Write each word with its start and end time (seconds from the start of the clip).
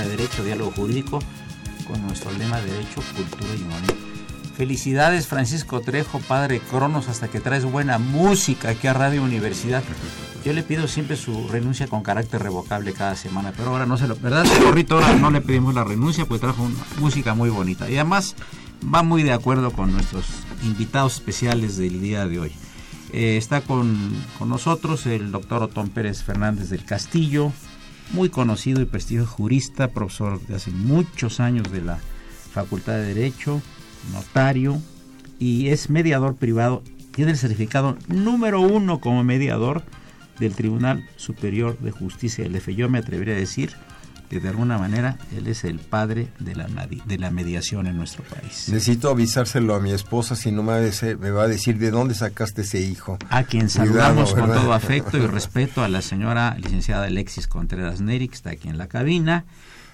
De 0.00 0.16
Derecho, 0.16 0.44
Diálogo 0.44 0.72
Jurídico, 0.72 1.18
con 1.86 2.02
nuestro 2.06 2.30
lema 2.32 2.60
Derecho, 2.60 3.02
Cultura 3.16 3.54
y 3.58 3.62
Humanidad. 3.62 3.94
Felicidades 4.56 5.26
Francisco 5.26 5.80
Trejo, 5.80 6.18
padre 6.20 6.60
Cronos, 6.60 7.08
hasta 7.08 7.28
que 7.28 7.40
traes 7.40 7.64
buena 7.64 7.98
música 7.98 8.70
aquí 8.70 8.86
a 8.86 8.92
Radio 8.92 9.22
Universidad. 9.22 9.82
Yo 10.44 10.52
le 10.52 10.62
pido 10.62 10.88
siempre 10.88 11.16
su 11.16 11.48
renuncia 11.48 11.86
con 11.86 12.02
carácter 12.02 12.42
revocable 12.42 12.92
cada 12.92 13.14
semana, 13.14 13.52
pero 13.56 13.70
ahora 13.70 13.86
no 13.86 13.98
se 13.98 14.06
lo... 14.06 14.16
¿Verdad, 14.16 14.46
Corrito? 14.62 14.96
Ahora 14.96 15.14
no 15.14 15.30
le 15.30 15.40
pedimos 15.40 15.74
la 15.74 15.84
renuncia, 15.84 16.24
pues 16.26 16.40
trajo 16.40 16.62
una 16.62 16.76
música 16.98 17.34
muy 17.34 17.50
bonita. 17.50 17.90
Y 17.90 17.94
además 17.96 18.36
va 18.82 19.02
muy 19.02 19.22
de 19.22 19.32
acuerdo 19.32 19.70
con 19.72 19.92
nuestros 19.92 20.24
invitados 20.62 21.14
especiales 21.14 21.76
del 21.76 22.00
día 22.00 22.26
de 22.26 22.38
hoy. 22.38 22.52
Eh, 23.12 23.36
está 23.36 23.60
con, 23.60 24.12
con, 24.38 24.48
nosotros 24.48 25.04
el 25.06 25.32
doctor 25.32 25.62
Otón 25.62 25.88
Pérez 25.88 26.22
Fernández 26.22 26.70
del 26.70 26.84
Castillo, 26.84 27.52
muy 28.12 28.28
conocido 28.28 28.80
y 28.80 28.86
prestigioso 28.86 29.30
jurista, 29.30 29.88
profesor 29.88 30.40
de 30.46 30.56
hace 30.56 30.70
muchos 30.70 31.40
años 31.40 31.70
de 31.70 31.82
la 31.82 31.98
Facultad 32.52 32.94
de 32.94 33.14
Derecho, 33.14 33.62
notario 34.12 34.80
y 35.38 35.68
es 35.68 35.90
mediador 35.90 36.36
privado. 36.36 36.82
Tiene 37.12 37.32
el 37.32 37.38
certificado 37.38 37.96
número 38.08 38.60
uno 38.60 39.00
como 39.00 39.24
mediador 39.24 39.82
del 40.38 40.54
Tribunal 40.54 41.08
Superior 41.16 41.78
de 41.78 41.90
Justicia 41.90 42.44
del 42.44 42.56
F. 42.56 42.74
Yo 42.74 42.88
me 42.88 42.98
atrevería 42.98 43.34
a 43.34 43.38
decir 43.38 43.72
de 44.38 44.48
alguna 44.48 44.78
manera 44.78 45.18
él 45.36 45.48
es 45.48 45.64
el 45.64 45.80
padre 45.80 46.28
de 46.38 46.54
la, 46.54 46.68
de 46.68 47.18
la 47.18 47.30
mediación 47.32 47.88
en 47.88 47.96
nuestro 47.96 48.22
país. 48.22 48.68
Necesito 48.68 49.10
avisárselo 49.10 49.74
a 49.74 49.80
mi 49.80 49.90
esposa, 49.90 50.36
si 50.36 50.52
no 50.52 50.62
me 50.62 50.72
va 50.72 50.78
a 50.78 50.80
decir, 50.80 51.18
me 51.18 51.32
va 51.32 51.42
a 51.42 51.48
decir 51.48 51.78
de 51.78 51.90
dónde 51.90 52.14
sacaste 52.14 52.62
ese 52.62 52.80
hijo. 52.80 53.18
A 53.28 53.42
quien 53.42 53.68
saludamos 53.68 54.34
con 54.34 54.46
todo 54.46 54.72
afecto 54.72 55.18
y 55.18 55.26
respeto 55.26 55.82
a 55.82 55.88
la 55.88 56.02
señora 56.02 56.56
licenciada 56.58 57.06
Alexis 57.06 57.48
Contreras 57.48 58.00
Neri, 58.00 58.28
que 58.28 58.36
está 58.36 58.50
aquí 58.50 58.68
en 58.68 58.78
la 58.78 58.86
cabina 58.86 59.44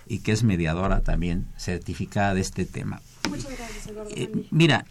y 0.06 0.18
que 0.18 0.32
es 0.32 0.42
mediadora 0.42 1.00
también 1.00 1.46
certificada 1.56 2.34
de 2.34 2.42
este 2.42 2.66
tema. 2.66 3.00
Muchas 3.28 3.56
gracias, 3.56 3.86
Eduardo. 3.86 4.10
Eh, 4.14 4.30
mira, 4.50 4.84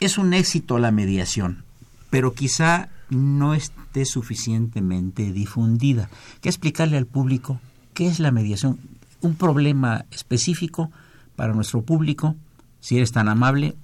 es 0.00 0.16
un 0.16 0.32
éxito 0.32 0.78
la 0.78 0.92
mediación, 0.92 1.64
pero 2.10 2.32
quizá 2.32 2.88
no 3.10 3.54
esté 3.54 4.04
suficientemente 4.04 5.32
difundida. 5.32 6.08
¿Qué 6.40 6.48
explicarle 6.48 6.96
al 6.96 7.06
público 7.06 7.60
¿Qué 7.98 8.06
es 8.06 8.20
la 8.20 8.30
mediación? 8.30 8.78
Un 9.22 9.34
problema 9.34 10.04
específico 10.12 10.92
para 11.34 11.52
nuestro 11.52 11.82
público, 11.82 12.36
si 12.78 12.96
eres 12.96 13.10
tan 13.10 13.28
amable, 13.28 13.74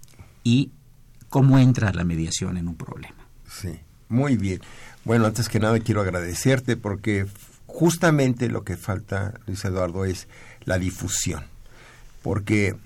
y 0.45 0.71
cómo 1.29 1.59
entra 1.59 1.93
la 1.93 2.05
mediación 2.05 2.57
en 2.57 2.69
un 2.69 2.77
problema. 2.77 3.17
Sí, 3.49 3.81
muy 4.09 4.37
bien. 4.37 4.61
Bueno, 5.05 5.27
antes 5.27 5.49
que 5.49 5.59
nada 5.59 5.81
quiero 5.81 6.01
agradecerte 6.01 6.77
porque 6.77 7.27
justamente 7.67 8.49
lo 8.49 8.63
que 8.63 8.77
falta, 8.77 9.35
Luis 9.49 9.65
Eduardo, 9.65 10.05
es 10.05 10.29
la 10.65 10.79
difusión. 10.79 11.43
Porque 12.23 12.77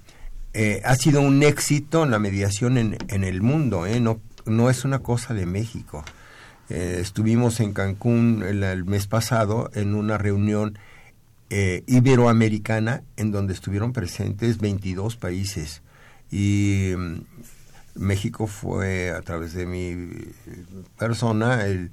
eh, 0.54 0.80
ha 0.82 0.94
sido 0.94 1.20
un 1.20 1.42
éxito 1.42 2.06
la 2.06 2.18
mediación 2.18 2.78
en, 2.78 3.24
el 3.24 3.42
mundo, 3.42 3.84
¿eh? 3.84 4.00
no, 4.00 4.18
no 4.46 4.70
es 4.70 4.86
una 4.86 5.00
cosa 5.00 5.34
de 5.34 5.44
México. 5.44 6.06
Eh, 6.70 7.00
estuvimos 7.02 7.60
en 7.60 7.74
Cancún 7.74 8.42
el, 8.42 8.86
mes 8.86 9.06
pasado 9.06 9.70
en 9.74 9.94
una 9.94 10.16
reunión 10.16 10.78
eh, 11.50 11.82
iberoamericana 11.86 13.02
en 13.16 13.32
donde 13.32 13.54
estuvieron 13.54 13.94
presentes 13.94 14.58
22 14.58 15.16
países. 15.16 15.82
Y 16.30 16.92
mm, 16.96 17.20
México 17.94 18.46
fue 18.46 19.10
a 19.10 19.22
través 19.22 19.54
de 19.54 19.64
mi 19.64 19.96
persona 20.98 21.64
el, 21.64 21.90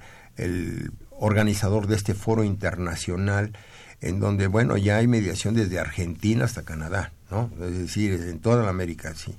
organizador 1.17 1.87
de 1.87 1.95
este 1.95 2.13
foro 2.13 2.43
internacional 2.43 3.53
en 4.01 4.19
donde 4.19 4.47
bueno 4.47 4.75
ya 4.75 4.97
hay 4.97 5.07
mediación 5.07 5.53
desde 5.53 5.79
Argentina 5.79 6.43
hasta 6.43 6.63
Canadá 6.63 7.13
no 7.31 7.49
es 7.65 7.77
decir 7.77 8.11
en 8.15 8.39
toda 8.39 8.61
la 8.61 8.69
América 8.69 9.13
sí. 9.15 9.33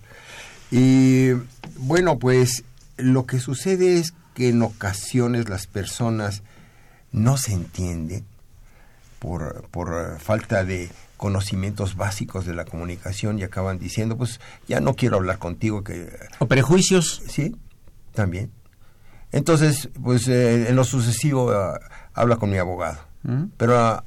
Y 0.70 1.32
bueno 1.76 2.18
pues 2.18 2.64
lo 2.96 3.26
que 3.26 3.40
sucede 3.40 3.98
es 3.98 4.14
que 4.32 4.48
en 4.48 4.62
ocasiones 4.62 5.50
las 5.50 5.66
personas 5.66 6.42
no 7.12 7.36
se 7.36 7.52
entienden 7.52 8.24
por, 9.18 9.68
por 9.70 9.88
eh, 9.94 10.18
falta 10.18 10.64
de 10.64 10.90
conocimientos 11.16 11.96
básicos 11.96 12.46
de 12.46 12.54
la 12.54 12.64
comunicación 12.64 13.38
y 13.38 13.42
acaban 13.42 13.78
diciendo, 13.78 14.16
pues 14.16 14.40
ya 14.68 14.80
no 14.80 14.94
quiero 14.94 15.16
hablar 15.16 15.38
contigo. 15.38 15.82
que 15.82 16.10
¿O 16.38 16.46
prejuicios? 16.46 17.22
Sí, 17.28 17.56
también. 18.12 18.50
Entonces, 19.32 19.88
pues 20.02 20.28
eh, 20.28 20.68
en 20.68 20.76
lo 20.76 20.84
sucesivo 20.84 21.52
eh, 21.52 21.78
habla 22.14 22.36
con 22.36 22.50
mi 22.50 22.58
abogado. 22.58 22.98
¿Mm? 23.22 23.44
Pero 23.56 23.78
a, 23.78 24.04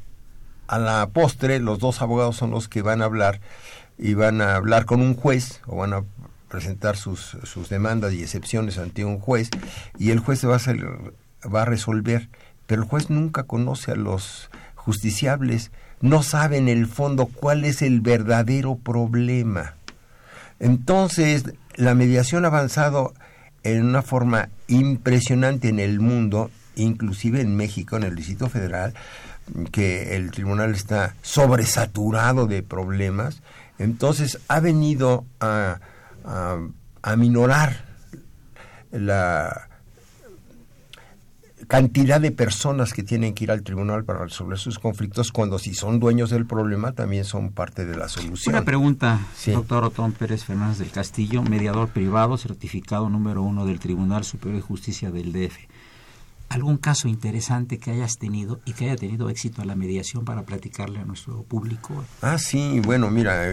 a, 0.68 0.80
la 0.80 1.10
postre, 1.10 1.60
los 1.60 1.80
dos 1.80 2.02
abogados 2.02 2.36
son 2.36 2.52
los 2.52 2.68
que 2.68 2.82
van 2.82 3.02
a 3.02 3.06
hablar 3.06 3.42
y 3.98 4.14
van 4.14 4.42
a 4.42 4.56
hablar 4.56 4.86
con 4.86 5.02
un 5.02 5.14
juez 5.16 5.62
o 5.68 5.78
van 5.78 5.94
a 5.94 6.04
presentar 6.48 6.98
sus, 6.98 7.38
sus 7.44 7.70
demandas 7.70 8.14
y 8.14 8.24
excepciones 8.24 8.78
ante 8.78 9.06
un 9.06 9.20
juez 9.20 9.50
y 9.98 10.12
el 10.12 10.20
juez 10.20 10.46
va 10.46 10.56
a, 10.56 11.48
va 11.48 11.62
a 11.64 11.66
resolver. 11.66 12.30
Pero 12.66 12.84
el 12.84 12.88
juez 12.88 13.10
nunca 13.10 13.44
conoce 13.44 13.92
a 13.92 13.96
los 13.96 14.50
justiciables 14.90 15.70
no 16.02 16.24
saben 16.24 16.68
en 16.68 16.80
el 16.80 16.88
fondo 16.88 17.28
cuál 17.28 17.64
es 17.64 17.84
el 17.84 18.02
verdadero 18.02 18.76
problema. 18.76 19.76
Entonces, 20.60 21.44
la 21.76 21.94
mediación 21.94 22.44
ha 22.44 22.48
avanzado 22.48 23.14
en 23.64 23.86
una 23.86 24.02
forma 24.02 24.50
impresionante 24.68 25.70
en 25.70 25.80
el 25.80 26.00
mundo, 26.00 26.50
inclusive 26.76 27.40
en 27.42 27.56
México, 27.56 27.98
en 27.98 28.04
el 28.04 28.16
Distrito 28.16 28.50
Federal, 28.50 28.96
que 29.72 30.16
el 30.16 30.32
tribunal 30.32 30.74
está 30.74 31.14
sobresaturado 31.22 32.48
de 32.48 32.64
problemas. 32.64 33.44
Entonces, 33.78 34.40
ha 34.48 34.60
venido 34.60 35.24
a, 35.40 35.80
a, 36.26 36.58
a 37.04 37.16
minorar 37.16 37.86
la 38.92 39.69
cantidad 41.70 42.20
de 42.20 42.32
personas 42.32 42.94
que 42.94 43.04
tienen 43.04 43.36
que 43.36 43.44
ir 43.44 43.52
al 43.52 43.62
tribunal 43.62 44.04
para 44.04 44.24
resolver 44.24 44.58
sus 44.58 44.80
conflictos, 44.80 45.32
cuando 45.32 45.60
si 45.60 45.76
son 45.76 46.00
dueños 46.00 46.32
del 46.32 46.48
problema 46.48 46.94
también 46.94 47.26
son 47.26 47.52
parte 47.52 47.86
de 47.86 47.96
la 47.96 48.10
solución. 48.10 48.56
Una 48.56 48.66
pregunta, 48.66 49.20
doctor 49.46 49.84
Otón 49.84 50.14
Pérez 50.14 50.44
Fernández 50.44 50.80
del 50.80 50.90
Castillo, 50.90 51.44
mediador 51.44 51.90
privado, 51.90 52.38
certificado 52.38 53.08
número 53.08 53.44
uno 53.44 53.68
del 53.68 53.80
Tribunal 53.80 54.24
Superior 54.24 54.56
de 54.56 54.68
Justicia 54.68 55.12
del 55.12 55.32
DF. 55.32 55.58
¿Algún 56.50 56.78
caso 56.78 57.08
interesante 57.08 57.78
que 57.78 57.92
hayas 57.92 58.18
tenido 58.18 58.60
y 58.66 58.74
que 58.74 58.86
haya 58.86 58.96
tenido 58.96 59.30
éxito 59.30 59.62
a 59.62 59.66
la 59.66 59.76
mediación 59.76 60.26
para 60.26 60.42
platicarle 60.42 61.00
a 61.02 61.06
nuestro 61.06 61.44
público? 61.44 62.04
Ah, 62.24 62.40
sí, 62.40 62.82
bueno, 62.84 63.12
mira, 63.12 63.46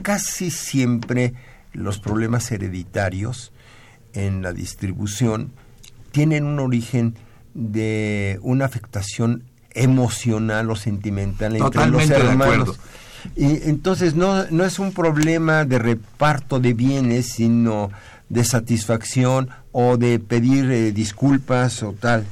casi 0.00 0.50
siempre 0.50 1.34
los 1.74 1.98
problemas 1.98 2.50
hereditarios 2.50 3.52
en 4.14 4.40
la 4.40 4.54
distribución 4.54 5.52
tienen 6.12 6.44
un 6.44 6.58
origen 6.58 7.14
de 7.54 8.38
una 8.42 8.64
afectación 8.64 9.44
emocional 9.72 10.70
o 10.70 10.76
sentimental 10.76 11.56
entre 11.56 11.86
los 11.86 12.10
hermanos. 12.10 12.78
Y 13.36 13.68
entonces 13.68 14.14
no, 14.14 14.46
no 14.50 14.64
es 14.64 14.78
un 14.78 14.92
problema 14.92 15.64
de 15.64 15.78
reparto 15.78 16.58
de 16.58 16.72
bienes, 16.72 17.26
sino 17.26 17.90
de 18.28 18.44
satisfacción 18.44 19.50
o 19.72 19.96
de 19.96 20.18
pedir 20.18 20.70
eh, 20.70 20.92
disculpas 20.92 21.82
o 21.82 21.92
tal. 21.92 22.24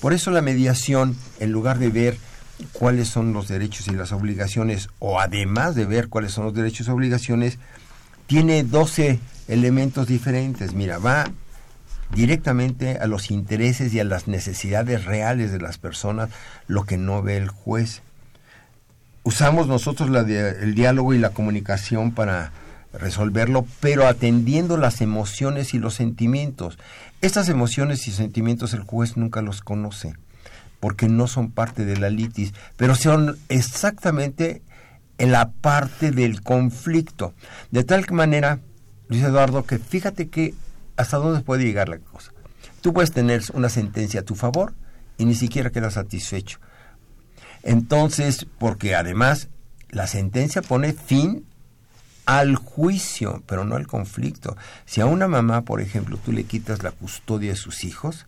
Por 0.00 0.12
eso 0.12 0.30
la 0.30 0.42
mediación, 0.42 1.16
en 1.40 1.50
lugar 1.50 1.78
de 1.78 1.88
ver 1.88 2.18
cuáles 2.72 3.08
son 3.08 3.32
los 3.32 3.48
derechos 3.48 3.88
y 3.88 3.92
las 3.92 4.12
obligaciones, 4.12 4.88
o 4.98 5.20
además 5.20 5.74
de 5.74 5.86
ver 5.86 6.08
cuáles 6.08 6.32
son 6.32 6.44
los 6.44 6.54
derechos 6.54 6.88
y 6.88 6.90
obligaciones, 6.90 7.58
tiene 8.26 8.62
12 8.64 9.18
elementos 9.48 10.06
diferentes. 10.06 10.74
Mira, 10.74 10.98
va 10.98 11.24
directamente 12.14 12.98
a 12.98 13.06
los 13.06 13.30
intereses 13.30 13.92
y 13.92 14.00
a 14.00 14.04
las 14.04 14.28
necesidades 14.28 15.04
reales 15.04 15.52
de 15.52 15.60
las 15.60 15.78
personas, 15.78 16.30
lo 16.66 16.84
que 16.84 16.96
no 16.96 17.22
ve 17.22 17.36
el 17.36 17.48
juez. 17.48 18.02
Usamos 19.24 19.66
nosotros 19.66 20.08
el 20.08 20.74
diálogo 20.74 21.12
y 21.12 21.18
la 21.18 21.30
comunicación 21.30 22.12
para 22.12 22.52
resolverlo, 22.92 23.66
pero 23.80 24.06
atendiendo 24.06 24.76
las 24.76 25.00
emociones 25.00 25.74
y 25.74 25.78
los 25.78 25.94
sentimientos. 25.94 26.78
Estas 27.20 27.48
emociones 27.48 28.06
y 28.08 28.12
sentimientos 28.12 28.72
el 28.72 28.82
juez 28.82 29.16
nunca 29.16 29.42
los 29.42 29.60
conoce, 29.60 30.14
porque 30.80 31.08
no 31.08 31.26
son 31.26 31.50
parte 31.50 31.84
de 31.84 31.98
la 31.98 32.10
litis, 32.10 32.54
pero 32.76 32.94
son 32.94 33.36
exactamente 33.48 34.62
en 35.18 35.32
la 35.32 35.50
parte 35.50 36.10
del 36.10 36.42
conflicto. 36.42 37.34
De 37.70 37.84
tal 37.84 38.06
manera, 38.10 38.60
Luis 39.08 39.22
Eduardo, 39.22 39.64
que 39.64 39.78
fíjate 39.78 40.28
que 40.28 40.54
hasta 40.98 41.16
dónde 41.16 41.40
puede 41.40 41.64
llegar 41.64 41.88
la 41.88 41.98
cosa. 41.98 42.32
Tú 42.82 42.92
puedes 42.92 43.12
tener 43.12 43.42
una 43.54 43.68
sentencia 43.68 44.20
a 44.20 44.24
tu 44.24 44.34
favor 44.34 44.74
y 45.16 45.24
ni 45.24 45.34
siquiera 45.34 45.70
quedas 45.70 45.94
satisfecho. 45.94 46.58
Entonces, 47.62 48.46
porque 48.58 48.94
además 48.94 49.48
la 49.90 50.06
sentencia 50.06 50.60
pone 50.60 50.92
fin 50.92 51.46
al 52.26 52.56
juicio, 52.56 53.42
pero 53.46 53.64
no 53.64 53.76
al 53.76 53.86
conflicto. 53.86 54.56
Si 54.86 55.00
a 55.00 55.06
una 55.06 55.28
mamá, 55.28 55.62
por 55.62 55.80
ejemplo, 55.80 56.18
tú 56.18 56.32
le 56.32 56.44
quitas 56.44 56.82
la 56.82 56.90
custodia 56.90 57.50
de 57.50 57.56
sus 57.56 57.84
hijos, 57.84 58.26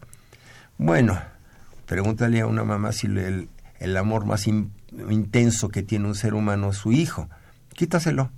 bueno, 0.78 1.20
pregúntale 1.87 2.40
a 2.40 2.46
una 2.46 2.64
mamá 2.64 2.93
si 2.93 3.08
el, 3.08 3.49
el 3.78 3.96
amor 3.96 4.26
más 4.26 4.46
intenso 4.46 5.69
que 5.69 5.82
tiene 5.82 6.06
un 6.06 6.14
ser 6.14 6.34
humano 6.34 6.70
es 6.70 6.76
su 6.76 6.93
hijo. 6.93 7.28
Quítaselo. 7.75 8.31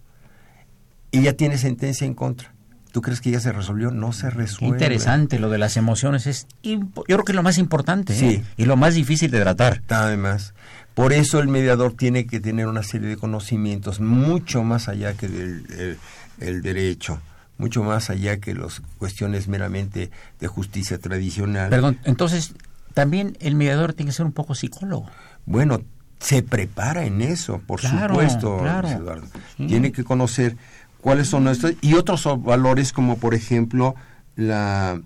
Y 1.11 1.23
ya 1.23 1.35
tiene 1.35 1.58
sentencia 1.58 2.06
en 2.06 2.14
contra. 2.14 2.52
¿Tú 2.93 3.00
crees 3.00 3.23
que 3.23 3.31
ya 3.31 3.41
se 3.41 3.53
resolvió? 3.53 3.91
No 3.91 4.12
se 4.12 4.29
resuelve. 4.29 4.77
interesante 4.77 5.39
lo 5.39 5.49
de 5.49 5.56
las 5.56 5.79
emociones. 5.79 6.27
Es 6.27 6.47
yo 6.62 6.79
creo 7.05 7.25
que 7.25 7.33
es 7.33 7.37
lo 7.37 7.43
más 7.43 7.56
importante 7.56 8.15
¿eh? 8.15 8.44
y 8.59 8.65
lo 8.67 8.77
más 8.77 8.94
difícil 8.94 9.31
de 9.31 9.41
tratar. 9.41 9.83
Además, 9.89 10.53
por 10.94 11.15
eso 11.15 11.41
el 11.41 11.49
mediador 11.49 11.94
tiene 11.94 12.27
que 12.27 12.39
tener 12.39 12.67
una 12.67 12.83
serie 12.83 13.09
de 13.09 13.17
conocimientos 13.17 14.00
mucho 14.00 14.62
más 14.62 14.89
allá 14.89 15.15
que 15.15 15.27
del 15.27 15.99
el, 16.39 16.61
derecho, 16.61 17.19
mucho 17.56 17.83
más 17.83 18.11
allá 18.11 18.39
que 18.39 18.55
las 18.55 18.83
cuestiones 18.99 19.49
meramente 19.49 20.11
de 20.38 20.47
justicia 20.47 20.99
tradicional. 20.99 21.71
Perdón, 21.71 21.99
entonces 22.05 22.53
también 22.93 23.38
el 23.41 23.55
mediador 23.55 23.95
tiene 23.95 24.11
que 24.11 24.17
ser 24.17 24.27
un 24.27 24.33
poco 24.33 24.55
psicólogo. 24.55 25.09
Bueno, 25.47 25.81
se 26.19 26.43
prepara 26.43 27.05
en 27.05 27.21
eso, 27.21 27.61
por 27.67 27.81
supuesto, 27.81 28.59
Eduardo. 28.59 29.27
Tiene 29.56 29.93
que 29.93 30.05
conocer 30.05 30.56
cuáles 31.02 31.28
son 31.28 31.44
nuestros 31.44 31.75
y 31.82 31.94
otros 31.94 32.26
valores 32.43 32.94
como 32.94 33.19
por 33.19 33.34
ejemplo 33.34 33.94
la 34.37 34.99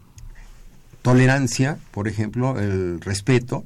tolerancia, 1.02 1.78
por 1.90 2.06
ejemplo, 2.06 2.58
el 2.58 3.00
respeto 3.00 3.64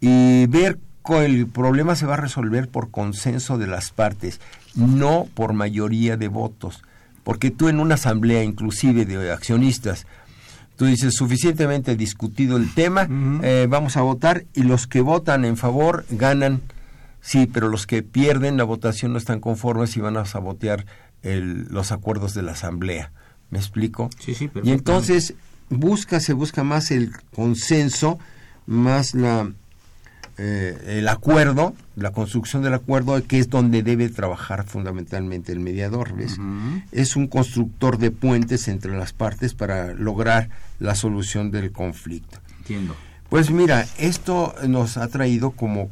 y 0.00 0.46
ver 0.46 0.78
que 1.04 1.24
el 1.24 1.46
problema 1.46 1.94
se 1.94 2.06
va 2.06 2.14
a 2.14 2.18
resolver 2.18 2.68
por 2.68 2.90
consenso 2.90 3.58
de 3.58 3.66
las 3.66 3.90
partes, 3.90 4.40
no 4.74 5.26
por 5.34 5.52
mayoría 5.52 6.16
de 6.16 6.28
votos, 6.28 6.82
porque 7.24 7.50
tú 7.50 7.68
en 7.68 7.80
una 7.80 7.96
asamblea 7.96 8.42
inclusive 8.42 9.04
de 9.04 9.30
accionistas 9.30 10.06
tú 10.76 10.84
dices 10.84 11.14
suficientemente 11.14 11.96
discutido 11.96 12.56
el 12.56 12.72
tema, 12.72 13.08
eh, 13.42 13.66
vamos 13.68 13.96
a 13.96 14.02
votar 14.02 14.44
y 14.54 14.62
los 14.62 14.86
que 14.86 15.00
votan 15.00 15.44
en 15.44 15.56
favor 15.56 16.06
ganan, 16.10 16.60
sí, 17.20 17.48
pero 17.52 17.68
los 17.68 17.88
que 17.88 18.04
pierden 18.04 18.56
la 18.56 18.62
votación 18.62 19.12
no 19.12 19.18
están 19.18 19.40
conformes 19.40 19.96
y 19.96 20.00
van 20.00 20.16
a 20.16 20.24
sabotear 20.24 20.86
los 21.22 21.92
acuerdos 21.92 22.34
de 22.34 22.42
la 22.42 22.52
Asamblea. 22.52 23.12
¿Me 23.50 23.58
explico? 23.58 24.10
Sí, 24.18 24.34
sí, 24.34 24.50
y 24.62 24.72
entonces 24.72 25.34
busca, 25.70 26.20
se 26.20 26.32
busca 26.32 26.64
más 26.64 26.90
el 26.90 27.12
consenso, 27.34 28.18
más 28.66 29.14
la, 29.14 29.50
eh, 30.40 30.98
el 30.98 31.08
acuerdo, 31.08 31.74
la 31.96 32.12
construcción 32.12 32.62
del 32.62 32.74
acuerdo, 32.74 33.20
que 33.26 33.38
es 33.38 33.50
donde 33.50 33.82
debe 33.82 34.08
trabajar 34.08 34.64
fundamentalmente 34.64 35.52
el 35.52 35.60
mediador. 35.60 36.14
¿ves? 36.14 36.38
Es 36.92 37.16
un 37.16 37.26
constructor 37.26 37.98
de 37.98 38.12
puentes 38.12 38.68
entre 38.68 38.96
las 38.96 39.12
partes 39.12 39.54
para 39.54 39.94
lograr 39.94 40.50
la 40.78 40.94
solución 40.94 41.50
del 41.50 41.72
conflicto. 41.72 42.38
Entiendo. 42.58 42.94
Pues 43.28 43.50
mira, 43.50 43.86
esto 43.98 44.54
nos 44.66 44.96
ha 44.96 45.08
traído 45.08 45.50
como 45.50 45.90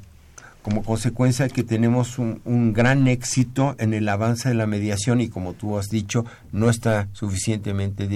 como 0.66 0.82
consecuencia 0.82 1.48
que 1.48 1.62
tenemos 1.62 2.18
un, 2.18 2.72
gran 2.72 3.06
éxito 3.06 3.76
en 3.78 3.94
el 3.94 4.08
avance 4.08 4.48
de 4.48 4.56
la 4.56 4.66
mediación 4.66 5.20
y 5.20 5.28
como 5.28 5.52
tú 5.52 5.78
has 5.78 5.90
dicho, 5.90 6.24
no 6.50 6.68
está 6.68 7.06
suficientemente 7.12 8.08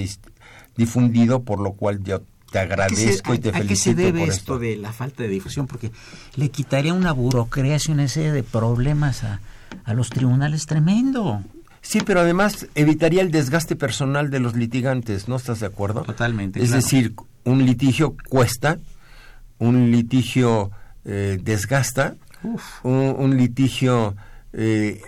difundido, 0.77 1.45
por 1.45 1.61
lo 1.61 1.75
cual 1.75 2.03
yo 2.03 2.23
te 2.51 2.59
agradezco 2.59 3.35
y 3.35 3.39
te 3.39 3.53
felicito. 3.53 3.59
¿A 3.63 3.69
qué 3.69 3.77
se 3.77 3.95
debe 3.95 4.25
esto, 4.25 4.59
de 4.59 4.77
la 4.77 4.93
falta 4.93 5.23
de 5.23 5.29
difusión? 5.29 5.69
Porque 5.69 5.93
le 6.35 6.49
quitaría 6.49 6.93
una 6.93 7.13
burocracia, 7.13 7.95
una 7.95 8.09
serie 8.09 8.33
de 8.33 8.43
problemas 8.43 9.23
a, 9.23 9.41
a 9.85 9.95
los 9.95 10.11
tribunales 10.11 10.67
tremendo. 10.67 11.45
Sí, 11.83 12.01
pero 12.05 12.19
además 12.19 12.67
evitaría 12.75 13.23
el 13.23 13.31
desgaste 13.31 13.77
personal 13.77 14.29
de 14.29 14.41
los 14.41 14.57
litigantes, 14.57 15.29
¿no 15.29 15.37
estás 15.37 15.61
de 15.61 15.67
acuerdo? 15.67 16.03
Totalmente. 16.03 16.61
Es 16.61 16.73
decir, 16.73 17.15
un 17.45 17.65
litigio 17.65 18.17
cuesta, 18.29 18.77
un 19.61 19.93
litigio 19.93 20.73
eh, 21.05 21.39
desgasta, 21.41 22.17
un, 22.83 23.37
litigio 23.37 24.15
eh, 24.53 25.03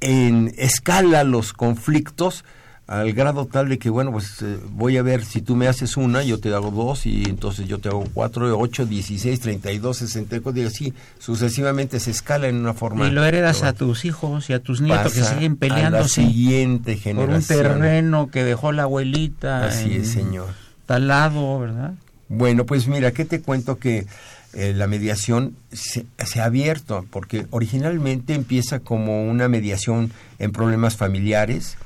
en 0.00 0.52
escala 0.56 1.24
los 1.24 1.52
conflictos 1.52 2.44
al 2.92 3.12
grado 3.12 3.46
tal 3.46 3.68
de 3.68 3.78
que, 3.78 3.88
bueno, 3.88 4.12
pues 4.12 4.42
eh, 4.42 4.58
voy 4.70 4.98
a 4.98 5.02
ver 5.02 5.24
si 5.24 5.40
tú 5.40 5.56
me 5.56 5.66
haces 5.66 5.96
una, 5.96 6.22
yo 6.24 6.40
te 6.40 6.52
hago 6.52 6.70
dos, 6.70 7.06
y 7.06 7.24
entonces 7.24 7.66
yo 7.66 7.78
te 7.78 7.88
hago 7.88 8.04
cuatro, 8.12 8.58
ocho, 8.58 8.84
dieciséis, 8.84 9.40
treinta 9.40 9.72
y 9.72 9.78
dos, 9.78 9.98
sesenta 9.98 10.36
y 10.36 10.40
cuatro, 10.40 10.62
y 10.62 10.66
así 10.66 10.92
sucesivamente 11.18 12.00
se 12.00 12.10
escala 12.10 12.48
en 12.48 12.56
una 12.56 12.74
forma. 12.74 13.06
Y 13.08 13.10
lo 13.10 13.24
heredas 13.24 13.62
a 13.62 13.72
tus 13.72 14.04
hijos 14.04 14.50
y 14.50 14.52
a 14.52 14.62
tus 14.62 14.80
nietos 14.80 15.14
que 15.14 15.22
siguen 15.22 15.56
peleándose. 15.56 16.20
A 16.20 16.24
la 16.24 16.30
siguiente 16.30 16.96
generación. 16.96 17.42
Por 17.42 17.70
un 17.70 17.78
terreno 17.78 18.30
que 18.30 18.44
dejó 18.44 18.72
la 18.72 18.82
abuelita. 18.82 19.64
Así 19.64 19.94
es, 19.94 20.10
señor. 20.10 20.48
Tal 20.84 21.08
lado, 21.08 21.60
¿verdad? 21.60 21.94
Bueno, 22.28 22.66
pues 22.66 22.88
mira, 22.88 23.12
¿qué 23.12 23.24
te 23.24 23.40
cuento 23.40 23.78
que 23.78 24.06
eh, 24.54 24.74
la 24.74 24.86
mediación 24.86 25.56
se, 25.72 26.06
ha 26.40 26.44
abierto, 26.44 27.06
porque 27.10 27.46
originalmente 27.50 28.34
empieza 28.34 28.80
como 28.80 29.24
una 29.24 29.48
mediación 29.48 30.12
en 30.38 30.52
problemas 30.52 30.96
familiares, 30.96 31.76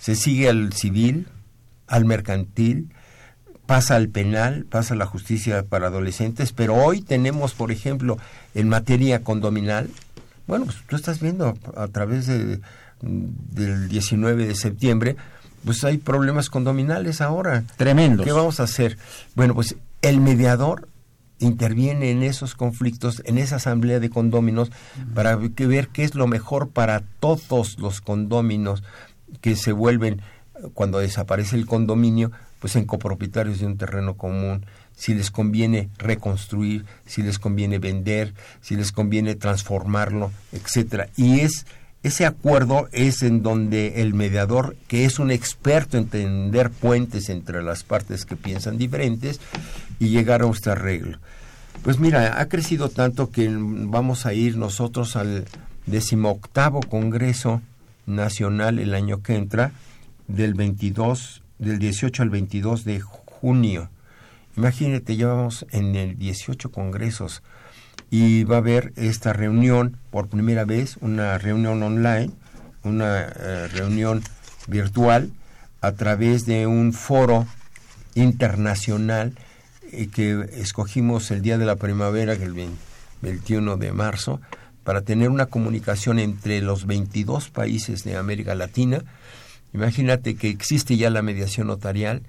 se 0.00 0.14
sigue 0.14 0.48
al 0.48 0.72
civil, 0.72 1.26
al 1.86 2.06
mercantil, 2.06 2.90
pasa 3.66 3.96
al 3.96 4.08
penal, 4.08 4.64
pasa 4.64 4.94
a 4.94 4.96
la 4.96 5.04
justicia 5.04 5.62
para 5.64 5.88
adolescentes, 5.88 6.52
pero 6.52 6.74
hoy 6.74 7.02
tenemos, 7.02 7.52
por 7.52 7.70
ejemplo, 7.70 8.16
en 8.54 8.68
materia 8.70 9.22
condominal, 9.22 9.90
bueno, 10.46 10.64
pues 10.64 10.78
tú 10.88 10.96
estás 10.96 11.20
viendo 11.20 11.58
a 11.76 11.88
través 11.88 12.26
de, 12.26 12.60
del 13.02 13.88
19 13.88 14.46
de 14.46 14.54
septiembre, 14.54 15.16
pues 15.64 15.84
hay 15.84 15.98
problemas 15.98 16.48
condominales 16.48 17.20
ahora. 17.20 17.64
Tremendos. 17.76 18.24
¿Qué 18.24 18.32
vamos 18.32 18.60
a 18.60 18.62
hacer? 18.62 18.96
Bueno, 19.34 19.54
pues 19.54 19.76
el 20.00 20.20
mediador 20.20 20.87
interviene 21.38 22.10
en 22.10 22.22
esos 22.22 22.54
conflictos, 22.54 23.22
en 23.24 23.38
esa 23.38 23.56
asamblea 23.56 24.00
de 24.00 24.10
condóminos, 24.10 24.70
para 25.14 25.36
ver 25.36 25.88
qué 25.88 26.04
es 26.04 26.14
lo 26.14 26.26
mejor 26.26 26.70
para 26.70 27.02
todos 27.20 27.78
los 27.78 28.00
condóminos 28.00 28.82
que 29.40 29.56
se 29.56 29.72
vuelven, 29.72 30.22
cuando 30.74 30.98
desaparece 30.98 31.56
el 31.56 31.66
condominio, 31.66 32.32
pues 32.58 32.76
en 32.76 32.84
copropietarios 32.84 33.60
de 33.60 33.66
un 33.66 33.76
terreno 33.78 34.14
común. 34.14 34.66
si 34.96 35.14
les 35.14 35.30
conviene 35.30 35.90
reconstruir, 35.96 36.84
si 37.06 37.22
les 37.22 37.38
conviene 37.38 37.78
vender, 37.78 38.34
si 38.60 38.74
les 38.74 38.90
conviene 38.90 39.36
transformarlo, 39.36 40.32
etcétera. 40.50 41.08
Y 41.16 41.38
es 41.38 41.66
ese 42.02 42.26
acuerdo 42.26 42.88
es 42.92 43.22
en 43.22 43.42
donde 43.42 44.00
el 44.02 44.14
mediador, 44.14 44.76
que 44.86 45.04
es 45.04 45.18
un 45.18 45.30
experto 45.30 45.98
en 45.98 46.06
tender 46.06 46.70
puentes 46.70 47.28
entre 47.28 47.62
las 47.62 47.82
partes 47.82 48.24
que 48.24 48.36
piensan 48.36 48.78
diferentes, 48.78 49.40
y 49.98 50.08
llegar 50.08 50.42
a 50.42 50.50
este 50.50 50.70
arreglo. 50.70 51.18
Pues 51.82 51.98
mira, 51.98 52.40
ha 52.40 52.48
crecido 52.48 52.88
tanto 52.88 53.30
que 53.30 53.48
vamos 53.50 54.26
a 54.26 54.34
ir 54.34 54.56
nosotros 54.56 55.16
al 55.16 55.46
decimoctavo 55.86 56.80
Congreso 56.80 57.62
Nacional 58.06 58.78
el 58.78 58.94
año 58.94 59.22
que 59.22 59.34
entra, 59.34 59.72
del 60.28 60.54
22, 60.54 61.42
del 61.58 61.78
18 61.78 62.22
al 62.22 62.30
22 62.30 62.84
de 62.84 63.00
junio. 63.00 63.90
Imagínate, 64.56 65.16
ya 65.16 65.28
vamos 65.28 65.66
en 65.70 65.94
el 65.94 66.18
18 66.18 66.70
congresos 66.70 67.42
y 68.10 68.44
va 68.44 68.56
a 68.56 68.58
haber 68.58 68.92
esta 68.96 69.32
reunión 69.32 69.96
por 70.10 70.28
primera 70.28 70.64
vez, 70.64 70.96
una 71.00 71.38
reunión 71.38 71.82
online, 71.82 72.30
una 72.82 73.20
eh, 73.20 73.68
reunión 73.68 74.22
virtual 74.66 75.30
a 75.80 75.92
través 75.92 76.46
de 76.46 76.66
un 76.66 76.92
foro 76.92 77.46
internacional 78.14 79.34
eh, 79.92 80.08
que 80.08 80.48
escogimos 80.54 81.30
el 81.30 81.42
día 81.42 81.58
de 81.58 81.66
la 81.66 81.76
primavera, 81.76 82.32
el 82.32 82.54
21 83.22 83.76
de 83.76 83.92
marzo, 83.92 84.40
para 84.84 85.02
tener 85.02 85.28
una 85.28 85.46
comunicación 85.46 86.18
entre 86.18 86.62
los 86.62 86.86
22 86.86 87.50
países 87.50 88.04
de 88.04 88.16
América 88.16 88.54
Latina. 88.54 89.04
Imagínate 89.74 90.36
que 90.36 90.48
existe 90.48 90.96
ya 90.96 91.10
la 91.10 91.20
mediación 91.20 91.66
notarial, 91.66 92.22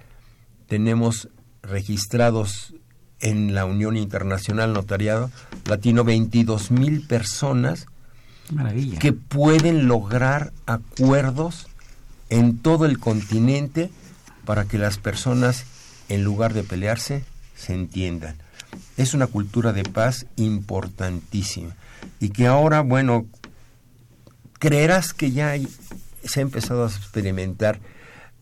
tenemos 0.68 1.30
registrados 1.64 2.74
en 3.22 3.54
la 3.54 3.66
Unión 3.66 3.98
Internacional 3.98 4.74
Notariado 4.74 5.32
Latino 5.66 6.04
22 6.04 6.72
mil 6.72 7.06
personas 7.06 7.88
que 9.00 9.14
pueden 9.14 9.88
lograr 9.88 10.52
acuerdos 10.66 11.68
en 12.30 12.58
todo 12.58 12.86
el 12.86 13.00
continente 13.00 13.92
para 14.46 14.66
que 14.66 14.80
las 14.80 14.98
personas, 14.98 15.66
en 16.10 16.24
lugar 16.24 16.54
de 16.54 16.64
pelearse, 16.64 17.24
se 17.56 17.74
entiendan. 17.74 18.36
Es 18.98 19.14
una 19.14 19.28
cultura 19.28 19.74
de 19.74 19.84
paz 19.84 20.26
importantísima 20.36 21.76
y 22.20 22.30
que 22.30 22.48
ahora, 22.48 22.82
bueno, 22.82 23.28
creerás 24.58 25.14
que 25.14 25.32
ya 25.32 25.54
se 26.24 26.40
ha 26.40 26.44
empezado 26.44 26.84
a 26.86 26.88
experimentar 26.88 27.80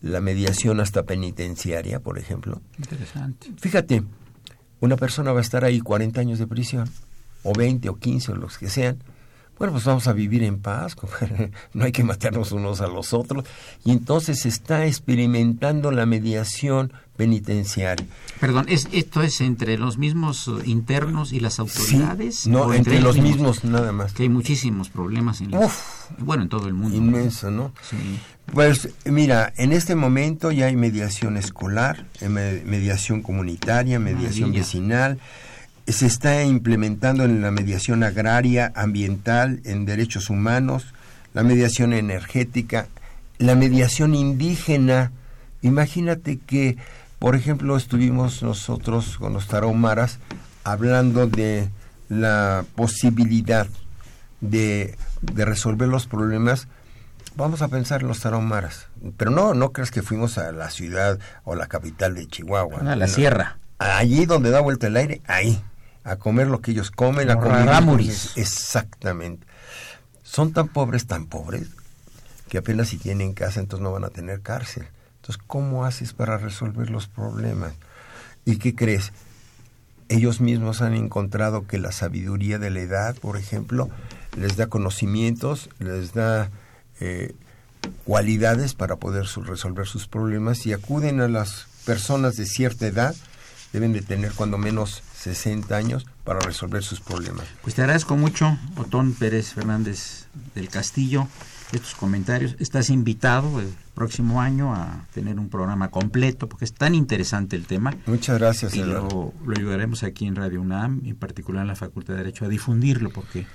la 0.00 0.20
mediación 0.20 0.80
hasta 0.80 1.02
penitenciaria, 1.02 2.00
por 2.00 2.18
ejemplo. 2.18 2.60
Interesante. 2.78 3.52
Fíjate, 3.58 4.04
una 4.80 4.96
persona 4.96 5.32
va 5.32 5.38
a 5.38 5.42
estar 5.42 5.64
ahí 5.64 5.80
40 5.80 6.20
años 6.20 6.38
de 6.38 6.46
prisión, 6.46 6.88
o 7.42 7.52
20 7.52 7.88
o 7.88 7.96
15 7.96 8.32
o 8.32 8.36
los 8.36 8.58
que 8.58 8.68
sean. 8.68 8.98
Bueno, 9.58 9.72
pues 9.72 9.84
vamos 9.84 10.06
a 10.06 10.12
vivir 10.12 10.42
en 10.44 10.60
paz, 10.60 10.96
no 11.74 11.84
hay 11.84 11.92
que 11.92 12.04
matarnos 12.04 12.52
unos 12.52 12.80
a 12.80 12.86
los 12.86 13.12
otros. 13.12 13.44
Y 13.84 13.90
entonces 13.90 14.40
se 14.40 14.48
está 14.48 14.86
experimentando 14.86 15.90
la 15.90 16.06
mediación 16.06 16.92
penitenciaria. 17.16 18.06
Perdón, 18.40 18.66
¿es, 18.68 18.88
¿esto 18.92 19.22
es 19.22 19.40
entre 19.40 19.76
los 19.76 19.98
mismos 19.98 20.48
internos 20.64 21.32
y 21.32 21.40
las 21.40 21.58
autoridades? 21.58 22.46
no, 22.46 22.72
entre, 22.72 23.00
los 23.00 23.18
mismos, 23.18 23.64
nada 23.64 23.90
más. 23.90 24.12
Que 24.12 24.22
hay 24.22 24.28
muchísimos 24.28 24.88
problemas 24.88 25.40
en 25.40 25.50
bueno, 26.18 26.44
en 26.44 26.48
todo 26.48 26.68
el 26.68 26.74
mundo. 26.74 26.96
Inmenso, 26.96 27.50
¿no? 27.50 27.72
Sí. 27.82 27.96
Pues 28.52 28.94
mira, 29.04 29.52
en 29.56 29.72
este 29.72 29.94
momento 29.94 30.52
ya 30.52 30.66
hay 30.66 30.76
mediación 30.76 31.36
escolar, 31.36 32.06
eh, 32.20 32.28
mediación 32.28 33.22
comunitaria, 33.22 33.98
mediación 33.98 34.52
vecinal, 34.52 35.18
se 35.88 36.06
está 36.06 36.44
implementando 36.44 37.24
en 37.24 37.40
la 37.40 37.50
mediación 37.50 38.02
agraria, 38.02 38.72
ambiental, 38.74 39.60
en 39.64 39.84
derechos 39.84 40.30
humanos, 40.30 40.94
la 41.34 41.42
mediación 41.42 41.92
energética, 41.92 42.88
la 43.38 43.54
mediación 43.54 44.14
indígena. 44.14 45.12
Imagínate 45.62 46.38
que, 46.38 46.76
por 47.18 47.36
ejemplo, 47.36 47.76
estuvimos 47.76 48.42
nosotros 48.42 49.18
con 49.18 49.32
los 49.32 49.48
tarahumaras 49.48 50.18
hablando 50.64 51.26
de 51.26 51.68
la 52.08 52.64
posibilidad 52.74 53.66
de, 54.40 54.96
de 55.22 55.44
resolver 55.44 55.88
los 55.88 56.06
problemas 56.06 56.68
vamos 57.38 57.62
a 57.62 57.68
pensar 57.68 58.02
en 58.02 58.08
los 58.08 58.20
tarahumaras. 58.20 58.88
Pero 59.16 59.30
no, 59.30 59.54
no 59.54 59.72
creas 59.72 59.90
que 59.90 60.02
fuimos 60.02 60.36
a 60.38 60.52
la 60.52 60.70
ciudad 60.70 61.18
o 61.44 61.54
la 61.54 61.66
capital 61.66 62.14
de 62.14 62.26
Chihuahua. 62.26 62.80
A 62.80 62.96
la 62.96 63.06
sierra. 63.06 63.58
Allí 63.78 64.26
donde 64.26 64.50
da 64.50 64.60
vuelta 64.60 64.88
el 64.88 64.96
aire, 64.96 65.22
ahí. 65.26 65.62
A 66.08 66.16
comer 66.16 66.46
lo 66.46 66.60
que 66.60 66.70
ellos 66.70 66.90
comen, 66.90 67.30
a 67.30 67.36
comer. 67.36 67.68
Exactamente. 68.36 69.46
Son 70.22 70.52
tan 70.52 70.68
pobres, 70.68 71.06
tan 71.06 71.26
pobres, 71.26 71.68
que 72.48 72.58
apenas 72.58 72.88
si 72.88 72.98
tienen 72.98 73.34
casa, 73.34 73.60
entonces 73.60 73.82
no 73.82 73.92
van 73.92 74.04
a 74.04 74.10
tener 74.10 74.40
cárcel. 74.40 74.86
Entonces, 75.16 75.42
¿cómo 75.46 75.84
haces 75.84 76.12
para 76.12 76.38
resolver 76.38 76.90
los 76.90 77.06
problemas? 77.06 77.74
¿Y 78.44 78.56
qué 78.56 78.74
crees? 78.74 79.12
Ellos 80.08 80.40
mismos 80.40 80.80
han 80.80 80.94
encontrado 80.94 81.66
que 81.66 81.78
la 81.78 81.92
sabiduría 81.92 82.58
de 82.58 82.70
la 82.70 82.80
edad, 82.80 83.16
por 83.16 83.36
ejemplo, 83.36 83.90
les 84.36 84.56
da 84.56 84.68
conocimientos, 84.68 85.68
les 85.78 86.14
da 86.14 86.50
eh, 87.00 87.34
cualidades 88.04 88.74
para 88.74 88.96
poder 88.96 89.26
resolver 89.44 89.86
sus 89.86 90.08
problemas 90.08 90.64
y 90.66 90.72
acuden 90.72 91.20
a 91.20 91.28
las 91.28 91.66
personas 91.84 92.36
de 92.36 92.46
cierta 92.46 92.86
edad, 92.86 93.14
deben 93.72 93.92
de 93.92 94.02
tener 94.02 94.32
cuando 94.32 94.58
menos 94.58 95.02
60 95.14 95.76
años 95.76 96.06
para 96.24 96.40
resolver 96.40 96.82
sus 96.82 97.00
problemas. 97.00 97.46
Pues 97.62 97.74
te 97.74 97.82
agradezco 97.82 98.16
mucho, 98.16 98.56
Otón 98.76 99.12
Pérez 99.12 99.52
Fernández 99.54 100.26
del 100.54 100.68
Castillo, 100.68 101.28
estos 101.72 101.94
comentarios. 101.94 102.56
Estás 102.58 102.90
invitado 102.90 103.60
el 103.60 103.68
próximo 103.94 104.40
año 104.40 104.74
a 104.74 105.06
tener 105.12 105.38
un 105.38 105.48
programa 105.48 105.90
completo 105.90 106.48
porque 106.48 106.64
es 106.64 106.72
tan 106.72 106.94
interesante 106.94 107.56
el 107.56 107.66
tema. 107.66 107.94
Muchas 108.06 108.38
gracias. 108.38 108.74
Y 108.74 108.82
lo, 108.82 109.32
lo, 109.44 109.56
ayudaremos 109.56 110.02
aquí 110.02 110.26
en 110.26 110.36
Radio 110.36 110.60
UNAM, 110.62 111.02
en 111.04 111.16
particular 111.16 111.62
en 111.62 111.68
la 111.68 111.76
Facultad 111.76 112.14
de 112.14 112.18
Derecho, 112.18 112.44
a 112.44 112.48
difundirlo 112.48 113.10
porque 113.10 113.46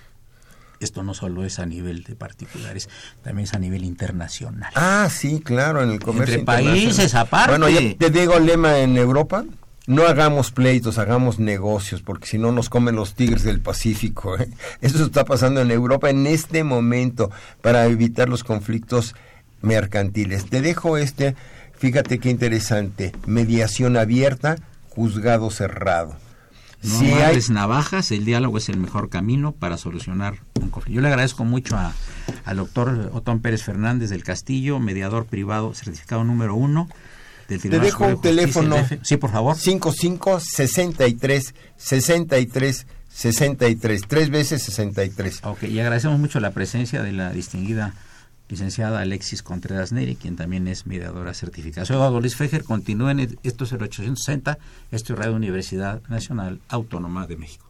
esto 0.80 1.02
no 1.02 1.14
solo 1.14 1.46
es 1.46 1.60
a 1.60 1.66
nivel 1.66 2.04
de 2.04 2.16
particulares, 2.16 2.90
también 3.22 3.46
es 3.46 3.54
a 3.54 3.60
nivel 3.60 3.84
internacional. 3.86 4.72
Ah, 4.76 5.08
sí, 5.10 5.40
claro, 5.40 5.82
en 5.82 5.90
el 5.92 6.00
comercio 6.00 6.40
Entre 6.40 6.46
países 6.46 7.16
aparte. 7.16 7.58
Bueno, 7.58 7.70
ya 7.70 7.96
te 7.98 8.10
digo 8.10 8.38
lema 8.40 8.80
en 8.80 8.98
Europa, 8.98 9.46
no 9.86 10.08
hagamos 10.08 10.52
pleitos, 10.52 10.98
hagamos 10.98 11.40
negocios, 11.40 12.02
porque 12.02 12.28
si 12.28 12.38
no 12.38 12.52
nos 12.52 12.70
comen 12.70 12.96
los 12.96 13.16
tigres 13.16 13.44
del 13.44 13.60
Pacífico. 13.60 14.38
¿eh? 14.38 14.50
Eso 14.82 15.04
está 15.04 15.26
pasando 15.26 15.62
en 15.62 15.72
Europa 15.72 16.10
en 16.10 16.26
este 16.28 16.64
momento 16.64 17.32
para 17.62 17.86
evitar 17.88 18.30
los 18.30 18.44
conflictos 18.44 19.16
mercantiles. 19.62 20.46
Te 20.46 20.62
dejo 20.62 20.98
este, 20.98 21.36
fíjate 21.78 22.20
qué 22.20 22.30
interesante, 22.30 23.14
mediación 23.26 23.98
abierta, 23.98 24.58
juzgado 24.90 25.50
cerrado. 25.50 26.16
No 26.82 27.00
si 27.00 27.14
hay 27.14 27.40
navajas, 27.50 28.12
el 28.12 28.26
diálogo 28.26 28.58
es 28.58 28.68
el 28.68 28.78
mejor 28.78 29.10
camino 29.10 29.54
para 29.54 29.78
solucionar 29.78 30.40
un 30.56 30.70
conflicto. 30.70 30.96
Yo 30.96 31.02
le 31.02 31.08
agradezco 31.08 31.46
mucho 31.46 31.78
a, 31.78 31.94
al 32.44 32.58
doctor 32.58 33.10
Otón 33.14 33.40
Pérez 33.40 33.64
Fernández 33.64 34.10
del 34.10 34.24
Castillo, 34.24 34.80
mediador 34.80 35.26
privado 35.26 35.74
certificado 35.74 36.26
número 36.26 36.56
uno 36.56 36.90
del 37.48 37.62
Te 37.62 37.80
dejo 37.80 38.06
un 38.06 38.22
teléfono. 38.22 38.78
Sí, 39.02 39.18
por 39.18 39.32
favor. 39.32 39.56
55 39.56 40.40
63 40.40 41.54
63 41.78 42.88
63. 43.10 44.02
Tres 44.08 44.30
veces 44.30 44.64
63. 44.64 45.42
Ok, 45.44 45.64
y 45.64 45.80
agradecemos 45.80 46.20
mucho 46.20 46.40
la 46.40 46.52
presencia 46.52 47.04
de 47.04 47.12
la 47.12 47.32
distinguida 47.32 47.94
licenciada 48.50 49.00
Alexis 49.00 49.42
Contreras 49.42 49.92
Neri, 49.92 50.16
quien 50.16 50.36
también 50.36 50.68
es 50.68 50.86
mediadora 50.86 51.34
certificada. 51.34 51.86
Soy 51.86 51.96
Eduardo 51.96 52.20
Luis 52.20 52.36
Fejer, 52.36 52.64
continúen 52.64 53.38
esto 53.44 53.64
es 53.64 53.72
el 53.72 53.82
860, 53.82 54.58
esto 54.92 55.14
es 55.14 55.20
Radio 55.20 55.36
Universidad 55.36 56.02
Nacional 56.10 56.60
Autónoma 56.70 57.26
de 57.26 57.38
México. 57.38 57.68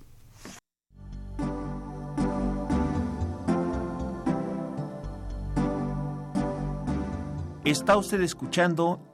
Está 7.63 7.95
usted 7.95 8.21
escuchando 8.21 8.99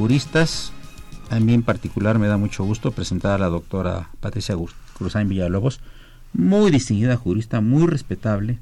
Juristas. 0.00 0.72
A 1.28 1.40
mí 1.40 1.52
en 1.52 1.62
particular 1.62 2.18
me 2.18 2.26
da 2.26 2.38
mucho 2.38 2.64
gusto 2.64 2.90
presentar 2.90 3.32
a 3.32 3.38
la 3.38 3.50
doctora 3.50 4.08
Patricia 4.20 4.56
Cruzán 4.96 5.28
Villalobos, 5.28 5.80
muy 6.32 6.70
distinguida 6.70 7.18
jurista, 7.18 7.60
muy 7.60 7.86
respetable, 7.86 8.58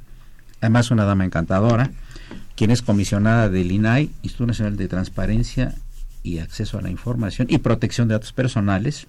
además 0.61 0.91
una 0.91 1.05
dama 1.05 1.25
encantadora, 1.25 1.93
quien 2.57 2.73
es 2.73 2.83
comisionada 2.83 3.49
del 3.49 3.71
INAI, 3.71 4.11
Instituto 4.23 4.49
Nacional 4.49 4.77
de 4.77 4.89
Transparencia 4.89 5.77
y 6.25 6.41
Acceso 6.41 6.77
a 6.77 6.83
la 6.83 6.91
Información 6.91 7.47
y 7.49 7.59
Protección 7.59 8.09
de 8.09 8.15
Datos 8.15 8.33
Personales, 8.33 9.07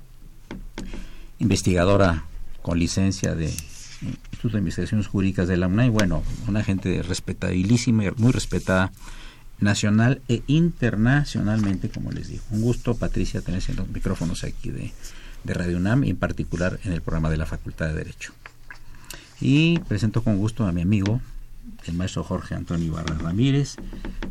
investigadora 1.39 2.25
con 2.61 2.77
licencia 2.77 3.33
de 3.33 3.47
Instituto 3.47 4.53
de 4.53 4.59
Investigaciones 4.59 5.07
Jurídicas 5.07 5.47
de 5.47 5.57
la 5.57 5.65
UNAI, 5.65 5.89
bueno, 5.89 6.21
una 6.47 6.63
gente 6.63 7.01
respetabilísima 7.01 8.05
y 8.05 8.11
muy 8.17 8.31
respetada 8.31 8.91
nacional 9.59 10.21
e 10.27 10.41
internacionalmente, 10.47 11.89
como 11.89 12.11
les 12.11 12.27
digo. 12.29 12.43
Un 12.51 12.61
gusto, 12.61 12.95
Patricia, 12.95 13.41
tener 13.41 13.63
los 13.75 13.89
micrófonos 13.89 14.43
aquí 14.43 14.69
de, 14.69 14.91
de 15.43 15.53
Radio 15.53 15.77
UNAM 15.77 16.03
y 16.03 16.11
en 16.11 16.17
particular 16.17 16.79
en 16.83 16.93
el 16.93 17.01
programa 17.01 17.29
de 17.29 17.37
la 17.37 17.45
Facultad 17.45 17.87
de 17.87 17.95
Derecho. 17.95 18.33
Y 19.41 19.79
presento 19.79 20.23
con 20.23 20.37
gusto 20.37 20.65
a 20.65 20.71
mi 20.71 20.81
amigo, 20.81 21.21
el 21.85 21.93
maestro 21.93 22.23
Jorge 22.23 22.55
Antonio 22.55 22.87
Ibarra 22.87 23.17
Ramírez, 23.17 23.75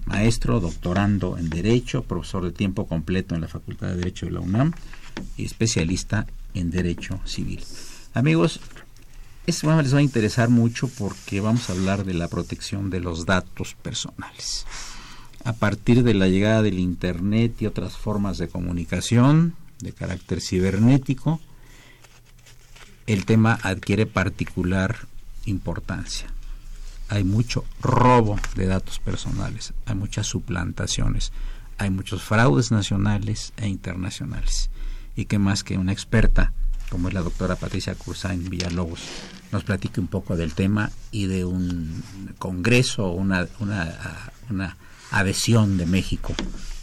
maestro, 0.07 0.61
doctorando 0.61 1.39
en 1.39 1.49
Derecho, 1.49 2.03
profesor 2.03 2.45
de 2.45 2.53
tiempo 2.53 2.87
completo 2.87 3.35
en 3.35 3.41
la 3.41 3.49
Facultad 3.49 3.89
de 3.89 3.97
Derecho 3.97 4.27
de 4.27 4.33
la 4.33 4.41
UNAM 4.41 4.73
y 5.37 5.45
especialista 5.45 6.27
en 6.55 6.71
Derecho 6.71 7.21
Civil. 7.25 7.65
Amigos, 8.15 8.61
este 9.47 9.61
programa 9.61 9.83
les 9.83 9.95
va 9.95 9.99
a 9.99 10.03
interesar 10.03 10.51
mucho 10.51 10.89
porque 10.89 11.41
vamos 11.41 11.69
a 11.69 11.73
hablar 11.73 12.05
de 12.05 12.15
la 12.15 12.29
protección 12.29 12.91
de 12.91 13.01
los 13.01 13.25
datos 13.25 13.75
personales. 13.81 14.67
A 15.49 15.55
partir 15.55 16.03
de 16.03 16.13
la 16.13 16.29
llegada 16.29 16.61
del 16.61 16.79
Internet 16.79 17.63
y 17.63 17.67
otras 17.67 17.97
formas 17.97 18.37
de 18.37 18.49
comunicación 18.49 19.55
de 19.81 19.93
carácter 19.93 20.43
cibernético, 20.43 21.41
el 23.07 23.25
tema 23.25 23.59
adquiere 23.63 24.05
particular 24.05 25.07
importancia. 25.47 26.27
Hay 27.09 27.25
mucho 27.25 27.65
robo 27.81 28.39
de 28.57 28.67
datos 28.67 28.99
personales, 28.99 29.73
hay 29.87 29.95
muchas 29.95 30.27
suplantaciones, 30.27 31.33
hay 31.79 31.89
muchos 31.89 32.23
fraudes 32.23 32.71
nacionales 32.71 33.55
e 33.57 33.69
internacionales. 33.69 34.69
Y 35.17 35.25
que 35.25 35.39
más 35.39 35.65
que 35.65 35.79
una 35.79 35.93
experta, 35.93 36.53
como 36.91 37.09
es 37.09 37.15
la 37.15 37.23
doctora 37.23 37.57
Patricia 37.57 37.95
Cursain 37.95 38.51
Villalobos, 38.51 39.01
nos 39.51 39.65
platique 39.65 39.99
un 39.99 40.09
poco 40.09 40.37
del 40.37 40.53
tema 40.53 40.91
y 41.11 41.25
de 41.25 41.47
un 41.47 42.05
congreso, 42.39 43.13
una, 43.13 43.49
una, 43.61 44.31
una 44.51 44.77
adhesión 45.11 45.79
de 45.79 45.87
México 45.87 46.35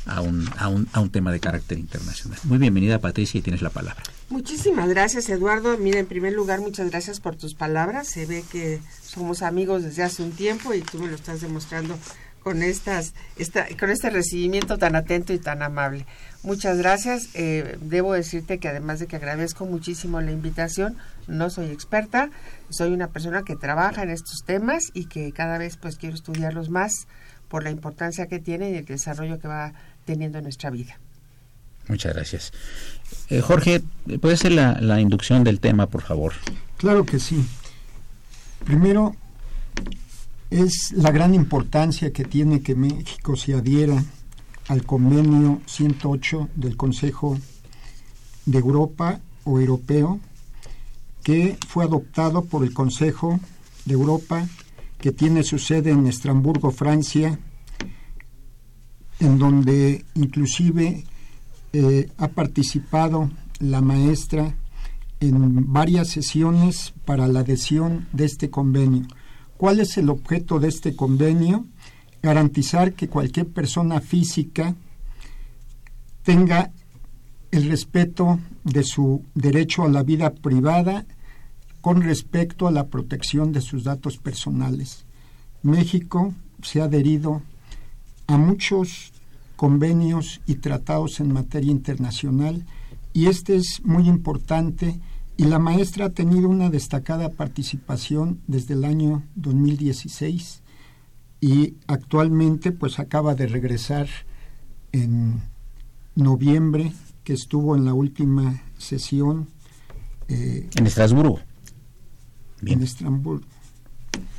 a 0.06 0.22
un, 0.22 0.48
a, 0.58 0.68
un, 0.68 0.88
a 0.94 1.00
un 1.00 1.10
tema 1.10 1.32
de 1.32 1.40
carácter 1.40 1.80
internacional. 1.80 2.40
Muy 2.44 2.58
bienvenida 2.58 3.00
Patricia 3.00 3.40
y 3.40 3.42
tienes 3.42 3.62
la 3.62 3.70
palabra. 3.70 4.04
Muchísimas 4.30 4.90
gracias 4.90 5.30
Eduardo. 5.30 5.78
Mira, 5.78 6.00
en 6.00 6.08
primer 6.08 6.34
lugar, 6.34 6.62
muchas 6.62 6.90
gracias 6.90 7.20
por 7.20 7.36
tus 7.36 7.56
palabras. 7.56 8.08
Se 8.08 8.26
ve 8.26 8.44
que 8.52 8.80
somos 9.04 9.42
amigos 9.42 9.84
desde 9.84 10.04
hace 10.04 10.24
un 10.24 10.32
tiempo 10.32 10.74
y 10.74 10.82
tú 10.82 11.00
me 11.00 11.08
lo 11.08 11.16
estás 11.16 11.42
demostrando 11.42 11.98
con 12.46 12.62
estas, 12.62 13.16
esta, 13.38 13.66
con 13.80 13.90
este 13.90 14.12
recibimiento 14.12 14.78
tan 14.78 14.96
atento 14.96 15.34
y 15.34 15.40
tan 15.40 15.64
amable. 15.64 16.06
Muchas 16.44 16.78
gracias. 16.78 17.30
Eh, 17.34 17.78
debo 17.82 18.14
decirte 18.14 18.60
que 18.60 18.68
además 18.68 19.00
de 19.00 19.08
que 19.08 19.16
agradezco 19.16 19.66
muchísimo 19.66 20.22
la 20.22 20.32
invitación, 20.32 20.96
no 21.28 21.50
soy 21.50 21.72
experta, 21.72 22.30
soy 22.70 22.94
una 22.94 23.08
persona 23.08 23.42
que 23.42 23.56
trabaja 23.56 24.04
en 24.04 24.12
estos 24.12 24.44
temas 24.46 24.84
y 24.94 25.06
que 25.06 25.32
cada 25.32 25.58
vez 25.58 25.78
pues 25.78 25.96
quiero 25.96 26.14
estudiarlos 26.14 26.70
más 26.70 27.08
por 27.48 27.64
la 27.64 27.72
importancia 27.72 28.28
que 28.28 28.40
tiene 28.40 28.72
y 28.72 28.76
el 28.76 28.86
desarrollo 28.86 29.40
que 29.40 29.48
va 29.48 29.74
teniendo 30.06 30.38
en 30.38 30.44
nuestra 30.46 30.70
vida. 30.70 30.98
Muchas 31.88 32.14
gracias. 32.14 32.54
Eh, 33.30 33.42
Jorge, 33.42 33.82
¿puede 34.20 34.38
ser 34.38 34.54
la, 34.54 34.80
la 34.82 35.00
inducción 35.00 35.44
del 35.44 35.60
tema, 35.60 35.88
por 35.88 36.02
favor? 36.02 36.34
Claro 36.78 37.06
que 37.06 37.20
sí. 37.20 37.46
Primero, 38.66 39.16
es 40.50 40.92
la 40.94 41.12
gran 41.12 41.34
importancia 41.36 42.12
que 42.12 42.24
tiene 42.24 42.62
que 42.62 42.76
México 42.76 43.36
se 43.36 43.54
adhiera 43.54 44.04
al 44.68 44.84
convenio 44.84 45.62
108 45.66 46.50
del 46.56 46.76
Consejo 46.76 47.38
de 48.46 48.60
Europa 48.60 49.20
o 49.44 49.60
Europeo, 49.60 50.20
que 51.24 51.58
fue 51.68 51.84
adoptado 51.84 52.46
por 52.46 52.64
el 52.64 52.74
Consejo 52.74 53.40
de 53.86 53.94
Europa, 53.94 54.48
que 55.06 55.12
tiene 55.12 55.44
su 55.44 55.60
sede 55.60 55.92
en 55.92 56.08
Estrasburgo, 56.08 56.72
Francia, 56.72 57.38
en 59.20 59.38
donde 59.38 60.04
inclusive 60.16 61.04
eh, 61.74 62.10
ha 62.18 62.28
participado 62.30 63.30
la 63.60 63.82
maestra 63.82 64.56
en 65.20 65.72
varias 65.72 66.08
sesiones 66.08 66.96
para 67.06 67.28
la 67.28 67.42
adhesión 67.42 68.08
de 68.14 68.26
este 68.26 68.50
convenio. 68.50 69.06
¿Cuál 69.58 69.80
es 69.80 69.96
el 70.00 70.10
objeto 70.10 70.60
de 70.60 70.70
este 70.70 70.96
convenio? 70.96 71.68
Garantizar 72.24 72.94
que 72.94 73.08
cualquier 73.08 73.46
persona 73.50 74.02
física 74.02 74.74
tenga 76.24 76.72
el 77.52 77.70
respeto 77.70 78.40
de 78.64 78.82
su 78.82 79.24
derecho 79.36 79.84
a 79.84 79.90
la 79.90 80.02
vida 80.02 80.32
privada 80.32 81.06
con 81.86 82.02
respecto 82.02 82.68
a 82.68 82.72
la 82.72 82.88
protección 82.88 83.52
de 83.52 83.62
sus 83.62 83.84
datos 83.84 84.18
personales. 84.18 85.06
México 85.62 86.34
se 86.64 86.82
ha 86.82 86.86
adherido 86.86 87.44
a 88.26 88.40
muchos 88.40 89.12
convenios 89.56 90.42
y 90.48 90.56
tratados 90.56 91.20
en 91.20 91.32
materia 91.32 91.70
internacional 91.70 92.66
y 93.14 93.28
este 93.28 93.56
es 93.56 93.86
muy 93.86 94.10
importante 94.10 95.00
y 95.38 95.44
la 95.46 95.60
maestra 95.60 96.06
ha 96.06 96.10
tenido 96.10 96.50
una 96.50 96.72
destacada 96.72 97.30
participación 97.30 98.42
desde 98.48 98.74
el 98.74 98.84
año 98.84 99.22
2016 99.36 100.64
y 101.40 101.76
actualmente 101.86 102.72
pues 102.72 102.98
acaba 102.98 103.36
de 103.36 103.46
regresar 103.46 104.08
en 104.92 105.40
noviembre 106.16 106.94
que 107.24 107.34
estuvo 107.34 107.76
en 107.76 107.86
la 107.86 107.94
última 107.94 108.64
sesión 108.80 109.50
eh, 110.30 110.68
en 110.76 110.88
Estrasburgo 110.88 111.42
en 112.74 112.84
Estrasburgo 112.84 113.46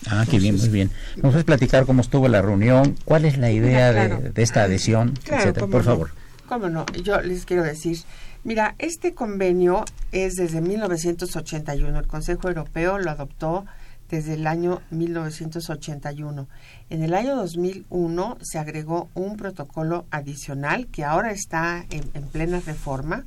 Ah, 0.08 0.24
qué 0.30 0.38
bien, 0.38 0.56
muy 0.56 0.68
bien. 0.68 0.90
¿Nos 1.16 1.32
puedes 1.32 1.44
platicar 1.44 1.84
cómo 1.84 2.00
estuvo 2.00 2.28
la 2.28 2.40
reunión? 2.40 2.96
¿Cuál 3.04 3.24
es 3.24 3.38
la 3.38 3.50
idea 3.50 3.92
de, 3.92 4.42
esta 4.42 4.62
adhesión? 4.62 5.14
etcétera? 5.26 5.66
Por 5.66 5.82
favor. 5.82 6.10
Cómo 6.48 6.68
no, 6.68 6.86
yo 7.02 7.20
les 7.22 7.44
quiero 7.44 7.64
decir, 7.64 7.98
mira, 8.44 8.76
este 8.78 9.14
convenio 9.14 9.84
es 10.12 10.34
desde 10.34 10.60
1981. 10.60 11.98
El 11.98 12.06
Consejo 12.06 12.48
Europeo 12.48 12.98
lo 12.98 13.10
adoptó 13.10 13.66
desde 14.08 14.34
el 14.34 14.46
año 14.46 14.80
1981. 14.90 16.46
En 16.88 17.02
el 17.02 17.14
año 17.14 17.34
2001 17.34 18.38
se 18.42 18.58
agregó 18.58 19.08
un 19.14 19.36
protocolo 19.36 20.06
adicional 20.12 20.86
que 20.86 21.04
ahora 21.04 21.32
está 21.32 21.84
en 21.90 22.22
plena 22.28 22.60
reforma 22.64 23.24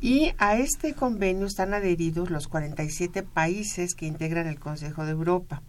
y 0.00 0.32
a 0.38 0.56
este 0.56 0.94
convenio 0.94 1.46
están 1.46 1.74
adheridos 1.74 2.30
los 2.30 2.48
47 2.48 3.22
países 3.22 3.94
que 3.94 4.06
integran 4.06 4.46
el 4.46 4.58
Consejo 4.58 5.04
de 5.04 5.12
Europa. 5.12 5.62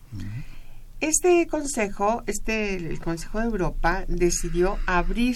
Este 1.00 1.48
consejo, 1.48 2.24
este 2.28 2.76
el 2.76 3.00
Consejo 3.00 3.40
de 3.40 3.46
Europa 3.46 4.06
decidió 4.08 4.78
abrir 4.86 5.36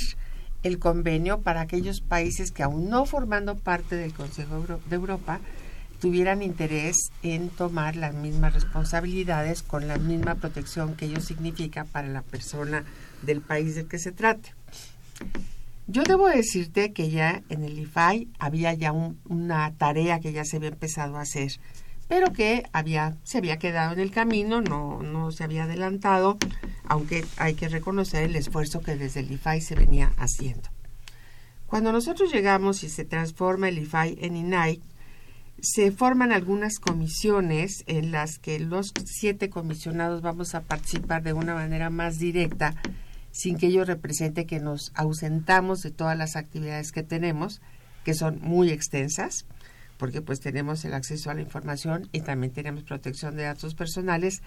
el 0.63 0.79
convenio 0.79 1.41
para 1.41 1.61
aquellos 1.61 2.01
países 2.01 2.51
que 2.51 2.63
aún 2.63 2.89
no 2.89 3.05
formando 3.05 3.55
parte 3.55 3.95
del 3.95 4.13
Consejo 4.13 4.65
de 4.89 4.95
Europa 4.95 5.39
tuvieran 5.99 6.41
interés 6.41 6.97
en 7.21 7.49
tomar 7.49 7.95
las 7.95 8.13
mismas 8.13 8.53
responsabilidades 8.53 9.63
con 9.63 9.87
la 9.87 9.97
misma 9.97 10.35
protección 10.35 10.95
que 10.95 11.05
ello 11.05 11.21
significa 11.21 11.85
para 11.85 12.09
la 12.09 12.21
persona 12.21 12.83
del 13.21 13.39
país 13.39 13.75
del 13.75 13.87
que 13.87 13.99
se 13.99 14.11
trate. 14.11 14.53
Yo 15.87 16.03
debo 16.03 16.29
decirte 16.29 16.93
que 16.93 17.09
ya 17.09 17.43
en 17.49 17.63
el 17.63 17.77
IFAI 17.77 18.29
había 18.39 18.73
ya 18.73 18.93
una 18.93 19.75
tarea 19.77 20.21
que 20.21 20.31
ya 20.31 20.45
se 20.45 20.57
había 20.57 20.69
empezado 20.69 21.17
a 21.17 21.21
hacer, 21.21 21.51
pero 22.07 22.31
que 22.31 22.63
había, 22.71 23.17
se 23.23 23.39
había 23.39 23.59
quedado 23.59 23.91
en 23.91 23.99
el 23.99 24.11
camino, 24.11 24.61
no, 24.61 25.03
no 25.03 25.31
se 25.31 25.43
había 25.43 25.65
adelantado, 25.65 26.37
aunque 26.85 27.25
hay 27.37 27.55
que 27.55 27.67
reconocer 27.67 28.23
el 28.23 28.35
esfuerzo 28.37 28.81
que 28.81 28.95
desde 28.95 29.19
el 29.19 29.31
IFAI 29.31 29.59
se 29.59 29.75
venía 29.75 30.13
haciendo. 30.17 30.69
Cuando 31.67 31.91
nosotros 31.91 32.31
llegamos 32.31 32.83
y 32.83 32.89
se 32.89 33.03
transforma 33.03 33.67
el 33.67 33.79
IFAI 33.79 34.17
en 34.21 34.37
INAI, 34.37 34.81
se 35.59 35.91
forman 35.91 36.31
algunas 36.31 36.79
comisiones 36.79 37.83
en 37.87 38.11
las 38.11 38.37
que 38.37 38.59
los 38.59 38.93
siete 39.05 39.49
comisionados 39.49 40.21
vamos 40.21 40.55
a 40.55 40.61
participar 40.61 41.23
de 41.23 41.33
una 41.33 41.55
manera 41.55 41.89
más 41.89 42.19
directa 42.19 42.75
sin 43.33 43.57
que 43.57 43.67
ello 43.67 43.83
represente 43.83 44.45
que 44.45 44.59
nos 44.59 44.91
ausentamos 44.93 45.81
de 45.81 45.89
todas 45.89 46.15
las 46.15 46.35
actividades 46.35 46.91
que 46.91 47.01
tenemos, 47.01 47.61
que 48.05 48.13
son 48.13 48.39
muy 48.41 48.69
extensas, 48.69 49.47
porque 49.97 50.21
pues 50.21 50.39
tenemos 50.39 50.85
el 50.85 50.93
acceso 50.93 51.31
a 51.31 51.33
la 51.33 51.41
información 51.41 52.07
y 52.11 52.21
también 52.21 52.53
tenemos 52.53 52.83
protección 52.83 53.35
de 53.35 53.43
datos 53.43 53.73
personales, 53.73 54.43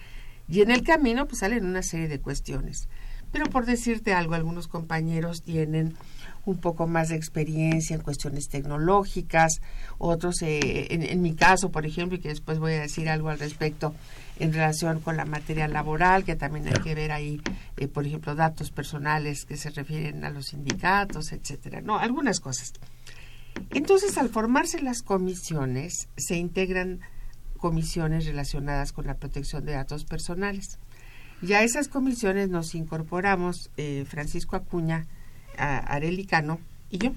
y 0.47 0.61
en 0.61 0.71
el 0.71 0.83
camino 0.83 1.27
pues 1.27 1.39
salen 1.39 1.65
una 1.65 1.83
serie 1.83 2.07
de 2.07 2.21
cuestiones. 2.21 2.87
Pero 3.33 3.47
por 3.47 3.65
decirte 3.65 4.13
algo, 4.13 4.35
algunos 4.35 4.69
compañeros 4.69 5.41
tienen 5.43 5.97
un 6.51 6.57
poco 6.57 6.87
más 6.87 7.09
de 7.09 7.15
experiencia 7.15 7.95
en 7.95 8.01
cuestiones 8.01 8.47
tecnológicas, 8.47 9.61
otros, 9.97 10.41
eh, 10.41 10.87
en, 10.89 11.21
mi 11.21 11.35
caso, 11.35 11.71
por 11.71 11.85
ejemplo, 11.85 12.17
y 12.17 12.21
que 12.21 12.29
después 12.29 12.59
voy 12.59 12.73
a 12.73 12.81
decir 12.81 13.09
algo 13.09 13.29
al 13.29 13.39
respecto 13.39 13.93
en 14.39 14.53
relación 14.53 14.99
con 15.01 15.17
la 15.17 15.25
materia 15.25 15.67
laboral, 15.67 16.23
que 16.23 16.35
también 16.35 16.67
hay 16.67 16.81
que 16.81 16.95
ver 16.95 17.11
ahí, 17.11 17.41
eh, 17.77 17.87
por 17.87 18.05
ejemplo, 18.05 18.35
datos 18.35 18.71
personales 18.71 19.45
que 19.45 19.57
se 19.57 19.71
refieren 19.71 20.23
a 20.23 20.29
los 20.29 20.47
sindicatos, 20.47 21.31
etcétera, 21.31 21.81
no, 21.81 21.97
algunas 21.97 22.39
cosas. 22.39 22.73
Entonces, 23.71 24.17
al 24.17 24.29
formarse 24.29 24.81
las 24.81 25.01
comisiones, 25.01 26.07
se 26.15 26.35
integran 26.35 27.01
comisiones 27.57 28.25
relacionadas 28.25 28.93
con 28.93 29.07
la 29.07 29.15
protección 29.15 29.65
de 29.65 29.73
datos 29.73 30.05
personales. 30.05 30.79
Ya 31.41 31.59
a 31.59 31.63
esas 31.63 31.87
comisiones 31.87 32.49
nos 32.49 32.73
incorporamos 32.73 33.69
eh, 33.77 34.05
Francisco 34.07 34.55
Acuña, 34.55 35.07
Arelicano 35.57 36.59
y 36.89 36.99
yo. 36.99 37.11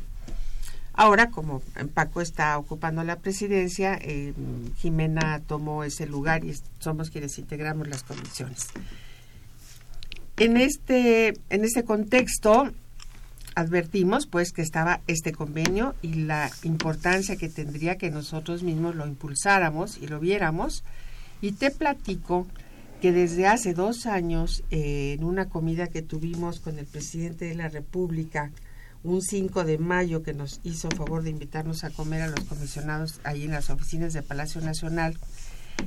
Ahora, 0.93 1.31
como 1.31 1.63
Paco 1.95 2.21
está 2.21 2.59
ocupando 2.59 3.05
la 3.05 3.17
presidencia, 3.17 3.99
eh, 4.03 4.35
Jimena 4.77 5.41
tomó 5.47 5.85
ese 5.85 6.07
lugar 6.07 6.45
y 6.45 6.55
somos 6.79 7.11
quienes 7.11 7.39
integramos 7.39 7.89
las 7.89 8.03
comisiones. 8.03 8.69
En 10.37 10.57
este, 10.57 11.35
en 11.49 11.65
este 11.65 11.85
contexto, 11.85 12.71
advertimos 13.55 14.27
pues 14.27 14.53
que 14.53 14.63
estaba 14.63 15.01
este 15.07 15.33
convenio 15.33 15.95
y 16.03 16.15
la 16.15 16.51
importancia 16.65 17.37
que 17.37 17.49
tendría 17.49 17.97
que 17.97 18.11
nosotros 18.11 18.63
mismos 18.63 18.95
lo 18.95 19.07
impulsáramos 19.07 19.99
y 19.99 20.07
lo 20.07 20.21
viéramos. 20.21 20.85
Y 21.41 21.53
te 21.53 21.71
platico 21.71 22.47
que 23.01 23.13
desde 23.13 23.47
hace 23.47 23.73
dos 23.73 24.07
años, 24.07 24.63
eh, 24.71 25.17
en 25.19 25.25
una 25.25 25.49
comida 25.49 25.87
que 25.87 26.03
tuvimos 26.03 26.61
con 26.61 26.79
el 26.79 26.87
presidente 26.87 27.47
de 27.47 27.55
la 27.55 27.69
República, 27.69 28.51
un 29.03 29.23
5 29.23 29.65
de 29.65 29.79
mayo 29.79 30.23
que 30.23 30.35
nos 30.35 30.61
hizo 30.63 30.91
favor 30.91 31.23
de 31.23 31.31
invitarnos 31.31 31.85
a 31.85 31.91
comer 31.91 32.21
a 32.21 32.29
los 32.29 32.45
comisionados 32.45 33.21
ahí 33.25 33.45
en 33.45 33.53
las 33.53 33.71
oficinas 33.71 34.13
de 34.13 34.23
Palacio 34.23 34.61
Nacional 34.61 35.17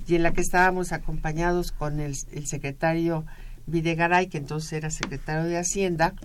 y 0.07 0.15
en 0.15 0.23
la 0.23 0.33
que 0.33 0.41
estábamos 0.41 0.91
acompañados 0.91 1.71
con 1.71 1.99
el, 1.99 2.15
el 2.31 2.47
secretario 2.47 3.25
Videgaray, 3.67 4.27
que 4.27 4.39
entonces 4.39 4.73
era 4.73 4.89
secretario 4.89 5.43
de 5.43 5.57
Hacienda. 5.57 6.15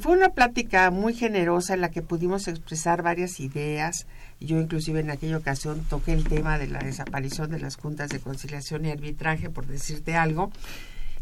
Fue 0.00 0.12
una 0.12 0.30
plática 0.30 0.90
muy 0.90 1.14
generosa 1.14 1.74
en 1.74 1.80
la 1.80 1.90
que 1.90 2.02
pudimos 2.02 2.48
expresar 2.48 3.02
varias 3.02 3.38
ideas, 3.40 4.06
yo 4.40 4.60
inclusive 4.60 5.00
en 5.00 5.10
aquella 5.10 5.38
ocasión 5.38 5.84
toqué 5.88 6.12
el 6.12 6.24
tema 6.24 6.58
de 6.58 6.66
la 6.66 6.80
desaparición 6.80 7.50
de 7.50 7.60
las 7.60 7.76
juntas 7.76 8.10
de 8.10 8.18
conciliación 8.18 8.84
y 8.84 8.90
arbitraje, 8.90 9.48
por 9.48 9.66
decirte 9.66 10.14
algo. 10.14 10.50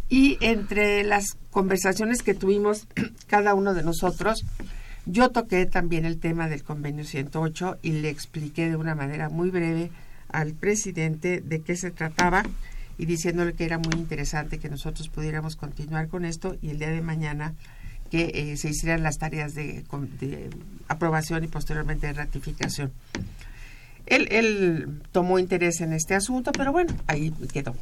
Y 0.09 0.39
entre 0.41 1.05
las 1.05 1.37
conversaciones 1.51 2.23
que 2.23 2.35
tuvimos 2.35 2.87
cada 3.27 3.55
uno 3.55 3.75
de 3.75 3.83
nosotros, 3.83 4.45
yo 5.07 5.31
toqué 5.31 5.67
también 5.67 6.07
el 6.07 6.19
tema 6.19 6.49
del 6.49 6.65
convenio 6.65 7.05
108 7.05 7.79
y 7.83 7.93
le 7.93 8.09
expliqué 8.09 8.69
de 8.69 8.77
una 8.77 8.95
manera 8.95 9.29
muy 9.29 9.51
breve 9.51 9.91
al 10.29 10.55
presidente 10.55 11.41
de 11.41 11.61
qué 11.61 11.77
se 11.77 11.91
trataba 11.91 12.43
y 12.97 13.07
diciéndole 13.07 13.55
que 13.55 13.65
era 13.65 13.79
muy 13.79 13.95
interesante 13.95 14.59
que 14.59 14.71
nosotros 14.71 15.09
pudiéramos 15.09 15.57
continuar 15.57 16.09
con 16.09 16.25
esto 16.25 16.57
y 16.63 16.71
el 16.71 16.79
día 16.79 16.91
de 16.91 17.03
mañana 17.03 17.55
que 18.15 18.53
eh, 18.53 18.57
se 18.57 18.69
hicieran 18.69 19.03
las 19.03 19.19
tareas 19.19 19.55
de, 19.55 19.83
aprobación 20.87 21.43
y 21.43 21.49
posteriormente 21.49 22.07
de 22.07 22.13
ratificación. 22.13 22.93
Él, 24.07 24.29
él 24.31 25.03
tomó 25.11 25.41
interés 25.41 25.81
en 25.81 25.93
este 25.93 26.15
asunto, 26.15 26.53
pero 26.53 26.71
bueno, 26.71 26.95
ahí 27.09 27.33
quedó. 27.53 27.75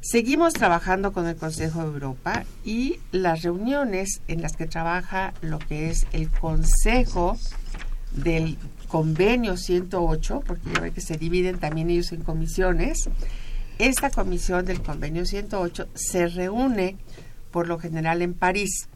Seguimos 0.00 0.54
trabajando 0.54 1.12
con 1.12 1.26
el 1.26 1.36
Consejo 1.36 1.80
de 1.80 1.88
Europa 1.88 2.44
y 2.64 2.98
las 3.10 3.42
reuniones 3.42 4.22
en 4.26 4.40
las 4.40 4.56
que 4.56 4.66
trabaja 4.66 5.34
lo 5.42 5.58
que 5.58 5.90
es 5.90 6.06
el 6.12 6.30
Consejo 6.30 7.36
del 8.12 8.56
Convenio 8.88 9.58
108, 9.58 10.44
porque 10.46 10.70
ya 10.72 10.80
ve 10.80 10.92
que 10.92 11.02
se 11.02 11.18
dividen 11.18 11.58
también 11.58 11.90
ellos 11.90 12.12
en 12.12 12.22
comisiones, 12.22 13.10
esta 13.78 14.08
comisión 14.08 14.64
del 14.64 14.80
Convenio 14.80 15.26
108 15.26 15.88
se 15.92 16.28
reúne 16.28 16.96
por 17.50 17.68
lo 17.68 17.78
general 17.78 18.22
en 18.22 18.32
París 18.32 18.88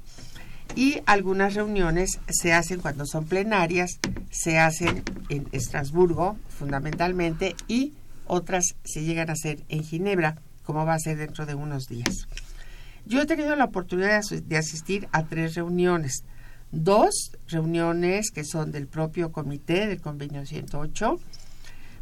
y 0.75 1.01
algunas 1.07 1.55
reuniones 1.55 2.19
se 2.29 2.53
hacen 2.53 2.81
cuando 2.81 3.07
son 3.07 3.27
plenarias, 3.27 3.99
se 4.31 4.59
hacen 4.59 5.03
en 5.29 5.49
Estrasburgo 5.53 6.37
fundamentalmente 6.49 7.55
y 7.69 7.95
otras 8.27 8.75
se 8.85 9.05
llegan 9.05 9.31
a 9.31 9.35
hacer 9.35 9.63
en 9.69 9.85
Ginebra, 9.85 10.37
como 10.65 10.85
va 10.85 10.95
a 10.95 10.99
ser 10.99 11.17
dentro 11.17 11.47
de 11.47 11.55
unos 11.55 11.87
días. 11.87 12.29
Yo 13.07 13.23
he 13.23 13.27
tenido 13.27 13.55
la 13.55 13.67
oportunidad 13.67 14.23
de 14.23 14.57
asistir 14.57 15.09
a 15.13 15.25
tres 15.27 15.55
reuniones, 15.55 16.25
dos 16.73 17.33
reuniones 17.47 18.31
que 18.33 18.45
son 18.45 18.73
del 18.73 18.89
propio 18.89 19.31
comité 19.31 19.87
del 19.87 20.01
convenio 20.01 20.45
108, 20.45 21.21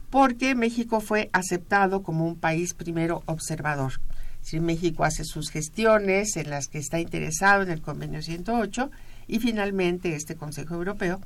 porque 0.08 0.54
México 0.54 1.00
fue 1.00 1.28
aceptado 1.32 2.02
como 2.02 2.26
un 2.26 2.36
país 2.36 2.72
primero 2.72 3.22
observador 3.26 4.00
si 4.44 4.60
México 4.60 5.04
hace 5.04 5.24
sus 5.24 5.50
gestiones 5.50 6.36
en 6.36 6.50
las 6.50 6.68
que 6.68 6.78
está 6.78 7.00
interesado 7.00 7.62
en 7.62 7.70
el 7.70 7.80
convenio 7.80 8.20
108 8.20 8.90
y 9.26 9.38
finalmente 9.38 10.14
este 10.14 10.36
Consejo 10.36 10.74
Europeo 10.74 11.18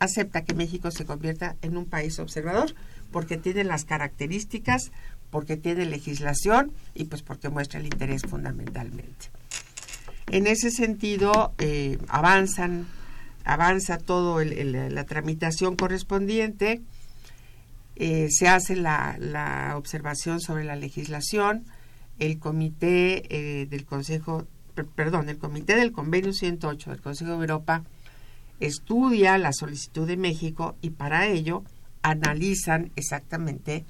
acepta 0.00 0.44
que 0.44 0.54
México 0.54 0.90
se 0.90 1.06
convierta 1.06 1.54
en 1.62 1.76
un 1.76 1.86
país 1.86 2.18
observador 2.18 2.74
porque 3.12 3.36
tiene 3.36 3.62
las 3.62 3.84
características, 3.84 4.90
porque 5.30 5.56
tiene 5.56 5.86
legislación 5.86 6.72
y 6.96 7.04
pues 7.04 7.22
porque 7.22 7.48
muestra 7.48 7.78
el 7.78 7.86
interés 7.86 8.22
fundamentalmente. 8.22 9.30
En 10.32 10.48
ese 10.48 10.72
sentido, 10.72 11.54
eh, 11.58 11.98
avanzan, 12.08 12.88
avanza 13.44 13.98
todo 13.98 14.42
la 14.42 15.04
tramitación 15.04 15.76
correspondiente, 15.76 16.82
eh, 17.94 18.26
se 18.30 18.48
hace 18.48 18.74
la, 18.74 19.14
la 19.20 19.74
observación 19.76 20.40
sobre 20.40 20.64
la 20.64 20.74
legislación, 20.74 21.66
el 22.18 22.38
comité 22.38 23.24
eh, 23.28 23.66
del 23.66 23.84
Consejo, 23.84 24.46
perdón, 24.94 25.28
el 25.28 25.38
comité 25.38 25.76
del 25.76 25.92
Convenio 25.92 26.32
108 26.32 26.90
del 26.90 27.00
Consejo 27.00 27.32
de 27.32 27.36
Europa 27.38 27.84
estudia 28.60 29.38
la 29.38 29.52
solicitud 29.52 30.06
de 30.06 30.16
México 30.16 30.76
y 30.80 30.90
para 30.90 31.26
ello 31.26 31.64
analizan 32.02 32.92
exactamente 32.96 33.84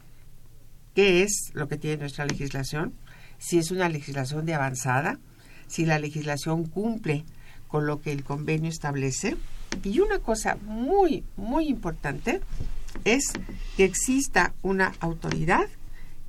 qué 0.95 1.23
es 1.23 1.51
lo 1.53 1.69
que 1.69 1.77
tiene 1.77 1.99
nuestra 1.99 2.25
legislación, 2.25 2.95
si 3.39 3.59
es 3.59 3.71
una 3.71 3.89
legislación 3.89 4.47
de 4.47 4.55
avanzada, 4.55 5.19
si 5.67 5.85
la 5.85 5.99
legislación 5.99 6.65
cumple 6.65 7.25
con 7.69 7.87
lo 7.87 8.01
que 8.01 8.13
el 8.13 8.23
convenio 8.23 8.71
establece. 8.71 9.37
Y 9.83 9.99
una 9.99 10.21
cosa 10.21 10.57
muy, 10.63 11.25
muy 11.37 11.67
importante 11.67 12.41
es 13.05 13.25
que 13.77 13.85
exista 13.85 14.55
una 14.63 14.95
autoridad 15.01 15.67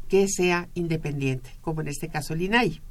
que 0.07 0.27
sea 0.27 0.67
independiente, 0.73 1.51
como 1.61 1.81
en 1.81 1.87
este 1.87 2.09
caso 2.09 2.33
el 2.33 2.41
INAI. 2.41 2.81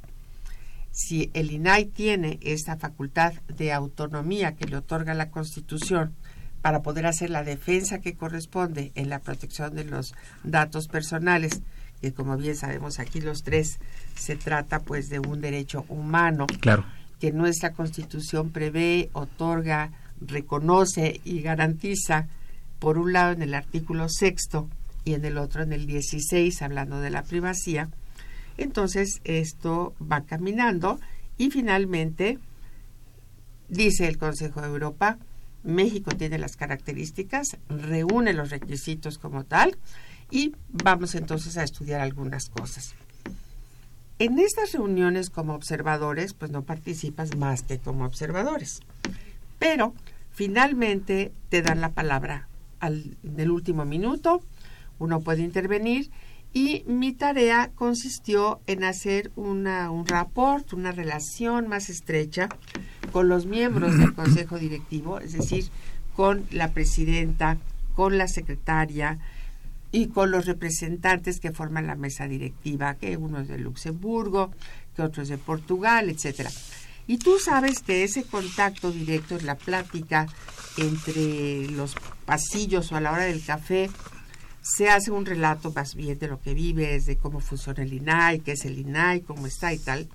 Si 0.91 1.29
el 1.33 1.51
INAI 1.51 1.85
tiene 1.85 2.39
esta 2.41 2.77
facultad 2.77 3.33
de 3.47 3.73
autonomía 3.73 4.55
que 4.55 4.65
le 4.65 4.77
otorga 4.77 5.13
la 5.13 5.29
Constitución 5.29 6.15
para 6.61 6.81
poder 6.81 7.05
hacer 7.05 7.29
la 7.29 7.43
defensa 7.43 7.99
que 7.99 8.15
corresponde 8.15 8.91
en 8.95 9.09
la 9.09 9.19
protección 9.19 9.75
de 9.75 9.83
los 9.83 10.15
datos 10.43 10.87
personales, 10.87 11.61
que 12.01 12.13
como 12.13 12.37
bien 12.37 12.55
sabemos 12.55 12.99
aquí 12.99 13.21
los 13.21 13.43
tres 13.43 13.77
se 14.15 14.35
trata 14.35 14.79
pues 14.79 15.09
de 15.09 15.19
un 15.19 15.41
derecho 15.41 15.85
humano 15.89 16.47
claro. 16.61 16.85
que 17.19 17.31
nuestra 17.31 17.73
Constitución 17.73 18.51
prevé, 18.51 19.09
otorga, 19.13 19.91
reconoce 20.21 21.21
y 21.23 21.41
garantiza, 21.41 22.27
por 22.79 22.97
un 22.97 23.13
lado 23.13 23.33
en 23.33 23.41
el 23.41 23.53
artículo 23.53 24.07
sexto, 24.09 24.69
y 25.05 25.13
en 25.13 25.23
el 25.23 25.37
otro 25.37 25.63
en 25.63 25.71
el 25.71 25.85
16 25.85 26.61
hablando 26.61 26.99
de 26.99 27.11
la 27.11 27.23
privacidad. 27.23 27.89
Entonces 28.57 29.21
esto 29.23 29.93
va 30.01 30.21
caminando 30.21 30.99
y 31.37 31.51
finalmente 31.51 32.39
dice 33.69 34.07
el 34.07 34.17
Consejo 34.17 34.61
de 34.61 34.67
Europa, 34.67 35.17
México 35.63 36.11
tiene 36.11 36.37
las 36.37 36.55
características, 36.55 37.57
reúne 37.69 38.33
los 38.33 38.49
requisitos 38.49 39.17
como 39.17 39.43
tal 39.43 39.77
y 40.31 40.53
vamos 40.69 41.15
entonces 41.15 41.57
a 41.57 41.63
estudiar 41.63 42.01
algunas 42.01 42.49
cosas. 42.49 42.95
En 44.17 44.39
estas 44.39 44.71
reuniones 44.71 45.29
como 45.29 45.53
observadores, 45.55 46.33
pues 46.33 46.49
no 46.49 46.63
participas 46.63 47.35
más 47.35 47.63
que 47.63 47.79
como 47.79 48.05
observadores, 48.05 48.79
pero 49.59 49.93
finalmente 50.31 51.33
te 51.49 51.61
dan 51.61 51.81
la 51.81 51.89
palabra 51.89 52.47
al, 52.79 53.17
en 53.23 53.39
el 53.39 53.51
último 53.51 53.83
minuto 53.83 54.41
uno 54.99 55.21
puede 55.21 55.43
intervenir 55.43 56.09
y 56.53 56.83
mi 56.87 57.11
tarea 57.11 57.71
consistió 57.75 58.61
en 58.65 58.85
hacer 58.85 59.29
una, 59.35 59.91
un 59.91 60.07
rapport, 60.07 60.71
una 60.71 60.93
relación 60.93 61.67
más 61.67 61.89
estrecha 61.89 62.47
con 63.11 63.27
los 63.27 63.45
miembros 63.45 63.97
del 63.97 64.13
Consejo 64.15 64.57
Directivo, 64.57 65.19
es 65.19 65.33
decir, 65.33 65.65
con 66.15 66.45
la 66.51 66.71
presidenta, 66.71 67.57
con 67.93 68.17
la 68.17 68.29
secretaria 68.29 69.19
y 69.91 70.07
con 70.07 70.31
los 70.31 70.45
representantes 70.45 71.41
que 71.41 71.51
forman 71.51 71.87
la 71.87 71.95
mesa 71.95 72.25
directiva, 72.27 72.95
que 72.95 73.17
uno 73.17 73.41
es 73.41 73.49
de 73.49 73.57
Luxemburgo, 73.57 74.51
que 74.95 75.01
otro 75.01 75.23
es 75.23 75.29
de 75.29 75.37
Portugal, 75.37 76.09
etcétera. 76.09 76.49
Y 77.07 77.17
tú 77.17 77.37
sabes 77.37 77.79
que 77.79 78.03
ese 78.03 78.23
contacto 78.23 78.91
directo, 78.91 79.37
la 79.43 79.55
plática 79.55 80.25
entre 80.77 81.67
los 81.69 81.95
pasillos 82.25 82.91
o 82.91 82.95
a 82.95 83.01
la 83.01 83.11
hora 83.11 83.25
del 83.25 83.43
café, 83.43 83.89
se 84.65 84.89
hace 84.89 85.11
un 85.11 85.27
relato 85.27 85.71
más 85.71 85.93
bien 85.93 86.17
de 86.17 86.27
lo 86.27 86.41
que 86.41 86.55
vives, 86.55 87.05
de 87.05 87.17
cómo 87.17 87.39
funciona 87.39 87.83
el 87.83 87.93
INAI, 87.93 88.39
qué 88.39 88.53
es 88.53 88.65
el 88.65 88.79
INAI, 88.79 89.21
cómo 89.21 89.45
está 89.45 89.71
y 89.71 89.77
tal. 89.77 90.07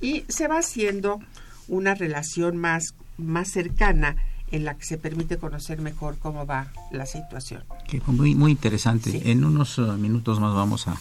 Y 0.00 0.24
se 0.28 0.48
va 0.48 0.58
haciendo 0.58 1.20
una 1.68 1.94
relación 1.94 2.56
más, 2.56 2.94
más 3.18 3.50
cercana 3.50 4.16
en 4.50 4.64
la 4.64 4.76
que 4.76 4.86
se 4.86 4.96
permite 4.96 5.36
conocer 5.36 5.80
mejor 5.82 6.16
cómo 6.18 6.46
va 6.46 6.72
la 6.90 7.04
situación. 7.04 7.64
muy, 8.06 8.34
muy 8.34 8.52
interesante. 8.52 9.30
En 9.30 9.44
unos 9.44 9.76
uh, 9.76 9.92
minutos 9.98 10.40
más 10.40 10.54
vamos 10.54 10.88
a, 10.88 10.96